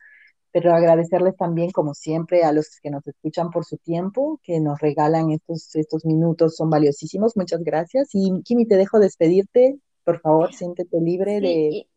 pero 0.50 0.72
agradecerles 0.72 1.36
también, 1.36 1.72
como 1.72 1.92
siempre, 1.94 2.44
a 2.44 2.52
los 2.52 2.80
que 2.80 2.90
nos 2.90 3.06
escuchan 3.06 3.50
por 3.50 3.64
su 3.64 3.76
tiempo, 3.76 4.40
que 4.42 4.60
nos 4.60 4.80
regalan 4.80 5.30
estos, 5.30 5.74
estos 5.74 6.06
minutos, 6.06 6.56
son 6.56 6.70
valiosísimos. 6.70 7.36
Muchas 7.36 7.62
gracias. 7.62 8.08
Y 8.12 8.40
Kimi, 8.44 8.66
te 8.66 8.76
dejo 8.76 9.00
despedirte. 9.00 9.76
Por 10.04 10.20
favor, 10.20 10.54
siéntete 10.54 11.00
libre 11.00 11.40
Sí, 11.40 11.42
de, 11.42 11.88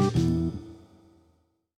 you. 0.00 0.63